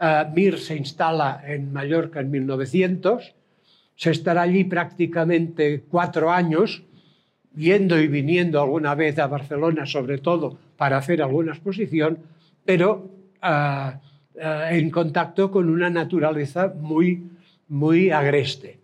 Uh, 0.00 0.32
Mir 0.34 0.58
se 0.58 0.76
instala 0.76 1.42
en 1.46 1.72
Mallorca 1.72 2.20
en 2.20 2.30
1900 2.30 3.34
se 3.96 4.10
estará 4.10 4.42
allí 4.42 4.64
prácticamente 4.64 5.84
cuatro 5.88 6.32
años, 6.32 6.82
yendo 7.54 7.98
y 8.00 8.08
viniendo 8.08 8.60
alguna 8.60 8.94
vez 8.94 9.18
a 9.18 9.26
Barcelona, 9.26 9.86
sobre 9.86 10.18
todo 10.18 10.58
para 10.76 10.96
hacer 10.96 11.22
alguna 11.22 11.52
exposición, 11.52 12.18
pero 12.64 13.10
uh, 13.42 13.46
uh, 13.46 14.40
en 14.70 14.90
contacto 14.90 15.50
con 15.50 15.68
una 15.68 15.90
naturaleza 15.90 16.72
muy, 16.80 17.30
muy 17.68 18.10
agreste. 18.10 18.80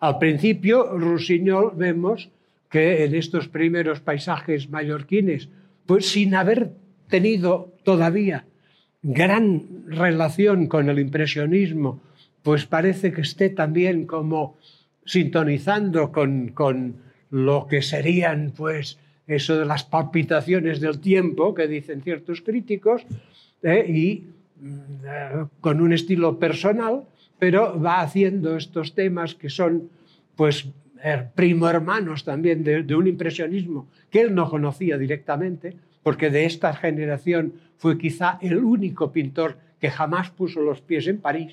Al 0.00 0.18
principio, 0.18 0.96
Rusiñol 0.96 1.72
vemos 1.76 2.30
que 2.72 3.04
en 3.04 3.14
estos 3.14 3.48
primeros 3.48 4.00
paisajes 4.00 4.70
mallorquines, 4.70 5.50
pues 5.86 6.08
sin 6.08 6.34
haber 6.34 6.72
tenido 7.08 7.74
todavía 7.84 8.46
gran 9.02 9.84
relación 9.86 10.66
con 10.66 10.88
el 10.88 10.98
impresionismo 10.98 12.00
pues 12.42 12.66
parece 12.66 13.12
que 13.12 13.20
esté 13.20 13.50
también 13.50 14.06
como 14.06 14.56
sintonizando 15.04 16.10
con, 16.12 16.48
con 16.48 16.96
lo 17.30 17.66
que 17.66 17.82
serían 17.82 18.52
pues 18.56 18.98
eso 19.26 19.58
de 19.58 19.66
las 19.66 19.84
palpitaciones 19.84 20.80
del 20.80 20.98
tiempo 20.98 21.54
que 21.54 21.68
dicen 21.68 22.02
ciertos 22.02 22.40
críticos 22.40 23.02
eh, 23.62 23.84
y 23.88 24.24
eh, 24.64 25.46
con 25.60 25.80
un 25.80 25.92
estilo 25.92 26.38
personal, 26.38 27.04
pero 27.38 27.80
va 27.80 28.00
haciendo 28.00 28.56
estos 28.56 28.94
temas 28.94 29.34
que 29.34 29.50
son 29.50 29.90
pues 30.36 30.66
primo 31.34 31.68
hermanos 31.68 32.24
también 32.24 32.62
de, 32.62 32.94
un 32.94 33.06
impresionismo 33.06 33.88
que 34.10 34.20
él 34.20 34.34
no 34.34 34.48
conocía 34.48 34.96
directamente, 34.98 35.76
porque 36.02 36.30
de 36.30 36.44
esta 36.44 36.74
generación 36.74 37.54
fue 37.76 37.98
quizá 37.98 38.38
el 38.40 38.58
único 38.58 39.12
pintor 39.12 39.58
que 39.80 39.90
jamás 39.90 40.30
puso 40.30 40.60
los 40.60 40.80
pies 40.80 41.06
en 41.08 41.18
París. 41.20 41.52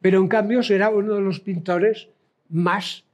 Pero 0.00 0.20
en 0.20 0.28
cambio 0.28 0.62
será 0.62 0.90
uno 0.90 1.14
de 1.14 1.20
los 1.20 1.40
pintores 1.40 2.08
más 2.48 3.04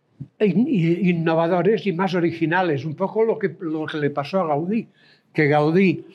innovadores 0.41 1.87
y 1.87 1.93
más 1.93 2.15
originales, 2.15 2.85
un 2.85 2.95
poco 2.95 3.25
lo 3.25 3.39
que, 3.39 3.55
lo 3.61 3.85
que 3.85 3.99
le 3.99 4.11
pasó 4.11 4.41
a 4.41 4.47
Gaudí, 4.47 4.89
que 5.35 5.49
Gaudí 5.49 6.07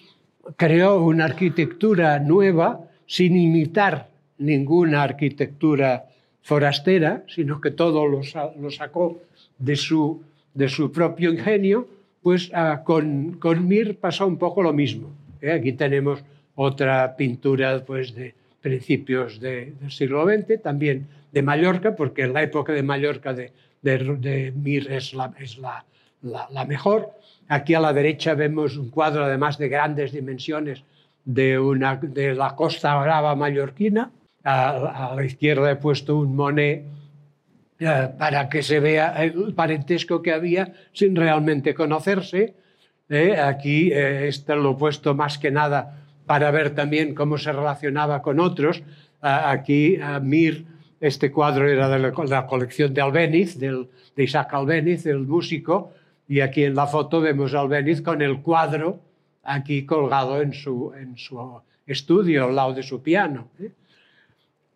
creó 0.55 1.03
una 1.03 1.25
arquitectura 1.25 2.17
nueva 2.19 2.87
sin 3.05 3.37
imitar 3.37 4.09
ninguna 4.39 5.03
arquitectura 5.03 6.05
forastera, 6.41 7.23
sino 7.27 7.61
que 7.61 7.71
todo 7.71 8.07
lo, 8.07 8.21
sacó 8.71 9.21
de 9.57 9.75
su, 9.75 10.23
de 10.53 10.69
su, 10.69 10.91
propio 10.91 11.31
ingenio, 11.31 11.87
pues 12.21 12.49
uh, 12.49 12.83
con, 12.83 13.33
con, 13.33 13.67
Mir 13.67 13.97
pasó 13.97 14.27
un 14.27 14.37
poco 14.37 14.61
lo 14.61 14.73
mismo. 14.73 15.09
¿eh? 15.41 15.51
Aquí 15.51 15.73
tenemos 15.73 16.23
otra 16.55 17.15
pintura 17.15 17.83
pues, 17.85 18.13
de 18.13 18.33
principios 18.61 19.39
de, 19.39 19.73
del 19.79 19.91
siglo 19.91 20.25
XX, 20.25 20.61
también 20.61 21.07
de 21.31 21.41
Mallorca, 21.41 21.95
porque 21.95 22.27
la 22.27 22.43
época 22.43 22.73
de 22.73 22.83
Mallorca 22.83 23.33
de, 23.33 23.51
de, 23.81 23.97
de 23.97 24.51
Mir 24.51 24.91
es, 24.91 25.13
la, 25.13 25.33
es 25.39 25.57
la, 25.57 25.85
la, 26.21 26.65
mejor. 26.65 27.11
Aquí 27.47 27.73
a 27.73 27.79
la 27.79 27.93
derecha 27.93 28.33
vemos 28.33 28.77
un 28.77 28.89
cuadro 28.89 29.25
además 29.25 29.57
de 29.57 29.69
grandes 29.69 30.11
dimensiones 30.11 30.83
de, 31.25 31.59
una, 31.59 31.95
de 31.95 32.33
la 32.35 32.55
costa 32.55 32.99
brava 33.01 33.35
mallorquina. 33.35 34.11
A, 34.43 35.13
la 35.15 35.23
izquierda 35.23 35.71
he 35.71 35.75
puesto 35.75 36.17
un 36.17 36.35
Monet 36.35 36.85
eh, 37.79 38.09
para 38.17 38.49
que 38.49 38.63
se 38.63 38.79
vea 38.79 39.23
el 39.23 39.53
parentesco 39.53 40.21
que 40.21 40.31
había 40.31 40.73
sin 40.93 41.15
realmente 41.15 41.73
conocerse. 41.73 42.55
Eh, 43.09 43.39
aquí 43.39 43.91
eh, 43.91 44.27
este 44.27 44.55
lo 44.55 44.71
he 44.71 44.75
puesto 44.75 45.13
más 45.13 45.37
que 45.37 45.51
nada 45.51 45.97
para 46.25 46.49
ver 46.51 46.73
también 46.73 47.13
cómo 47.13 47.37
se 47.37 47.51
relacionaba 47.51 48.21
con 48.21 48.39
otros. 48.39 48.83
aquí 49.21 49.97
Mir, 50.21 50.65
este 50.99 51.31
cuadro 51.31 51.67
era 51.69 51.89
de 51.89 51.99
la, 51.99 52.45
colección 52.47 52.93
de 52.93 53.01
Albéniz, 53.01 53.59
del, 53.59 53.89
de 54.15 54.23
Isaac 54.23 54.53
Albéniz, 54.53 55.05
el 55.05 55.19
músico, 55.19 55.91
y 56.27 56.39
aquí 56.39 56.63
en 56.63 56.75
la 56.75 56.87
foto 56.87 57.19
vemos 57.19 57.53
a 57.53 57.59
Albéniz 57.59 58.01
con 58.01 58.21
el 58.21 58.41
cuadro 58.41 58.99
aquí 59.43 59.85
colgado 59.85 60.41
en 60.41 60.53
su, 60.53 60.93
en 60.93 61.17
su 61.17 61.61
estudio, 61.85 62.45
al 62.45 62.55
lado 62.55 62.73
de 62.73 62.83
su 62.83 63.01
piano. 63.01 63.49
¿eh? 63.59 63.71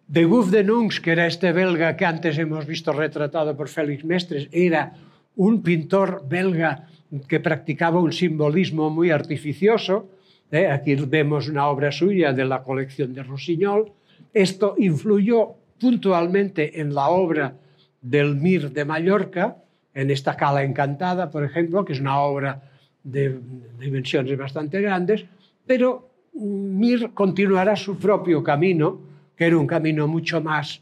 De 0.08 0.24
Gouff 0.24 0.52
de 0.52 0.64
Nunx, 0.64 1.02
que 1.02 1.12
era 1.12 1.26
este 1.26 1.52
belga 1.52 1.98
que 1.98 2.06
antes 2.06 2.38
hemos 2.38 2.68
visto 2.68 2.94
retratado 2.94 3.58
por 3.58 3.70
Félix 3.70 4.06
Mestres, 4.06 4.48
era 4.52 4.94
un 5.36 5.64
pintor 5.64 6.24
belga 6.30 6.88
que 7.28 7.40
practicaba 7.40 8.00
un 8.00 8.14
simbolismo 8.14 8.92
muy 8.92 9.10
artificioso, 9.10 10.10
¿eh? 10.52 10.68
Aquí 10.68 10.94
vemos 10.94 11.50
una 11.50 11.68
obra 11.68 11.92
suya 11.92 12.34
de 12.34 12.46
la 12.46 12.62
colección 12.62 13.14
de 13.16 13.24
Rossignol. 13.24 13.92
Esto 14.32 14.76
influyó 14.78 15.56
puntualmente 15.80 16.80
en 16.80 16.94
la 16.94 17.10
obra 17.10 17.56
del 18.00 18.36
Mir 18.36 18.72
de 18.72 18.86
Mallorca, 18.86 19.58
en 19.92 20.12
esta 20.12 20.38
Cala 20.38 20.64
Encantada, 20.64 21.32
por 21.32 21.44
ejemplo, 21.44 21.84
que 21.84 21.94
es 21.94 22.00
una 22.00 22.20
obra 22.20 22.62
de 23.04 23.40
dimensiones 23.80 24.38
bastante 24.38 24.82
grandes, 24.82 25.26
pero 25.66 26.10
Mir 26.34 27.12
continuará 27.14 27.76
su 27.76 27.98
propio 27.98 28.44
camino, 28.44 29.15
que 29.36 29.46
era 29.46 29.58
un 29.58 29.68
camino 29.68 30.08
mucho 30.08 30.42
más 30.42 30.82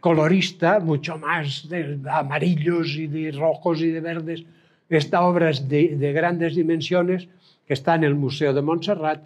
colorista, 0.00 0.80
mucho 0.80 1.18
más 1.18 1.68
de 1.68 1.98
amarillos 2.10 2.96
y 2.96 3.06
de 3.06 3.32
rojos 3.32 3.80
y 3.80 3.90
de 3.90 4.00
verdes. 4.00 4.44
Esta 4.88 5.22
obra 5.22 5.50
es 5.50 5.68
de, 5.68 5.96
de 5.96 6.12
grandes 6.12 6.56
dimensiones, 6.56 7.28
que 7.66 7.74
está 7.74 7.94
en 7.94 8.04
el 8.04 8.14
Museo 8.14 8.52
de 8.52 8.62
Montserrat 8.62 9.22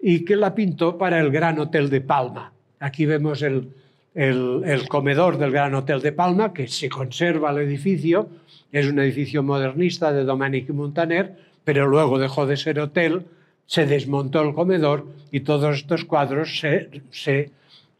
y 0.00 0.24
que 0.24 0.36
la 0.36 0.54
pintó 0.54 0.96
para 0.96 1.20
el 1.20 1.30
Gran 1.30 1.58
Hotel 1.58 1.90
de 1.90 2.00
Palma. 2.00 2.52
Aquí 2.78 3.04
vemos 3.04 3.42
el, 3.42 3.70
el, 4.14 4.62
el, 4.64 4.88
comedor 4.88 5.36
del 5.36 5.50
Gran 5.50 5.74
Hotel 5.74 6.00
de 6.00 6.12
Palma, 6.12 6.54
que 6.54 6.68
se 6.68 6.88
conserva 6.88 7.50
el 7.50 7.58
edificio, 7.58 8.28
es 8.72 8.86
un 8.86 9.00
edificio 9.00 9.42
modernista 9.42 10.12
de 10.12 10.22
y 10.22 10.72
Montaner, 10.72 11.36
pero 11.64 11.86
luego 11.86 12.18
dejó 12.18 12.46
de 12.46 12.56
ser 12.56 12.80
hotel, 12.80 13.26
se 13.66 13.86
desmontó 13.86 14.42
el 14.42 14.54
comedor 14.54 15.06
y 15.30 15.40
todos 15.40 15.76
estos 15.76 16.04
cuadros 16.04 16.58
se, 16.58 17.02
se 17.10 17.50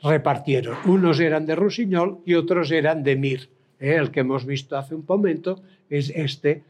repartieron. 0.03 0.77
Unos 0.85 1.21
eran 1.21 1.47
de 1.47 1.55
Rusiñol 1.55 2.21
y 2.25 2.35
otros 2.35 2.71
eran 2.71 3.03
de 3.03 3.17
Mir. 3.17 3.51
¿eh? 3.79 3.97
El 3.97 4.11
que 4.11 4.21
hemos 4.21 4.47
visto 4.47 4.77
hace 4.77 4.95
un 4.95 5.05
momento 5.07 5.63
es 5.89 6.11
este, 6.15 6.63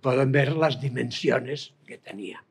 pueden 0.00 0.32
ver 0.32 0.56
las 0.56 0.80
dimensiones 0.80 1.72
que 1.86 1.98
tenía 1.98 2.42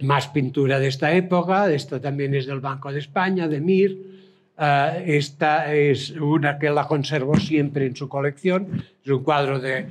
más 0.00 0.26
pintura 0.28 0.80
de 0.80 0.88
esta 0.88 1.14
época, 1.14 1.72
esta 1.72 2.00
también 2.00 2.34
es 2.34 2.46
del 2.46 2.58
Banco 2.58 2.90
de 2.90 2.98
España, 2.98 3.46
de 3.46 3.60
Mir, 3.60 4.12
Uh, 4.58 5.00
esta 5.06 5.74
es 5.74 6.10
una 6.10 6.58
que 6.58 6.68
la 6.68 6.86
conservo 6.86 7.36
siempre 7.36 7.86
en 7.86 7.96
su 7.96 8.08
colección, 8.08 8.84
es 9.02 9.10
un 9.10 9.24
cuadro 9.24 9.58
de 9.58 9.86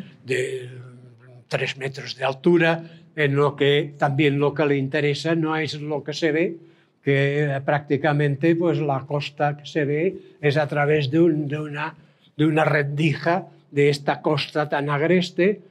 tres 1.48 1.78
metros 1.78 2.16
de 2.16 2.24
altura, 2.24 2.84
en 3.16 3.36
lo 3.36 3.56
que 3.56 3.96
también 3.98 4.40
lo 4.40 4.54
que 4.54 4.66
le 4.66 4.78
interesa 4.78 5.34
no 5.36 5.58
es 5.58 5.82
lo 5.82 6.04
que 6.04 6.14
se 6.14 6.32
ve, 6.32 6.58
que 7.04 7.62
prácticamente 7.66 8.56
pues 8.56 8.80
la 8.80 9.02
costa 9.02 9.58
que 9.58 9.66
se 9.66 9.86
ve 9.86 10.16
es 10.40 10.58
a 10.58 10.68
través 10.68 11.10
de, 11.10 11.20
un, 11.20 11.48
de, 11.48 11.60
una, 11.60 11.96
de 12.38 12.46
una 12.46 12.64
rendija 12.64 13.48
de 13.72 13.90
esta 13.90 14.22
costa 14.22 14.70
tan 14.70 14.90
agreste, 14.90 15.62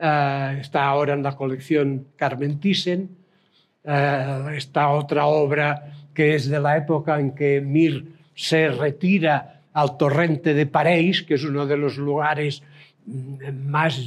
uh, 0.00 0.58
está 0.60 0.86
ahora 0.86 1.14
en 1.14 1.22
la 1.22 1.36
colección 1.36 2.06
Carmen 2.16 2.58
Thyssen, 2.58 3.10
uh, 3.84 4.48
esta 4.48 4.90
otra 4.90 5.26
obra 5.26 5.92
que 6.14 6.34
es 6.34 6.48
de 6.48 6.60
la 6.60 6.76
época 6.76 7.20
en 7.20 7.34
que 7.34 7.60
Mir 7.60 8.04
se 8.34 8.68
retira 8.68 9.62
al 9.72 9.96
torrente 9.98 10.54
de 10.54 10.66
Pareis, 10.66 11.22
que 11.22 11.34
es 11.34 11.44
uno 11.44 11.66
de 11.66 11.76
los 11.76 11.96
lugares 11.98 12.62
mm, 13.06 13.68
más 13.68 14.00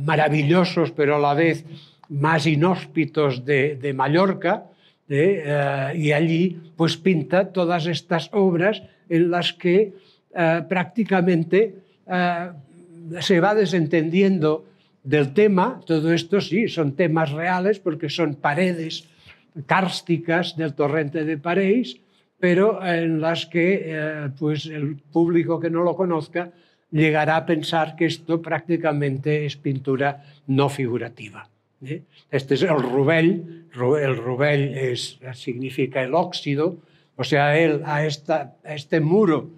maravillosos, 0.00 0.90
pero 0.90 1.14
a 1.16 1.18
la 1.20 1.34
vez 1.34 1.64
más 2.08 2.44
inhóspitos 2.46 3.44
de 3.44 3.92
Mallorca, 3.94 4.69
¿eh? 5.10 5.92
y 5.96 6.12
allí 6.12 6.58
pues 6.76 6.96
pinta 6.96 7.52
todas 7.52 7.86
estas 7.86 8.30
obras 8.32 8.82
en 9.08 9.30
las 9.30 9.52
que 9.52 9.92
uh, 10.30 10.66
prácticamente 10.68 11.74
se 13.20 13.40
va 13.40 13.54
desentendiendo 13.54 14.64
del 15.02 15.32
tema, 15.32 15.80
todo 15.86 16.12
esto 16.12 16.40
sí, 16.40 16.68
son 16.68 16.94
temas 16.94 17.32
reales 17.32 17.78
porque 17.78 18.08
son 18.08 18.34
paredes 18.34 19.08
kársticas 19.66 20.56
del 20.56 20.74
torrente 20.74 21.24
de 21.24 21.38
Pareis, 21.38 22.00
pero 22.38 22.84
en 22.84 23.20
las 23.20 23.46
que 23.46 23.82
eh, 23.84 24.30
pues 24.38 24.66
el 24.66 24.96
público 24.96 25.60
que 25.60 25.70
no 25.70 25.82
lo 25.82 25.96
conozca 25.96 26.52
llegará 26.90 27.36
a 27.36 27.46
pensar 27.46 27.96
que 27.96 28.06
esto 28.06 28.40
prácticamente 28.40 29.46
es 29.46 29.56
pintura 29.56 30.24
no 30.46 30.68
figurativa. 30.68 31.48
¿Eh? 31.84 32.02
Este 32.30 32.54
es 32.54 32.62
el 32.62 32.82
rubell, 32.82 33.66
el 33.72 34.16
rubell 34.16 34.76
es, 34.76 35.18
significa 35.34 36.02
el 36.02 36.14
óxido, 36.14 36.78
o 37.16 37.24
sea, 37.24 37.58
él 37.58 37.82
a, 37.84 38.04
este 38.04 39.00
muro 39.00 39.50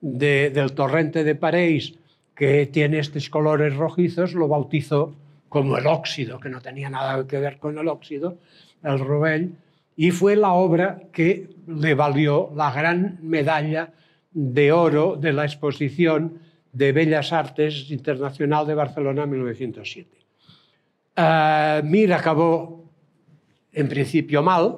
de, 0.00 0.50
del 0.50 0.72
torrente 0.72 1.24
de 1.24 1.34
Pareis 1.34 1.94
que 2.34 2.66
tiene 2.66 3.00
estos 3.00 3.30
colores 3.30 3.74
rojizos, 3.74 4.34
lo 4.34 4.46
bautizó 4.46 5.14
como 5.48 5.76
el 5.76 5.86
óxido, 5.86 6.38
que 6.38 6.48
no 6.48 6.60
tenía 6.60 6.90
nada 6.90 7.26
que 7.26 7.38
ver 7.38 7.58
con 7.58 7.78
el 7.78 7.88
óxido, 7.88 8.38
el 8.84 8.98
Robell, 8.98 9.54
y 9.96 10.12
fue 10.12 10.36
la 10.36 10.52
obra 10.52 11.00
que 11.12 11.48
le 11.66 11.94
valió 11.94 12.52
la 12.54 12.70
gran 12.70 13.18
medalla 13.22 13.92
de 14.30 14.70
oro 14.70 15.16
de 15.16 15.32
la 15.32 15.44
exposición 15.44 16.38
de 16.72 16.92
Bellas 16.92 17.32
Artes 17.32 17.90
Internacional 17.90 18.66
de 18.66 18.74
Barcelona 18.74 19.24
en 19.24 19.30
1907. 19.30 20.17
Uh, 21.18 21.82
Mir 21.82 22.12
acabó 22.12 22.88
en 23.72 23.88
principio 23.88 24.40
mal, 24.40 24.76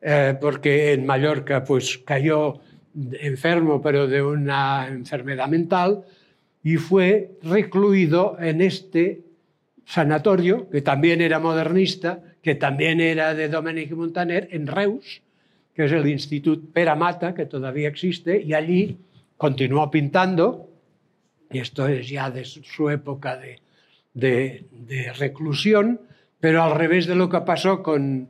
eh, 0.00 0.36
porque 0.40 0.92
en 0.92 1.04
Mallorca 1.04 1.64
pues 1.64 1.98
cayó 1.98 2.60
enfermo, 2.94 3.82
pero 3.82 4.06
de 4.06 4.22
una 4.22 4.86
enfermedad 4.86 5.48
mental, 5.48 6.04
y 6.62 6.76
fue 6.76 7.32
recluido 7.42 8.36
en 8.38 8.60
este 8.60 9.22
sanatorio, 9.84 10.70
que 10.70 10.80
también 10.80 11.20
era 11.20 11.40
modernista, 11.40 12.20
que 12.40 12.54
también 12.54 13.00
era 13.00 13.34
de 13.34 13.48
Domènech 13.48 13.90
Montaner, 13.90 14.48
en 14.52 14.68
Reus, 14.68 15.22
que 15.74 15.86
es 15.86 15.92
el 15.92 16.06
Instituto 16.06 16.68
Pere 16.72 16.94
Mata, 16.94 17.34
que 17.34 17.46
todavía 17.46 17.88
existe, 17.88 18.40
y 18.40 18.54
allí 18.54 18.96
continuó 19.36 19.90
pintando, 19.90 20.70
y 21.50 21.58
esto 21.58 21.88
es 21.88 22.08
ya 22.08 22.30
de 22.30 22.44
su 22.44 22.90
época 22.90 23.36
de, 23.36 23.58
de, 24.18 25.12
reclusión, 25.18 26.00
pero 26.40 26.62
al 26.62 26.74
revés 26.74 27.06
de 27.06 27.14
lo 27.14 27.28
que 27.28 27.40
pasó 27.40 27.82
con, 27.82 28.28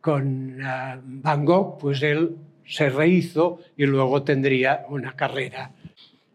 con 0.00 0.60
uh, 0.60 1.00
Van 1.02 1.44
Gogh, 1.44 1.78
pues 1.78 2.02
él 2.02 2.36
se 2.66 2.90
rehizo 2.90 3.60
y 3.76 3.86
luego 3.86 4.22
tendría 4.22 4.84
una 4.88 5.12
carrera 5.12 5.72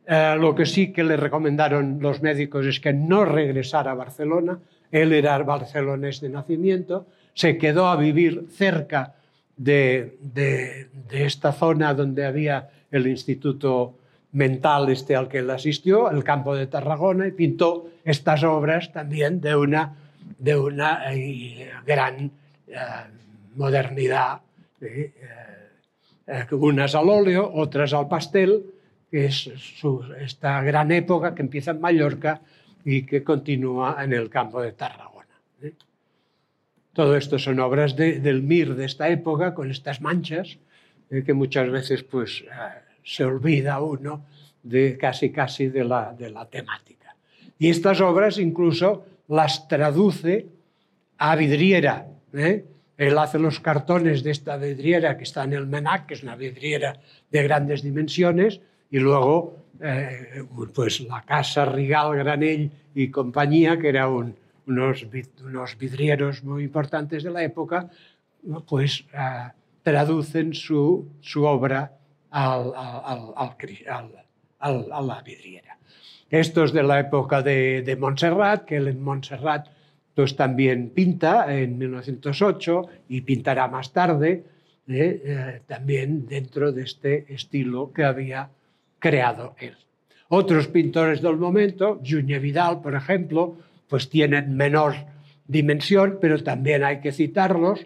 Eh, 0.06 0.36
lo 0.38 0.54
que 0.54 0.66
sí 0.66 0.92
que 0.92 1.02
le 1.02 1.16
recomendaron 1.16 2.00
los 2.02 2.22
médicos 2.22 2.66
es 2.66 2.82
que 2.82 2.92
no 2.92 3.24
regresara 3.24 3.92
a 3.92 3.96
Barcelona. 3.96 4.60
Él 4.92 5.14
era 5.14 5.42
barcelonés 5.44 6.20
de 6.20 6.28
nacimiento, 6.28 7.08
se 7.34 7.58
quedó 7.58 7.88
a 7.88 7.96
vivir 7.96 8.48
cerca 8.52 9.16
de, 9.56 10.18
de 10.28 11.26
esta 11.26 11.54
zona 11.54 11.94
donde 11.94 12.26
había 12.26 12.68
el 12.92 13.08
Instituto 13.08 13.96
Mental 14.34 14.90
este 14.90 15.16
al 15.16 15.28
que 15.28 15.40
él 15.40 15.50
asistió, 15.52 16.10
el 16.10 16.24
campo 16.24 16.56
de 16.56 16.66
Tarragona, 16.66 17.28
y 17.28 17.32
pintó 17.32 17.90
estas 18.04 18.44
obras 18.44 18.92
también 18.92 19.40
de 19.40 19.56
una, 19.56 19.96
de 20.40 20.58
una 20.58 21.14
eh, 21.14 21.70
gran 21.86 22.32
eh, 22.68 22.76
modernidad, 23.56 24.42
eh, 24.82 25.12
unas 26.52 26.96
al 26.96 27.10
óleo, 27.10 27.52
otras 27.54 27.94
al 27.94 28.08
pastel, 28.08 28.66
que 29.12 29.26
es 29.26 29.52
esta 30.20 30.64
gran 30.64 30.92
época 30.92 31.36
que 31.36 31.44
empieza 31.44 31.72
en 31.72 31.82
Mallorca 31.82 32.42
y 32.84 33.06
que 33.06 33.24
continúa 33.24 34.04
en 34.04 34.14
el 34.14 34.32
campo 34.32 34.62
de 34.62 34.72
Tarragona. 34.72 35.28
Todo 36.94 37.16
esto 37.16 37.38
son 37.38 37.60
obras 37.60 37.96
de, 37.96 38.20
del 38.20 38.42
Mir 38.42 38.74
de 38.74 38.86
esta 38.86 39.10
época, 39.10 39.54
con 39.54 39.70
estas 39.70 40.02
manchas, 40.02 40.58
que 41.10 41.34
muchas 41.34 41.70
veces 41.70 42.02
pues, 42.04 42.44
se 43.04 43.26
olvida 43.26 43.82
uno 43.82 44.26
de 44.62 44.98
casi 44.98 45.32
casi 45.32 45.68
de 45.68 45.84
la, 45.84 46.14
de 46.14 46.30
la 46.30 46.46
temática. 46.46 47.16
Y 47.60 47.70
estas 47.70 48.02
obras 48.02 48.38
incluso 48.38 49.06
las 49.28 49.68
traduce 49.68 50.48
a 51.18 51.36
vidriera. 51.36 52.08
¿eh? 52.34 52.66
Él 52.98 53.18
hace 53.18 53.40
los 53.40 53.60
cartones 53.60 54.24
de 54.24 54.32
esta 54.32 54.58
vidriera 54.58 55.18
que 55.18 55.24
está 55.24 55.44
en 55.44 55.54
el 55.54 55.68
Menac, 55.68 56.06
que 56.08 56.14
es 56.14 56.24
una 56.24 56.36
vidriera 56.36 57.00
de 57.30 57.44
grandes 57.44 57.82
dimensiones, 57.82 58.62
y 58.92 59.00
luego 59.00 59.64
eh, 59.82 60.44
pues 60.74 61.02
la 61.02 61.22
casa 61.24 61.66
Rigal, 61.66 62.16
Granell 62.16 62.72
y 62.94 63.10
compañía, 63.10 63.78
que 63.78 63.90
eran 63.90 64.10
un, 64.10 64.36
unos, 64.68 65.06
unos, 65.44 65.78
vidrieros 65.78 66.44
muy 66.44 66.64
importantes 66.64 67.24
de 67.24 67.32
la 67.32 67.44
época, 67.44 67.90
pues 68.68 69.06
eh, 69.14 69.50
traducen 69.82 70.54
su, 70.54 71.08
su 71.22 71.44
obra 71.44 71.92
al, 72.34 72.74
a 74.92 75.02
la 75.02 75.22
vidriera. 75.22 75.78
Esto 76.30 76.64
es 76.64 76.74
de 76.74 76.84
la 76.84 77.00
época 77.00 77.42
de, 77.42 77.84
de 77.84 77.96
Montserrat, 77.96 78.66
que 78.66 78.78
en 78.78 79.04
Montserrat 79.04 79.68
pues 80.16 80.36
también 80.36 80.90
pinta 80.90 81.54
en 81.56 81.78
1908 81.78 82.88
y 83.10 83.22
pintará 83.22 83.68
más 83.68 83.92
tarde, 83.92 84.44
eh, 84.88 85.22
eh, 85.26 85.62
también 85.68 86.28
dentro 86.28 86.72
de 86.72 86.84
este 86.84 87.34
estilo 87.34 87.92
que 87.92 88.04
había 88.04 88.50
creado 89.00 89.56
él. 89.60 89.76
Otros 90.30 90.68
pintores 90.68 91.22
del 91.22 91.38
momento, 91.38 92.00
Junya 92.06 92.40
Vidal, 92.40 92.82
por 92.82 92.96
ejemplo, 92.96 93.58
pues 93.88 94.10
tienen 94.10 94.56
menor 94.56 94.96
dimensión, 95.48 96.18
pero 96.20 96.42
también 96.44 96.84
hay 96.84 97.00
que 97.00 97.12
citarlos. 97.12 97.86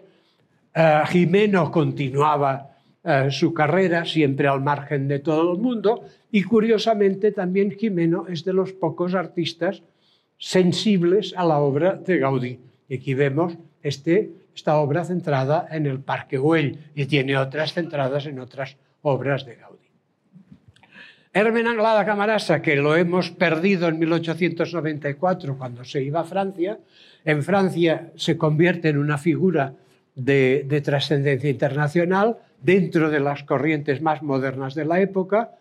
Uh, 0.74 1.06
Jimeno 1.08 1.70
continuaba 1.70 2.77
uh, 3.08 3.30
su 3.30 3.54
carrera 3.54 4.04
siempre 4.04 4.48
al 4.48 4.60
margen 4.60 5.08
de 5.08 5.18
todo 5.18 5.52
el 5.52 5.58
mundo 5.58 6.04
y 6.30 6.42
curiosamente 6.42 7.32
también 7.32 7.70
Jimeno 7.70 8.26
es 8.28 8.44
de 8.44 8.52
los 8.52 8.72
pocos 8.72 9.14
artistas 9.14 9.82
sensibles 10.36 11.34
a 11.36 11.44
la 11.44 11.58
obra 11.58 11.94
de 11.94 12.18
Gaudí. 12.18 12.60
Y 12.88 12.96
aquí 12.96 13.14
vemos 13.14 13.54
este, 13.82 14.30
esta 14.54 14.76
obra 14.76 15.04
centrada 15.04 15.66
en 15.70 15.86
el 15.86 16.00
Parque 16.00 16.38
Güell 16.38 16.78
y 16.94 17.06
tiene 17.06 17.36
otras 17.36 17.72
centradas 17.72 18.26
en 18.26 18.38
otras 18.38 18.76
obras 19.02 19.44
de 19.46 19.56
Gaudí. 19.56 19.78
Hermen 21.32 21.66
Anglada 21.66 22.04
Camarasa, 22.04 22.62
que 22.62 22.76
lo 22.76 22.96
hemos 22.96 23.30
perdido 23.30 23.88
en 23.88 23.98
1894 23.98 25.56
cuando 25.56 25.84
se 25.84 26.02
iba 26.02 26.20
a 26.20 26.24
Francia, 26.24 26.78
en 27.24 27.42
Francia 27.42 28.12
se 28.16 28.36
convierte 28.36 28.88
en 28.88 28.98
una 28.98 29.18
figura 29.18 29.74
de 30.14 30.82
trascendencia 30.84 31.48
internacional 31.48 32.38
dentro 32.62 33.10
de 33.10 33.20
las 33.20 33.42
corrientes 33.44 34.02
más 34.02 34.22
modernas 34.22 34.74
de 34.74 34.84
la 34.84 35.00
época. 35.00 35.52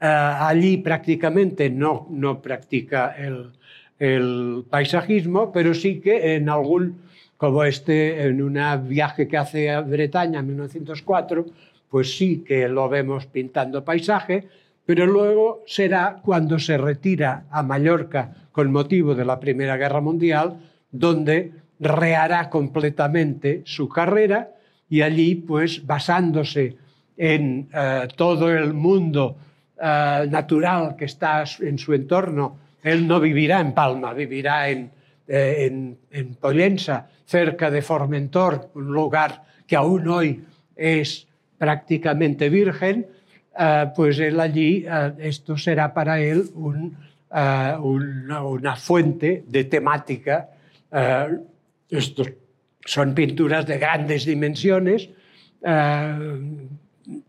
Uh, 0.00 0.04
allí 0.04 0.78
prácticamente 0.78 1.70
no, 1.70 2.08
no 2.10 2.42
practica 2.42 3.14
el, 3.16 3.52
el, 3.98 4.64
paisajismo, 4.68 5.52
pero 5.52 5.74
sí 5.74 6.00
que 6.00 6.34
en 6.34 6.48
algún, 6.48 7.02
como 7.36 7.62
este, 7.62 8.24
en 8.26 8.42
un 8.42 8.58
viaje 8.88 9.28
que 9.28 9.36
hace 9.36 9.70
a 9.70 9.80
Bretaña 9.80 10.40
en 10.40 10.48
1904, 10.48 11.46
pues 11.88 12.16
sí 12.16 12.42
que 12.44 12.68
lo 12.68 12.88
vemos 12.88 13.26
pintando 13.26 13.84
paisaje, 13.84 14.48
pero 14.84 15.06
luego 15.06 15.62
será 15.66 16.20
cuando 16.24 16.58
se 16.58 16.78
retira 16.78 17.44
a 17.50 17.62
Mallorca 17.62 18.48
con 18.50 18.72
motivo 18.72 19.14
de 19.14 19.24
la 19.24 19.38
Primera 19.38 19.76
Guerra 19.76 20.00
Mundial, 20.00 20.58
donde 20.90 21.52
rehará 21.78 22.50
completamente 22.50 23.62
su 23.64 23.88
carrera 23.88 24.50
y 24.92 25.00
allí, 25.00 25.36
pues 25.36 25.86
basándose 25.86 26.76
en 27.16 27.66
uh, 27.72 28.06
todo 28.14 28.52
el 28.52 28.74
mundo 28.74 29.38
uh, 29.78 30.28
natural 30.28 30.96
que 30.96 31.06
está 31.06 31.44
en 31.60 31.78
su 31.78 31.94
entorno, 31.94 32.58
él 32.82 33.08
no 33.08 33.18
vivirá 33.18 33.60
en 33.60 33.72
Palma, 33.72 34.12
vivirá 34.12 34.68
en, 34.68 34.90
eh, 35.26 35.64
en, 35.66 35.96
en 36.10 36.34
Pollensa, 36.34 37.08
cerca 37.24 37.70
de 37.70 37.80
Formentor, 37.80 38.68
un 38.74 38.92
lugar 38.92 39.44
que 39.66 39.76
aún 39.76 40.06
hoy 40.08 40.44
es 40.76 41.26
prácticamente 41.56 42.50
virgen, 42.50 43.06
Uh, 43.54 43.92
pues 43.94 44.18
él 44.18 44.40
allí, 44.40 44.86
uh, 44.86 45.12
esto 45.18 45.58
será 45.58 45.92
para 45.92 46.18
él 46.18 46.48
un, 46.54 46.96
uh, 47.30 47.76
una, 47.82 48.42
una, 48.44 48.76
fuente 48.76 49.44
de 49.46 49.64
temática. 49.64 50.48
estos 51.90 52.32
son 52.84 53.14
pinturas 53.14 53.66
de 53.66 53.78
grandes 53.78 54.24
dimensiones, 54.24 55.10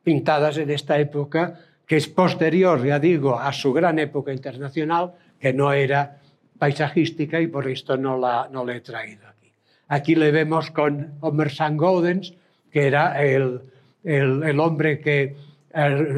pintadas 0.03 0.57
en 0.57 0.69
esta 0.71 0.99
época, 0.99 1.59
que 1.85 1.97
es 1.97 2.07
posterior, 2.07 2.83
ya 2.85 2.99
digo, 2.99 3.39
a 3.39 3.51
su 3.53 3.73
gran 3.73 3.99
época 3.99 4.33
internacional, 4.33 5.13
que 5.39 5.53
no 5.53 5.73
era 5.73 6.19
paisajística 6.57 7.41
y 7.41 7.47
por 7.47 7.67
esto 7.67 7.97
no 7.97 8.17
la, 8.17 8.49
no 8.51 8.65
la 8.65 8.75
he 8.75 8.81
traído 8.81 9.27
aquí. 9.27 9.51
Aquí 9.89 10.15
le 10.15 10.31
vemos 10.31 10.71
con 10.71 11.13
Omer 11.19 11.51
Gaudens, 11.73 12.33
que 12.71 12.87
era 12.87 13.21
el, 13.23 13.61
el, 14.03 14.43
el 14.43 14.59
hombre 14.59 14.99
que 14.99 15.35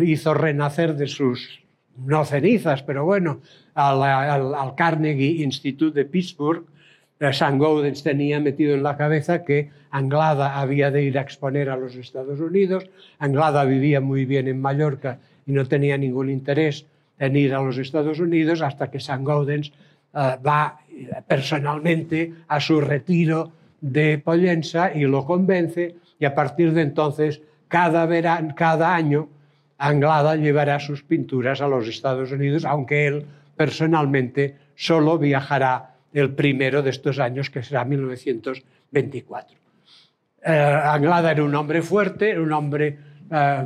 hizo 0.04 0.34
renacer 0.34 0.96
de 0.96 1.08
sus, 1.08 1.62
no 1.98 2.26
cenizas, 2.26 2.84
pero 2.84 3.06
bueno, 3.06 3.42
al, 3.74 4.04
al, 4.04 4.54
al 4.54 4.76
Carnegie 4.76 5.44
Institute 5.44 5.98
de 5.98 6.06
Pittsburgh, 6.06 6.66
San 7.34 7.60
Gaudens 7.60 8.04
tenía 8.04 8.40
metido 8.40 8.76
en 8.76 8.84
la 8.84 8.98
cabeza 8.98 9.44
que 9.44 9.70
Anglada 9.92 10.60
había 10.60 10.92
de 10.92 11.04
ir 11.04 11.18
a 11.18 11.22
exponer 11.22 11.70
a 11.70 11.78
los 11.78 11.96
Estados 11.96 12.40
Unidos. 12.40 12.90
Anglada 13.20 13.64
vivía 13.64 14.02
muy 14.02 14.26
bien 14.26 14.48
en 14.48 14.62
Mallorca 14.62 15.20
y 15.46 15.52
no 15.52 15.66
tenía 15.66 15.98
ningún 15.98 16.30
interés 16.30 16.86
en 17.20 17.36
ir 17.36 17.54
a 17.54 17.62
los 17.62 17.78
Estados 17.78 18.20
Unidos 18.20 18.62
hasta 18.62 18.92
que 18.92 19.00
San 19.00 19.24
Gaudens 19.24 19.72
uh, 20.14 20.42
va 20.46 20.80
personalmente 21.28 22.34
a 22.48 22.60
su 22.60 22.82
retiro 22.82 23.52
de 23.80 24.18
Pollensa 24.18 24.92
y 24.94 25.02
lo 25.02 25.26
convence 25.26 25.96
y 26.20 26.26
a 26.26 26.34
partir 26.34 26.74
de 26.74 26.82
entonces 26.82 27.42
cada, 27.68 28.06
verano, 28.06 28.54
cada 28.56 28.96
año 28.96 29.30
Anglada 29.78 30.36
llevará 30.36 30.80
sus 30.80 31.04
pinturas 31.04 31.62
a 31.62 31.68
los 31.68 31.88
Estados 31.88 32.32
Unidos, 32.32 32.64
aunque 32.66 33.08
él 33.08 33.26
personalmente 33.56 34.56
solo 34.76 35.18
viajará 35.18 35.95
el 36.16 36.34
primero 36.34 36.82
de 36.82 36.90
estos 36.90 37.20
años, 37.20 37.50
que 37.50 37.62
será 37.62 37.86
1924. 37.86 39.58
Eh, 40.44 40.52
Anglada 40.52 41.32
era 41.32 41.44
un 41.44 41.54
hombre 41.56 41.82
fuerte, 41.82 42.32
era 42.32 42.42
un 42.42 42.54
hombre, 42.54 42.98
eh, 43.30 43.66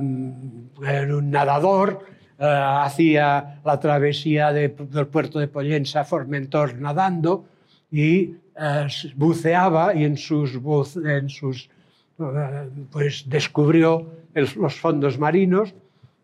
era 0.84 1.16
un 1.16 1.32
nadador, 1.32 2.06
eh, 2.40 2.46
hacía 2.46 3.60
la 3.66 3.80
travesía 3.82 4.54
de, 4.54 4.70
del 4.70 5.08
puerto 5.08 5.40
de 5.40 5.50
Pollensa 5.50 6.06
Formentor 6.06 6.80
nadando 6.80 7.46
y 7.92 8.36
eh, 8.58 8.88
buceaba 9.16 9.94
y 9.94 10.06
en 10.06 10.16
sus, 10.16 10.58
en 10.96 11.28
sus 11.28 11.70
eh, 12.18 12.70
pues 12.92 13.26
descubrió 13.28 14.10
el, 14.34 14.48
los 14.56 14.76
fondos 14.76 15.20
marinos 15.20 15.74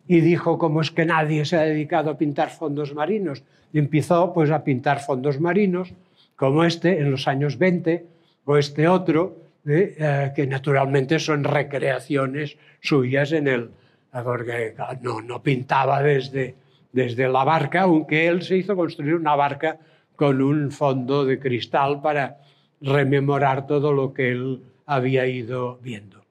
y 0.07 0.21
dijo 0.21 0.57
cómo 0.57 0.79
es 0.79 0.89
que 0.89 1.05
nadie 1.05 1.43
se 1.43 1.57
ha 1.57 1.63
dedicado 1.63 2.11
a 2.11 2.17
pintar 2.17 2.49
fondos 2.49 2.93
marinos. 2.93 3.43
Y 3.73 3.79
empezó 3.79 4.31
pues 4.33 4.51
a 4.51 4.63
pintar 4.63 5.01
fondos 5.01 5.41
marinos 5.41 5.93
como 6.35 6.63
este 6.63 6.99
en 6.99 7.11
los 7.11 7.27
años 7.27 7.57
20 7.57 8.05
o 8.45 8.57
este 8.57 8.87
otro, 8.87 9.37
¿eh? 9.65 9.95
Eh, 9.97 10.31
que 10.35 10.47
naturalmente 10.47 11.19
son 11.19 11.43
recreaciones 11.43 12.57
suyas 12.81 13.31
en 13.31 13.47
el... 13.47 13.71
porque 14.11 14.75
no, 15.01 15.21
no 15.21 15.41
pintaba 15.41 16.01
desde, 16.01 16.55
desde 16.91 17.27
la 17.27 17.43
barca, 17.43 17.81
aunque 17.81 18.27
él 18.27 18.41
se 18.41 18.57
hizo 18.57 18.75
construir 18.75 19.15
una 19.15 19.35
barca 19.35 19.77
con 20.15 20.41
un 20.41 20.71
fondo 20.71 21.25
de 21.25 21.39
cristal 21.39 22.01
para 22.01 22.37
rememorar 22.81 23.67
todo 23.67 23.91
lo 23.91 24.13
que 24.13 24.31
él 24.31 24.61
había 24.85 25.27
ido 25.27 25.79
viendo. 25.81 26.23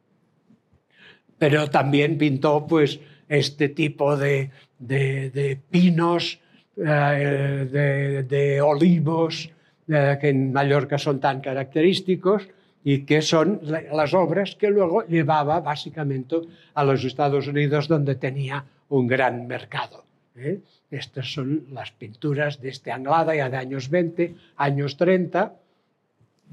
Pero 1.38 1.68
también 1.68 2.16
pintó 2.16 2.66
pues 2.66 3.00
este 3.28 3.68
tipo 3.68 4.16
de, 4.16 4.50
de, 4.78 5.58
pinos, 5.70 6.40
eh, 6.76 8.24
de, 8.28 8.60
olivos, 8.60 9.50
eh, 9.88 10.18
que 10.20 10.28
en 10.28 10.52
Mallorca 10.52 10.98
son 10.98 11.20
tan 11.20 11.40
característicos 11.40 12.48
y 12.84 13.04
que 13.04 13.22
son 13.22 13.60
las 13.92 14.12
obras 14.14 14.56
que 14.56 14.68
luego 14.68 15.06
llevaba 15.06 15.60
básicamente 15.60 16.36
a 16.74 16.84
los 16.84 17.04
Estados 17.04 17.46
Unidos 17.48 17.88
donde 17.88 18.14
tenía 18.14 18.64
un 18.90 19.06
gran 19.06 19.46
mercado. 19.46 20.04
¿eh? 20.36 20.60
Estas 20.90 21.32
son 21.32 21.66
las 21.72 21.92
pinturas 21.92 22.60
de 22.60 22.68
este 22.68 22.92
Anglada 22.92 23.34
ya 23.34 23.48
de 23.48 23.56
años 23.56 23.88
20, 23.88 24.34
años 24.56 24.96
30. 24.96 25.54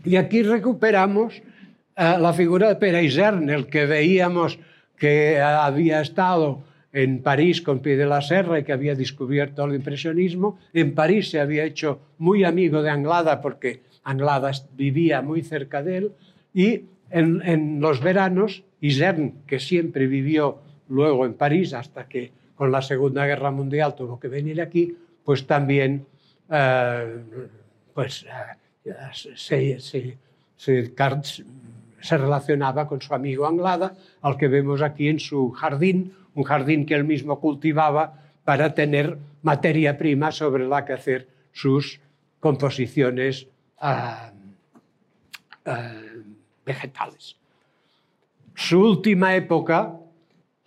Y 0.05 0.15
aquí 0.15 0.41
recuperamos 0.41 1.41
la 1.95 2.33
figura 2.33 2.69
de 2.69 2.75
Pere 2.77 3.03
Isern, 3.03 3.49
el 3.49 3.67
que 3.67 3.85
veíamos 3.85 4.57
que 4.97 5.39
había 5.39 6.01
estado 6.01 6.63
en 6.93 7.21
París 7.21 7.61
con 7.61 7.79
Pie 7.79 7.97
de 7.97 8.05
la 8.05 8.21
Serra 8.21 8.63
que 8.63 8.73
había 8.73 8.95
descubierto 8.95 9.63
el 9.63 9.75
impresionismo. 9.75 10.59
En 10.73 10.93
París 10.93 11.29
se 11.29 11.39
había 11.39 11.63
hecho 11.63 11.99
muy 12.17 12.43
amigo 12.43 12.81
de 12.81 12.89
Anglada 12.89 13.41
porque 13.41 13.81
Anglada 14.03 14.51
vivía 14.75 15.21
muy 15.21 15.41
cerca 15.41 15.83
de 15.83 15.97
él 15.97 16.11
y 16.53 16.83
en, 17.09 17.79
los 17.81 18.01
veranos 18.01 18.63
Isern, 18.79 19.43
que 19.45 19.59
siempre 19.59 20.07
vivió 20.07 20.59
luego 20.89 21.25
en 21.25 21.33
París 21.33 21.73
hasta 21.73 22.07
que 22.07 22.31
con 22.55 22.71
la 22.71 22.81
Segunda 22.81 23.25
Guerra 23.25 23.51
Mundial 23.51 23.95
tuvo 23.95 24.19
que 24.19 24.27
venir 24.27 24.61
aquí, 24.61 24.95
pues 25.23 25.45
también 25.45 26.05
eh, 26.49 27.15
pues, 27.93 28.25
eh, 28.85 28.91
se, 29.35 29.79
se, 29.79 30.17
se, 30.55 30.93
se 32.01 32.17
relacionaba 32.17 32.87
con 32.87 33.01
su 33.01 33.13
amigo 33.13 33.45
Anglada, 33.45 33.93
al 34.21 34.37
que 34.37 34.47
vemos 34.47 34.81
aquí 34.81 35.07
en 35.07 35.19
su 35.19 35.51
jardín, 35.51 36.13
un 36.35 36.43
jardín 36.43 36.85
que 36.85 36.95
él 36.95 37.03
mismo 37.03 37.39
cultivaba 37.39 38.13
para 38.43 38.73
tener 38.73 39.17
materia 39.41 39.97
prima 39.97 40.31
sobre 40.31 40.67
la 40.67 40.85
que 40.85 40.93
hacer 40.93 41.27
sus 41.51 41.99
composiciones 42.39 43.47
uh, 43.81 44.31
uh, 45.69 46.23
vegetales. 46.65 47.37
Su 48.55 48.81
última 48.81 49.35
época 49.35 49.93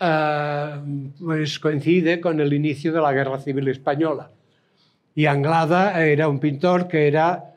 uh, 0.01 1.13
pues 1.19 1.59
coincide 1.59 2.21
con 2.21 2.41
el 2.41 2.53
inicio 2.53 2.93
de 2.93 3.01
la 3.01 3.13
Guerra 3.13 3.39
Civil 3.39 3.69
Española. 3.69 4.31
Y 5.15 5.27
Anglada 5.27 6.05
era 6.05 6.29
un 6.29 6.41
pintor 6.41 6.89
que 6.89 7.07
era 7.07 7.55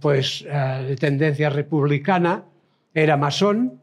pues, 0.00 0.44
de 0.44 0.96
tendencia 0.96 1.50
republicana, 1.50 2.44
era 2.94 3.16
masón, 3.16 3.81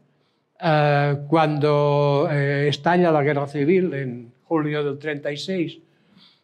eh, 0.62 1.16
cuando 1.28 2.28
eh, 2.30 2.68
estalla 2.68 3.10
la 3.10 3.22
guerra 3.22 3.46
civil 3.46 3.94
en 3.94 4.32
julio 4.44 4.84
del 4.84 4.98
36, 4.98 5.78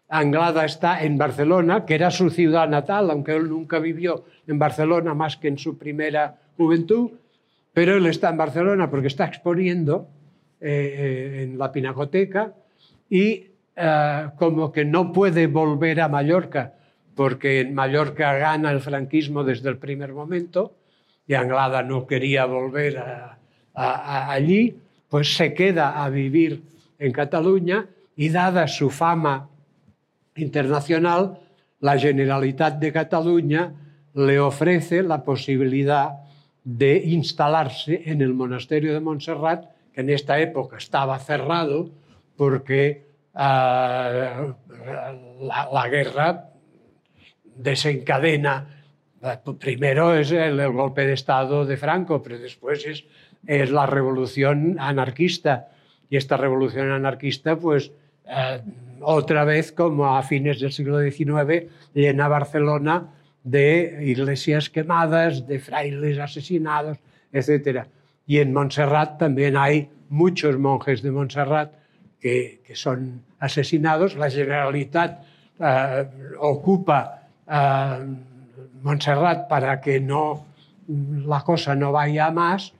Anglada 0.09 0.64
está 0.64 1.03
en 1.03 1.19
Barcelona, 1.19 1.85
que 1.85 1.95
era 1.95 2.11
su 2.11 2.31
ciudad 2.31 2.69
natal, 2.69 3.11
aunque 3.11 3.35
él 3.35 3.49
nunca 3.49 3.79
vivió 3.79 4.25
en 4.47 4.59
Barcelona 4.59 5.14
más 5.14 5.37
que 5.37 5.49
en 5.49 5.59
su 5.59 5.77
primera 5.77 6.39
juventud, 6.57 7.11
pero 7.73 7.97
él 7.97 8.07
está 8.07 8.31
en 8.31 8.37
Barcelona 8.37 8.91
porque 8.91 9.09
está 9.09 9.27
exponiendo 9.27 10.09
eh, 10.61 11.43
en 11.43 11.59
la 11.59 11.73
Pinacoteca 11.73 12.55
y 13.11 13.49
como 14.39 14.73
que 14.73 14.87
no 14.87 15.12
puede 15.12 15.49
volver 15.49 16.01
a 16.01 16.09
Mallorca 16.09 16.73
porque 17.14 17.61
en 17.61 17.75
Mallorca 17.75 18.35
gana 18.39 18.71
el 18.71 18.81
franquismo 18.81 19.45
desde 19.45 19.69
el 19.69 19.77
primer 19.77 20.14
momento 20.14 20.77
y 21.27 21.35
Anglada 21.35 21.83
no 21.83 22.07
quería 22.07 22.47
volver 22.47 22.99
a, 22.99 23.39
allí, 23.77 24.77
pues 25.09 25.37
se 25.37 25.55
queda 25.55 26.03
a 26.03 26.09
vivir 26.09 26.62
en 26.99 27.12
Cataluña 27.12 27.87
y 28.16 28.31
dada 28.31 28.66
su 28.66 28.91
fama 28.91 29.49
internacional, 30.35 31.39
la 31.81 31.99
Generalitat 31.99 32.79
de 32.79 32.93
Cataluña 32.93 33.72
le 34.14 34.41
ofrece 34.41 35.03
la 35.03 35.22
posibilidad 35.22 36.11
de 36.64 36.97
instalarse 36.97 38.03
en 38.07 38.22
el 38.22 38.33
monasterio 38.33 38.93
de 38.95 39.01
Montserrat, 39.01 39.66
que 39.93 40.01
en 40.01 40.11
esta 40.11 40.41
época 40.41 40.79
estaba 40.79 41.18
cerrado 41.18 41.91
porque 42.37 43.07
uh, 43.35 44.55
la, 45.47 45.89
guerra 45.91 46.51
desencadena. 47.55 48.85
Primero 49.59 50.14
es 50.14 50.31
el 50.33 50.72
golpe 50.72 51.07
de 51.07 51.12
Estado 51.12 51.64
de 51.64 51.77
Franco, 51.77 52.22
pero 52.22 52.39
después 52.39 52.85
es 52.87 53.05
es 53.47 53.70
la 53.70 53.86
revolución 53.86 54.76
anarquista. 54.78 55.68
Y 56.09 56.16
esta 56.16 56.36
revolución 56.36 56.90
anarquista, 56.90 57.57
pues, 57.57 57.92
eh, 58.26 58.61
otra 59.01 59.44
vez, 59.44 59.72
como 59.72 60.16
a 60.16 60.22
fines 60.22 60.61
del 60.61 60.72
siglo 60.72 61.01
XIX, 61.01 61.66
llena 61.94 62.28
Barcelona 62.28 63.12
de 63.42 64.01
iglesias 64.03 64.70
quemadas, 64.70 65.47
de 65.47 65.61
frailes 65.61 66.18
asesinados, 66.18 66.99
etc. 67.32 67.86
Y 68.26 68.38
en 68.38 68.53
Montserrat 68.53 69.18
también 69.18 69.57
hay 69.57 69.88
muchos 70.09 70.59
monjes 70.59 71.03
de 71.03 71.12
Montserrat 71.12 71.72
que, 72.20 72.61
que 72.66 72.74
son 72.74 73.22
asesinados. 73.38 74.16
La 74.16 74.30
Generalitat 74.30 75.22
eh, 75.59 76.09
ocupa 76.38 77.28
eh, 77.49 78.07
Montserrat 78.82 79.49
para 79.49 79.80
que 79.80 80.01
no, 80.01 80.47
la 80.88 81.42
cosa 81.42 81.74
no 81.74 81.92
vaya 81.92 82.30
más 82.30 82.72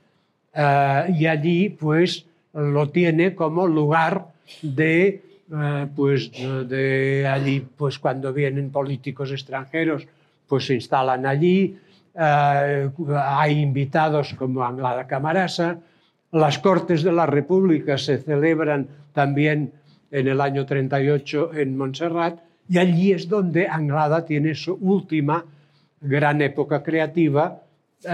eh, 0.59 1.13
y 1.15 1.27
allí 1.27 1.69
pues 1.69 2.25
lo 2.53 2.89
tiene 2.89 3.35
como 3.35 3.67
lugar 3.67 4.25
de, 4.63 5.21
eh, 5.53 5.87
pues, 5.95 6.31
de 6.31 7.27
allí 7.27 7.63
pues 7.77 7.99
cuando 7.99 8.33
vienen 8.33 8.71
políticos 8.71 9.31
extranjeros 9.31 10.07
pues 10.47 10.65
se 10.65 10.73
instalan 10.73 11.27
allí, 11.27 11.77
eh, 12.15 12.89
hay 13.15 13.59
invitados 13.59 14.33
como 14.33 14.63
Anglada 14.63 15.05
Camarasa, 15.05 15.77
las 16.31 16.57
Cortes 16.57 17.03
de 17.03 17.11
la 17.11 17.27
República 17.27 17.99
se 17.99 18.17
celebran 18.17 18.87
también 19.13 19.73
en 20.09 20.27
el 20.27 20.41
año 20.41 20.65
38 20.65 21.51
en 21.53 21.77
Montserrat 21.77 22.39
y 22.67 22.79
allí 22.79 23.11
es 23.11 23.29
donde 23.29 23.67
Anglada 23.67 24.25
tiene 24.25 24.55
su 24.55 24.73
última 24.73 25.45
gran 26.01 26.41
época 26.41 26.81
creativa 26.81 27.61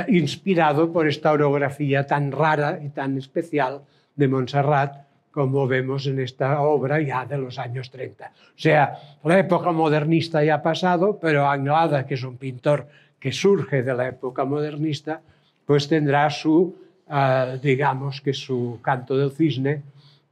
inspirado 0.07 0.91
por 0.91 1.07
esta 1.07 1.31
orografía 1.31 2.07
tan 2.07 2.31
rara 2.31 2.79
y 2.83 2.89
tan 2.89 3.17
especial 3.17 3.81
de 4.15 4.27
Montserrat 4.27 5.03
como 5.33 5.67
vemos 5.67 6.05
en 6.05 6.19
esta 6.19 6.61
obra 6.61 7.01
ya 7.01 7.25
de 7.25 7.39
los 7.39 7.57
años 7.57 7.89
30. 7.89 8.25
O 8.25 8.59
sea, 8.59 8.93
la 9.23 9.39
época 9.39 9.71
modernista 9.71 10.43
ya 10.43 10.55
ha 10.55 10.61
pasado, 10.61 11.17
pero 11.19 11.49
Anglada, 11.49 12.05
que 12.05 12.13
es 12.13 12.23
un 12.23 12.37
pintor 12.37 12.87
que 13.19 13.31
surge 13.31 13.81
de 13.81 13.95
la 13.95 14.09
época 14.09 14.45
modernista, 14.45 15.21
pues 15.65 15.87
tendrá 15.87 16.29
su, 16.29 16.75
uh, 17.07 17.57
digamos 17.61 18.21
que 18.21 18.33
su 18.33 18.79
canto 18.83 19.17
del 19.17 19.31
cisne 19.31 19.81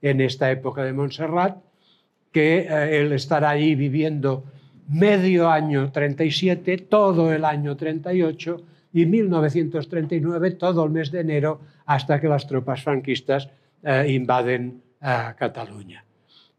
en 0.04 0.22
esta 0.22 0.52
época 0.52 0.84
de 0.84 0.94
Montserrat, 0.94 1.58
que 2.32 2.68
uh, 2.70 2.74
él 2.94 3.12
estará 3.14 3.50
ahí 3.50 3.74
viviendo 3.74 4.44
medio 4.88 5.50
año 5.50 5.92
37, 5.92 6.78
todo 6.78 7.34
el 7.34 7.44
año 7.44 7.76
38, 7.76 8.62
y 8.94 9.06
1939 9.06 10.52
todo 10.52 10.84
el 10.84 10.92
mes 10.92 11.12
de 11.12 11.22
enero 11.22 11.62
hasta 11.86 12.20
que 12.20 12.28
las 12.28 12.48
tropas 12.48 12.84
franquistas 12.84 13.50
eh, 13.84 14.08
invaden 14.10 14.82
eh, 15.02 15.34
Cataluña. 15.38 16.04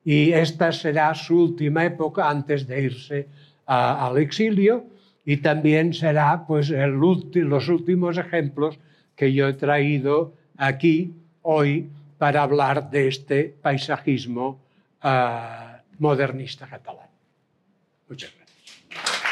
Y 0.04 0.32
esta 0.32 0.72
será 0.72 1.14
su 1.14 1.38
última 1.38 1.84
época 1.84 2.28
antes 2.28 2.66
de 2.66 2.82
irse 2.82 3.28
al 3.64 4.18
exilio 4.18 4.86
y 5.24 5.36
también 5.36 5.94
será 5.94 6.44
pues, 6.46 6.70
los 6.70 7.68
últimos 7.68 8.18
ejemplos 8.18 8.78
que 9.14 9.32
yo 9.32 9.48
he 9.48 9.52
traído 9.52 10.34
aquí 10.56 11.14
hoy 11.42 11.88
para 12.18 12.42
hablar 12.42 12.90
de 12.90 13.08
este 13.08 13.54
paisajismo 13.62 14.60
eh, 15.02 15.72
modernista 15.98 16.66
catalán. 16.66 17.08
Muchas 18.08 18.32
gracias. 18.36 19.31